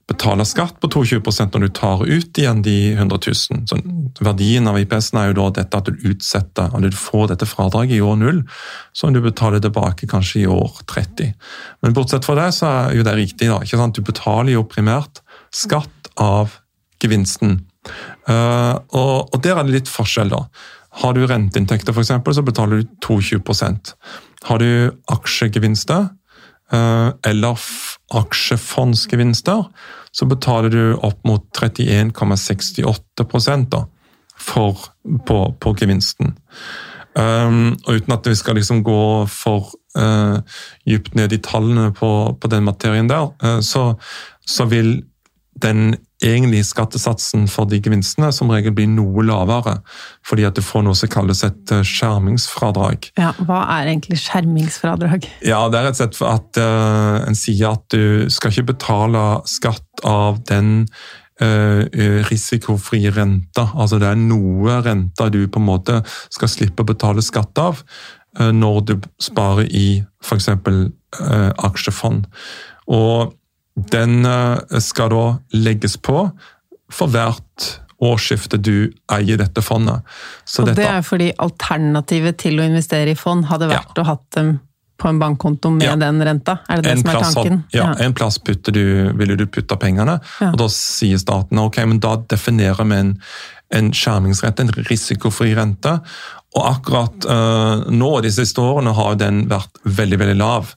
betaler 0.06 0.46
skatt 0.46 0.76
på 0.78 0.88
22% 0.92 1.56
når 1.56 1.64
du 1.64 1.72
tar 1.74 2.02
ut 2.06 2.38
igjen 2.38 2.60
de 2.62 2.76
100 2.94 3.18
000. 3.26 3.64
Så 3.66 3.78
verdien 4.22 4.68
av 4.70 4.78
IPS-en 4.78 5.18
er 5.18 5.30
jo 5.32 5.38
da 5.40 5.46
dette 5.58 5.80
at 5.80 5.88
du 5.90 6.06
utsetter, 6.06 6.70
eller 6.70 6.94
du 6.94 6.98
får 6.98 7.32
dette 7.32 7.48
fradraget 7.50 7.98
i 7.98 8.04
år 8.04 8.20
null, 8.20 8.44
som 8.94 9.14
du 9.14 9.20
betaler 9.24 9.62
tilbake 9.64 10.06
kanskje 10.10 10.44
i 10.44 10.46
år 10.50 10.78
30. 10.86 11.34
Men 11.82 11.96
bortsett 11.96 12.28
fra 12.28 12.38
det, 12.38 12.52
så 12.54 12.70
er 12.70 13.00
jo 13.00 13.06
det 13.06 13.16
riktig. 13.18 13.50
da, 13.50 13.58
ikke 13.62 13.82
sant? 13.82 13.98
Du 13.98 14.06
betaler 14.06 14.54
jo 14.54 14.66
primært 14.70 15.22
skatt 15.54 16.12
av 16.22 16.54
gevinsten. 17.02 17.64
Uh, 18.30 18.78
og, 18.94 19.34
og, 19.34 19.40
der 19.42 19.58
er 19.58 19.66
det 19.66 19.80
litt 19.80 19.90
forskjell, 19.90 20.30
da. 20.30 20.46
Har 21.02 21.18
du 21.18 21.26
renteinntekter, 21.26 21.92
f.eks., 21.92 22.14
så 22.38 22.46
betaler 22.46 22.80
du 22.80 22.94
22% 23.04 23.92
Har 24.46 24.62
du 24.62 24.70
aksjegevinster, 25.12 26.08
uh, 26.72 27.10
eller 27.26 27.58
aksjefondsgevinster, 28.14 29.64
så 30.12 30.26
betaler 30.26 30.70
du 30.70 30.94
opp 31.04 31.24
mot 31.26 31.58
31,68% 31.58 33.84
for, 34.36 34.78
på, 35.26 35.54
på, 35.60 35.74
gevinsten. 35.80 36.36
Um, 37.16 37.76
og 37.86 37.94
uten 37.96 38.12
at 38.12 38.26
vi 38.28 38.34
skal 38.36 38.54
liksom 38.58 38.84
gå 38.84 39.26
for 39.32 39.60
uh, 39.98 40.38
dypt 40.84 41.14
ned 41.16 41.32
i 41.32 41.38
tallene 41.44 41.92
på, 41.96 42.36
på 42.40 42.48
den 42.52 42.64
materien 42.68 43.10
der, 43.10 43.26
uh, 43.42 43.60
så, 43.64 43.94
så 44.46 44.64
vil 44.68 45.04
den 45.62 45.96
egentlige 46.24 46.64
skattesatsen 46.64 47.44
for 47.50 47.68
de 47.68 47.78
gevinstene 47.82 48.30
som 48.32 48.50
regel 48.52 48.72
blir 48.76 48.88
noe 48.88 49.24
lavere, 49.26 49.76
fordi 50.26 50.46
at 50.48 50.56
du 50.56 50.62
får 50.64 50.86
noe 50.86 50.96
som 50.96 51.10
kalles 51.12 51.42
et 51.44 51.74
eh, 51.74 51.84
skjermingsfradrag. 51.84 53.10
Ja, 53.20 53.34
Hva 53.36 53.60
er 53.76 53.92
egentlig 53.92 54.20
skjermingsfradrag? 54.24 55.28
Ja, 55.50 55.66
Det 55.68 55.78
er 55.78 55.88
rett 55.88 56.00
og 56.00 56.02
slett 56.02 56.20
at 56.26 56.60
uh, 56.62 57.28
en 57.28 57.38
sier 57.38 57.76
at 57.76 57.84
du 57.92 58.26
skal 58.32 58.52
ikke 58.52 58.72
betale 58.72 59.22
skatt 59.48 60.04
av 60.08 60.40
den 60.48 60.86
uh, 61.42 61.82
risikofrie 62.30 63.12
renta. 63.12 63.68
Altså 63.76 64.00
det 64.00 64.10
er 64.10 64.20
noe 64.20 64.80
renta 64.86 65.28
du 65.32 65.42
på 65.48 65.60
en 65.60 65.68
måte 65.68 66.00
skal 66.32 66.52
slippe 66.52 66.84
å 66.84 66.88
betale 66.88 67.24
skatt 67.24 67.60
av 67.60 67.82
uh, 68.40 68.52
når 68.56 68.84
du 68.88 68.94
sparer 69.22 69.68
i 69.68 69.88
f.eks. 70.24 70.54
Aksjefond. 71.66 72.24
Og 72.92 73.34
den 73.76 74.24
eh, 74.26 74.78
skal 74.80 75.10
da 75.12 75.24
legges 75.52 75.96
på 76.00 76.30
for 76.92 77.10
hvert 77.12 77.72
årsskifte 78.02 78.58
du 78.60 78.92
eier 79.12 79.38
dette 79.40 79.62
fondet. 79.64 80.04
Så 80.44 80.62
og 80.62 80.68
dette, 80.70 80.82
det 80.82 80.88
er 80.90 81.02
fordi 81.04 81.30
alternativet 81.40 82.36
til 82.42 82.60
å 82.60 82.66
investere 82.68 83.14
i 83.14 83.18
fond 83.18 83.46
hadde 83.48 83.68
vært 83.70 83.96
Ja. 83.96 84.02
å 84.02 84.06
hatt 84.06 84.26
dem 84.36 84.58
på 85.00 85.08
en 85.08 85.18
bankkonto 85.20 85.70
med 85.70 85.82
Ja. 85.88 85.96
den 85.96 86.20
renta? 86.24 86.58
Er 86.68 86.76
det 86.76 86.84
det 86.84 86.92
en 86.92 86.98
som 86.98 87.08
er 87.10 87.18
plass, 87.18 87.34
tanken? 87.34 87.64
Ja, 87.72 87.92
en 87.98 88.14
plass 88.14 88.38
putter 88.38 88.72
du, 88.72 89.12
ville 89.16 89.36
du 89.36 89.46
putte 89.46 89.76
pengene, 89.76 90.20
Ja. 90.40 90.50
og 90.52 90.58
da 90.58 90.68
sier 90.68 91.18
staten 91.18 91.58
ok, 91.58 91.76
men 91.86 91.98
da 91.98 92.16
definerer 92.16 92.84
vi 92.88 92.94
en, 92.96 93.18
en 93.72 93.90
skjermingsrente, 93.92 94.60
en 94.60 94.68
risikofri 94.88 95.54
rente. 95.56 96.00
Og 96.56 96.64
akkurat 96.64 97.26
uh, 97.28 97.84
nå 97.92 98.08
de 98.24 98.30
siste 98.32 98.60
årene 98.62 98.94
har 98.96 99.18
den 99.20 99.42
vært 99.50 99.76
veldig 99.84 100.18
veldig 100.22 100.36
lav. 100.40 100.70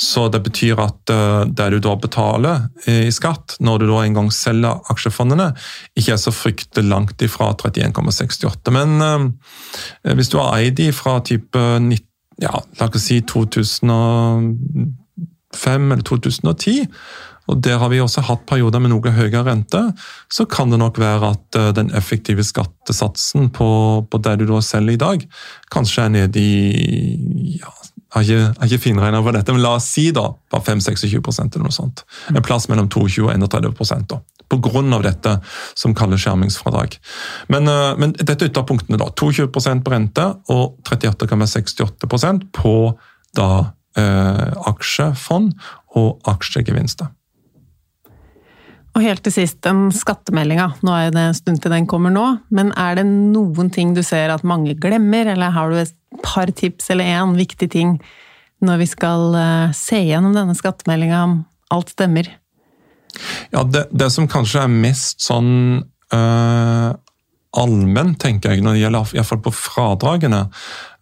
Så 0.00 0.28
det 0.32 0.40
betyr 0.46 0.80
at 0.80 1.12
uh, 1.12 1.44
det 1.44 1.68
du 1.74 1.78
da 1.84 1.92
betaler 2.00 2.56
i 2.88 3.12
skatt 3.12 3.58
når 3.64 3.82
du 3.82 3.86
da 3.90 3.98
en 4.04 4.16
gang 4.16 4.30
selger 4.32 4.80
aksjefondene, 4.92 5.48
ikke 5.98 6.12
er 6.14 6.20
så 6.22 6.32
fryktelig 6.32 6.88
langt 6.88 7.22
ifra 7.24 7.46
31,68. 7.52 8.70
Men 8.74 8.88
uh, 9.04 9.28
hvis 10.16 10.30
du 10.32 10.36
har 10.40 10.56
eid 10.58 10.74
de 10.80 10.88
fra 10.96 11.14
type 11.20 11.58
19, 11.58 12.08
ja, 12.38 12.62
la 12.78 12.86
oss 12.86 13.02
si 13.08 13.18
2005 13.26 15.92
eller 15.92 16.04
2010, 16.06 16.86
og 17.48 17.60
der 17.64 17.78
har 17.80 17.88
vi 17.92 18.00
også 18.04 18.24
hatt 18.28 18.44
perioder 18.48 18.82
med 18.84 18.92
noe 18.92 19.12
høyere 19.14 19.44
rente, 19.46 19.80
så 20.32 20.44
kan 20.48 20.72
det 20.72 20.80
nok 20.82 21.00
være 21.00 21.32
at 21.32 21.58
eh, 21.58 21.70
den 21.76 21.92
effektive 21.96 22.44
skattesatsen 22.44 23.48
på, 23.56 23.68
på 24.10 24.22
det 24.24 24.38
du 24.42 24.48
da 24.50 24.60
selger 24.64 24.96
i 24.96 25.02
dag, 25.04 25.28
kanskje 25.72 26.04
er 26.04 26.14
nede 26.18 26.42
i 26.42 27.58
ja, 27.58 27.72
jeg 28.08 28.16
har 28.16 28.24
ikke, 28.24 28.64
ikke 28.64 28.82
finregnet 28.86 29.24
på 29.24 29.32
dette, 29.36 29.52
men 29.52 29.60
la 29.60 29.74
oss 29.76 29.90
si 29.92 30.06
da 30.16 30.30
bare 30.52 30.64
5-26 30.64 31.18
eller 31.20 31.66
noe 31.66 31.74
sånt. 31.74 32.06
En 32.32 32.44
plass 32.44 32.64
mellom 32.72 32.88
22 32.88 33.26
og 33.26 33.34
31 33.34 34.06
da. 34.08 34.22
På 34.48 34.56
grunn 34.64 34.96
av 34.96 35.04
dette 35.04 35.34
som 35.76 35.92
kalles 35.96 36.22
skjermingsfradrag. 36.24 36.96
Men, 37.52 37.68
eh, 37.68 37.92
men 38.00 38.16
dette 38.16 38.38
er 38.46 38.48
ytterpunktene, 38.48 38.96
da. 38.96 39.10
22 39.12 39.50
på 39.52 39.92
rente 39.92 40.24
og 40.48 40.80
38,68% 40.88 42.48
på 42.56 42.74
da 43.36 43.50
eh, 44.00 44.56
aksjefond 44.72 45.52
og 46.00 46.32
aksjegevinster. 46.32 47.12
Og 48.96 49.04
helt 49.04 49.22
til 49.22 49.34
sist, 49.34 49.60
den 49.66 49.88
skattemeldinga. 49.94 50.70
Nå 50.86 50.94
er 50.96 51.12
det 51.14 51.22
en 51.28 51.36
stund 51.36 51.60
til 51.62 51.74
den 51.74 51.86
kommer 51.90 52.12
nå, 52.14 52.24
men 52.54 52.72
er 52.78 52.98
det 52.98 53.06
noen 53.08 53.70
ting 53.74 53.92
du 53.94 54.02
ser 54.06 54.32
at 54.34 54.46
mange 54.46 54.74
glemmer, 54.80 55.28
eller 55.34 55.54
har 55.54 55.70
du 55.70 55.78
et 55.82 55.94
par 56.24 56.50
tips 56.50 56.90
eller 56.94 57.18
én 57.18 57.36
viktig 57.38 57.70
ting 57.74 57.98
når 58.64 58.80
vi 58.80 58.88
skal 58.90 59.34
eh, 59.38 59.74
se 59.76 60.00
gjennom 60.02 60.34
denne 60.34 60.56
skattemeldinga 60.58 61.20
om 61.26 61.36
alt 61.74 61.92
stemmer? 61.94 62.30
Ja, 63.52 63.62
det, 63.62 63.86
det 63.94 64.10
som 64.14 64.28
kanskje 64.30 64.64
er 64.64 64.72
mest 64.72 65.22
sånn 65.22 65.52
øh, 66.14 66.90
allmenn, 67.58 68.14
tenker 68.20 68.54
jeg, 68.54 68.64
når 68.64 68.76
det 68.76 68.82
gjelder 68.82 69.16
iallfall 69.16 69.42
på 69.44 69.54
fradragene, 69.54 70.46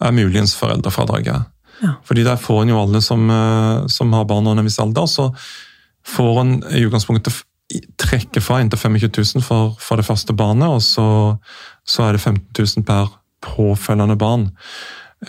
er 0.04 0.16
muligens 0.16 0.54
foreldrefradraget. 0.58 1.48
Ja. 1.82 1.96
Fordi 2.08 2.24
der 2.24 2.40
får 2.40 2.62
en 2.62 2.72
jo 2.72 2.80
alle 2.80 3.02
som, 3.04 3.28
eh, 3.30 3.86
som 3.92 4.12
har 4.16 4.28
barn 4.28 4.46
under 4.46 4.62
en 4.62 4.68
viss 4.68 4.80
alder, 4.82 5.08
så 5.10 5.30
får 6.06 6.40
en 6.40 6.56
i 6.70 6.84
utgangspunktet 6.86 7.34
f- 7.70 7.76
i- 7.76 7.82
trekke 7.98 8.40
fra 8.40 8.60
inntil 8.60 8.78
25 8.78 9.10
000 9.34 9.42
for, 9.42 9.74
for 9.80 9.96
det 9.96 10.04
første 10.06 10.32
barnet, 10.32 10.68
og 10.68 10.82
så, 10.82 11.36
så 11.86 12.02
er 12.02 12.12
det 12.12 12.20
15 12.20 12.46
000 12.76 12.84
per 12.84 13.06
påfølgende 13.42 14.16
barn. 14.16 14.50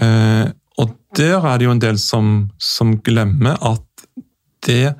Eh, 0.01 0.51
og 0.77 0.95
der 1.17 1.45
er 1.45 1.57
det 1.57 1.65
jo 1.65 1.71
en 1.71 1.81
del 1.81 1.97
som, 1.99 2.49
som 2.59 2.97
glemmer 3.01 3.57
at 3.65 3.81
det 4.67 4.95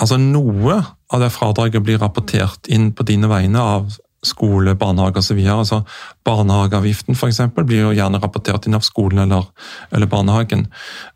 Altså 0.00 0.16
noe 0.16 0.78
av 1.12 1.20
det 1.20 1.32
fradraget 1.34 1.82
blir 1.84 1.98
rapportert 2.00 2.68
inn 2.72 2.92
på 2.96 3.02
dine 3.04 3.28
vegne 3.28 3.60
av 3.60 3.90
skole, 4.26 4.74
barnehage 4.76 5.22
osv. 5.22 5.38
Altså, 5.48 5.80
barnehageavgiften 6.24 7.16
for 7.16 7.30
eksempel, 7.30 7.64
blir 7.68 7.86
jo 7.86 7.94
gjerne 7.96 8.20
rapportert 8.20 8.66
inn 8.68 8.76
av 8.76 8.84
skolen 8.84 9.22
eller, 9.24 9.46
eller 9.90 10.10
barnehagen. 10.10 10.66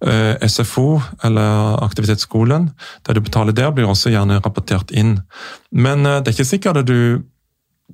Uh, 0.04 0.34
SFO, 0.48 1.02
eller 1.24 1.82
aktivitetsskolen, 1.84 2.70
det 3.04 3.16
du 3.16 3.20
betaler 3.24 3.56
der, 3.56 3.72
blir 3.76 3.90
også 3.90 4.12
gjerne 4.14 4.40
rapportert 4.40 4.94
inn. 4.94 5.18
Men 5.70 6.06
uh, 6.06 6.20
det 6.20 6.32
er 6.32 6.38
ikke 6.38 6.52
sikkert 6.54 6.82
at 6.84 6.88
du 6.88 7.24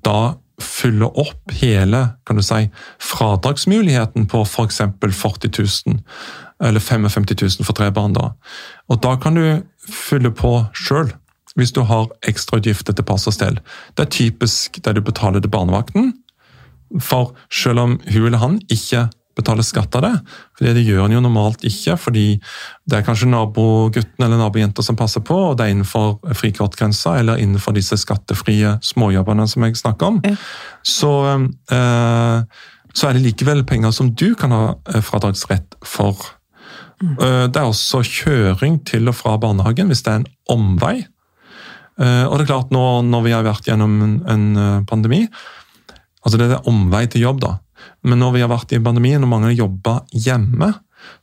da 0.07 0.37
fyller 0.61 1.19
opp 1.19 1.55
hele 1.57 2.03
kan 2.29 2.37
du 2.37 2.45
si, 2.45 2.67
fradragsmuligheten 3.01 4.29
på 4.31 4.45
f.eks. 4.45 4.83
40 5.01 5.51
000 5.57 6.01
eller 6.61 6.81
55 6.81 7.27
000 7.41 7.65
for 7.65 7.73
tre 7.73 7.89
barn. 7.91 8.13
da. 8.13 8.35
Og 8.93 9.01
da 9.03 9.17
kan 9.17 9.35
du 9.35 9.63
fylle 9.89 10.31
på 10.37 10.53
sjøl, 10.77 11.09
hvis 11.57 11.73
du 11.73 11.83
har 11.83 12.11
ekstrautgifter 12.29 12.95
til 12.95 13.05
pass 13.05 13.27
og 13.27 13.35
stell. 13.37 13.61
Det 13.97 14.07
er 14.07 14.13
typisk 14.15 14.83
det 14.85 14.95
du 14.97 15.01
betaler 15.03 15.41
til 15.41 15.51
barnevakten, 15.51 16.13
for 16.99 17.35
selv 17.53 17.79
om 17.79 18.01
hun 18.11 18.27
eller 18.27 18.39
han 18.43 18.61
ikke 18.71 19.09
betaler 19.39 19.65
skatt 19.65 19.95
av 19.97 20.03
det, 20.05 20.13
for 20.59 20.67
det 20.67 20.83
gjør 20.85 21.07
en 21.07 21.15
jo 21.15 21.21
normalt 21.23 21.63
ikke, 21.65 21.95
fordi 22.01 22.25
det 22.91 22.99
er 22.99 23.05
kanskje 23.07 23.31
nabogutten 23.31 24.25
eller 24.27 24.41
nabojenta 24.41 24.83
som 24.85 24.99
passer 24.99 25.23
på, 25.25 25.37
og 25.51 25.57
det 25.59 25.67
er 25.67 25.75
innenfor 25.75 26.19
frikortgrensa 26.37 27.15
eller 27.21 27.41
innenfor 27.41 27.77
disse 27.77 27.97
skattefrie 28.03 28.77
småjobbene 28.85 29.47
som 29.49 29.65
jeg 29.65 29.79
snakker 29.81 30.11
om, 30.11 30.21
så, 30.83 31.13
eh, 31.71 32.43
så 32.93 33.09
er 33.09 33.17
det 33.17 33.25
likevel 33.29 33.65
penger 33.65 33.95
som 33.97 34.11
du 34.13 34.35
kan 34.35 34.51
ha 34.55 34.75
eh, 34.93 35.01
fradragsrett 35.01 35.79
for. 35.87 36.19
Eh, 37.01 37.47
Det 37.49 37.57
er 37.57 37.71
også 37.71 38.03
kjøring 38.05 38.85
til 38.85 39.09
og 39.09 39.15
fra 39.15 39.39
barnehagen 39.39 39.89
hvis 39.89 40.03
det 40.03 40.13
er 40.13 40.21
en 40.21 40.31
omvei. 40.51 41.07
Eh, 42.01 42.25
Og 42.27 42.39
det 42.39 42.47
er 42.47 42.53
klart, 42.55 42.71
nå 42.73 42.85
når 43.07 43.27
vi 43.27 43.35
har 43.35 43.47
vært 43.47 43.67
gjennom 43.69 43.97
en, 44.27 44.47
eh, 44.57 44.81
pandemi 44.89 45.27
Altså 46.21 46.37
det 46.37 46.51
er 46.53 46.69
omvei 46.69 47.07
til 47.09 47.23
jobb, 47.23 47.41
da. 47.41 47.59
Men 48.05 48.19
når 48.21 48.33
vi 48.35 48.41
har 48.43 48.51
vært 48.51 48.73
i 48.77 48.79
pandemien 48.79 49.23
og 49.25 49.31
mange 49.31 49.49
har 49.49 49.57
jobba 49.57 50.03
hjemme, 50.13 50.75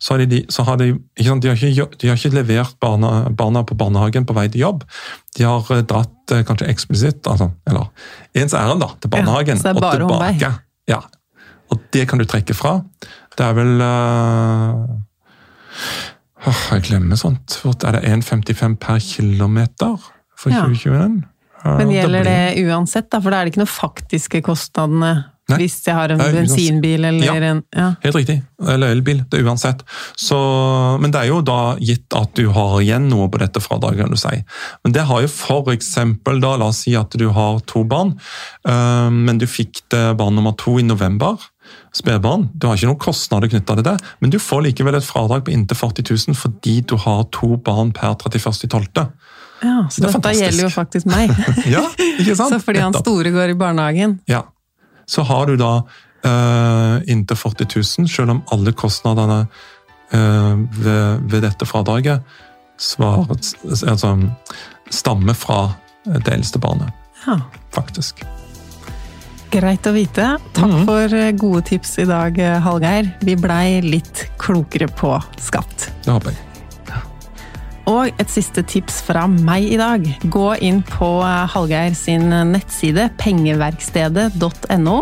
så 0.02 0.16
har 0.16 0.26
de, 0.26 0.40
så 0.50 0.64
har 0.66 0.80
de, 0.82 0.88
ikke 1.14 1.28
sant, 1.28 1.44
de, 1.44 1.52
har 1.52 1.56
ikke, 1.56 1.86
de 2.02 2.10
har 2.10 2.18
ikke 2.18 2.34
levert 2.34 2.80
barna, 2.82 3.30
barna 3.30 3.62
på 3.62 3.78
barnehagen 3.78 4.26
på 4.26 4.34
vei 4.34 4.48
til 4.50 4.64
jobb. 4.64 4.88
De 5.38 5.46
har 5.46 5.70
eh, 5.70 5.84
dratt 5.86 6.34
kanskje 6.50 6.72
eksplisitt, 6.74 7.30
altså, 7.30 7.52
eller 7.70 7.92
ens 8.34 8.58
ærend 8.58 8.82
da, 8.82 8.90
til 8.98 9.14
barnehagen 9.14 9.62
ja, 9.62 9.76
og 9.78 9.86
tilbake. 9.86 10.52
Ja. 10.90 11.02
Og 11.70 11.86
det 11.94 12.08
kan 12.10 12.18
du 12.18 12.26
trekke 12.26 12.58
fra. 12.58 12.80
Det 13.38 13.46
er 13.46 13.54
vel 13.54 13.82
uh, 13.86 14.88
Jeg 16.72 16.88
glemmer 16.90 17.20
sånt. 17.20 17.60
Er 17.86 18.00
det 18.00 18.06
1,55 18.08 18.80
per 18.82 18.98
kilometer 19.04 20.17
for 20.38 20.54
Ja. 20.54 20.62
2021? 20.68 21.24
Men 21.66 21.90
gjelder 21.92 22.22
blir- 22.24 22.56
det 22.56 22.68
uansett, 22.70 23.10
da? 23.12 23.20
For 23.20 23.32
da 23.34 23.42
er 23.42 23.46
det 23.48 23.54
ikke 23.56 23.64
noen 23.66 23.74
faktiske 23.74 24.42
kostnadene 24.46 25.26
Nei. 25.50 25.58
hvis 25.62 25.78
jeg 25.88 25.96
har 25.96 26.12
en 26.12 26.20
bensinbil 26.20 27.06
eller 27.08 27.26
Ja. 27.26 27.34
en 27.34 27.64
ja. 27.76 27.96
Helt 28.04 28.16
riktig. 28.16 28.44
Eller 28.62 28.92
elbil. 28.94 29.24
Det 29.30 29.40
er 29.40 29.44
uansett. 29.48 29.82
Så, 30.16 30.38
men 31.02 31.12
det 31.12 31.22
er 31.22 31.28
jo 31.32 31.42
da 31.42 31.76
gitt 31.80 32.14
at 32.16 32.34
du 32.36 32.50
har 32.52 32.80
igjen 32.82 33.10
noe 33.10 33.28
på 33.30 33.40
dette 33.40 33.60
fradraget. 33.64 33.98
kan 34.00 34.10
du 34.12 34.18
si. 34.18 34.44
Men 34.84 34.92
det 34.94 35.06
har 35.08 35.22
jo 35.22 35.28
eksempel 35.74 36.40
da, 36.42 36.56
La 36.58 36.68
oss 36.68 36.84
si 36.84 36.96
at 36.96 37.10
du 37.12 37.30
har 37.32 37.60
to 37.62 37.84
barn, 37.84 38.20
øh, 38.68 39.10
men 39.12 39.38
du 39.38 39.46
fikk 39.46 39.82
det 39.90 40.18
barn 40.18 40.36
nummer 40.36 40.56
to 40.56 40.78
i 40.78 40.84
november. 40.84 41.38
Spedbarn. 41.94 42.50
Du 42.58 42.68
har 42.68 42.76
ikke 42.76 42.88
noen 42.88 43.00
kostnader 43.00 43.50
knytta 43.50 43.76
til 43.76 43.84
det, 43.84 44.02
men 44.22 44.30
du 44.30 44.38
får 44.38 44.64
likevel 44.64 44.96
et 44.96 45.04
fradrag 45.04 45.44
på 45.44 45.52
inntil 45.52 45.76
40 45.76 46.04
000 46.28 46.36
fordi 46.36 46.86
du 46.86 46.96
har 46.98 47.24
to 47.32 47.56
barn 47.58 47.92
per 47.92 48.14
31.12. 48.16 49.12
ja 49.62 49.88
så 49.90 50.02
Det 50.04 50.12
dette 50.14 50.34
gjelder 50.38 50.64
jo 50.64 50.70
faktisk 50.70 51.06
meg. 51.10 51.32
Ja, 51.76 51.86
ikke 51.98 52.36
sant? 52.36 52.52
så 52.54 52.60
fordi 52.64 52.80
han 52.84 52.94
store 52.94 53.32
går 53.36 53.54
i 53.56 53.58
barnehagen. 53.58 54.20
Ja. 54.30 54.44
Så 55.08 55.24
har 55.24 55.46
du 55.48 55.56
da 55.58 55.72
uh, 56.26 56.98
inntil 57.08 57.38
40 57.40 57.68
000, 57.76 58.08
selv 58.12 58.30
om 58.36 58.42
alle 58.52 58.74
kostnadene 58.76 59.48
uh, 60.14 60.56
ved, 60.78 61.24
ved 61.32 61.42
dette 61.48 61.66
fradraget 61.66 62.22
altså, 62.78 64.12
stammer 64.94 65.34
fra 65.34 65.62
det 66.06 66.34
eldste 66.34 66.60
barnet, 66.62 66.92
Ja. 67.26 67.40
faktisk. 67.74 68.22
Greit 69.52 69.88
å 69.88 69.94
vite. 69.96 70.38
Takk 70.54 70.72
Mhm. 70.74 70.86
for 70.86 71.14
eh, 71.16 71.32
gode 71.32 71.62
tips 71.66 71.98
i 72.00 72.06
dag, 72.06 72.38
Hallgeir. 72.38 73.14
Vi 73.22 73.36
blei 73.36 73.82
litt 73.82 74.28
klokere 74.38 74.88
på 74.92 75.16
skatt. 75.40 75.90
Det 76.04 76.12
håper 76.12 76.32
jeg. 76.32 76.47
Og 77.88 78.12
et 78.20 78.32
siste 78.32 78.64
tips 78.68 79.00
fra 79.08 79.26
meg 79.32 79.68
i 79.72 79.78
dag. 79.80 80.08
Gå 80.28 80.48
inn 80.64 80.82
på 80.86 81.12
eh, 81.24 81.46
Hallgeir 81.54 81.96
sin 81.96 82.28
nettside 82.52 83.10
pengeverkstedet.no. 83.22 84.98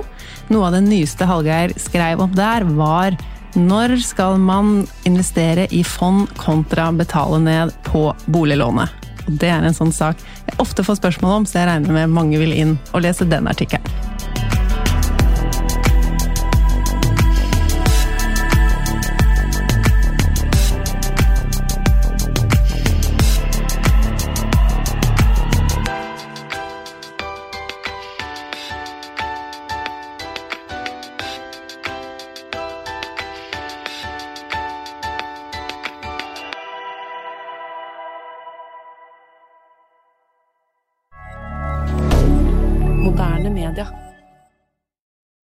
Noe 0.53 0.67
av 0.67 0.75
det 0.77 0.83
nyeste 0.85 1.25
Hallgeir 1.29 1.73
skrev 1.81 2.21
opp 2.21 2.35
der, 2.37 2.67
var 2.77 3.17
når 3.55 3.95
skal 4.03 4.37
man 4.37 4.83
investere 5.07 5.65
i 5.71 5.81
fond 5.87 6.27
kontra 6.37 6.91
betale 6.91 7.39
ned 7.39 7.71
på 7.87 8.09
boliglånet? 8.27 8.91
Det 9.25 9.49
er 9.49 9.65
en 9.65 9.73
sånn 9.73 9.93
sak 9.95 10.19
jeg 10.45 10.59
ofte 10.61 10.83
får 10.85 10.99
spørsmål 10.99 11.39
om, 11.39 11.47
så 11.49 11.61
jeg 11.61 11.71
regner 11.71 11.95
med 11.95 12.13
mange 12.13 12.37
vil 12.41 12.53
inn 12.53 12.75
og 12.91 13.07
lese 13.07 13.25
den 13.25 13.49
artikkelen. 13.49 14.14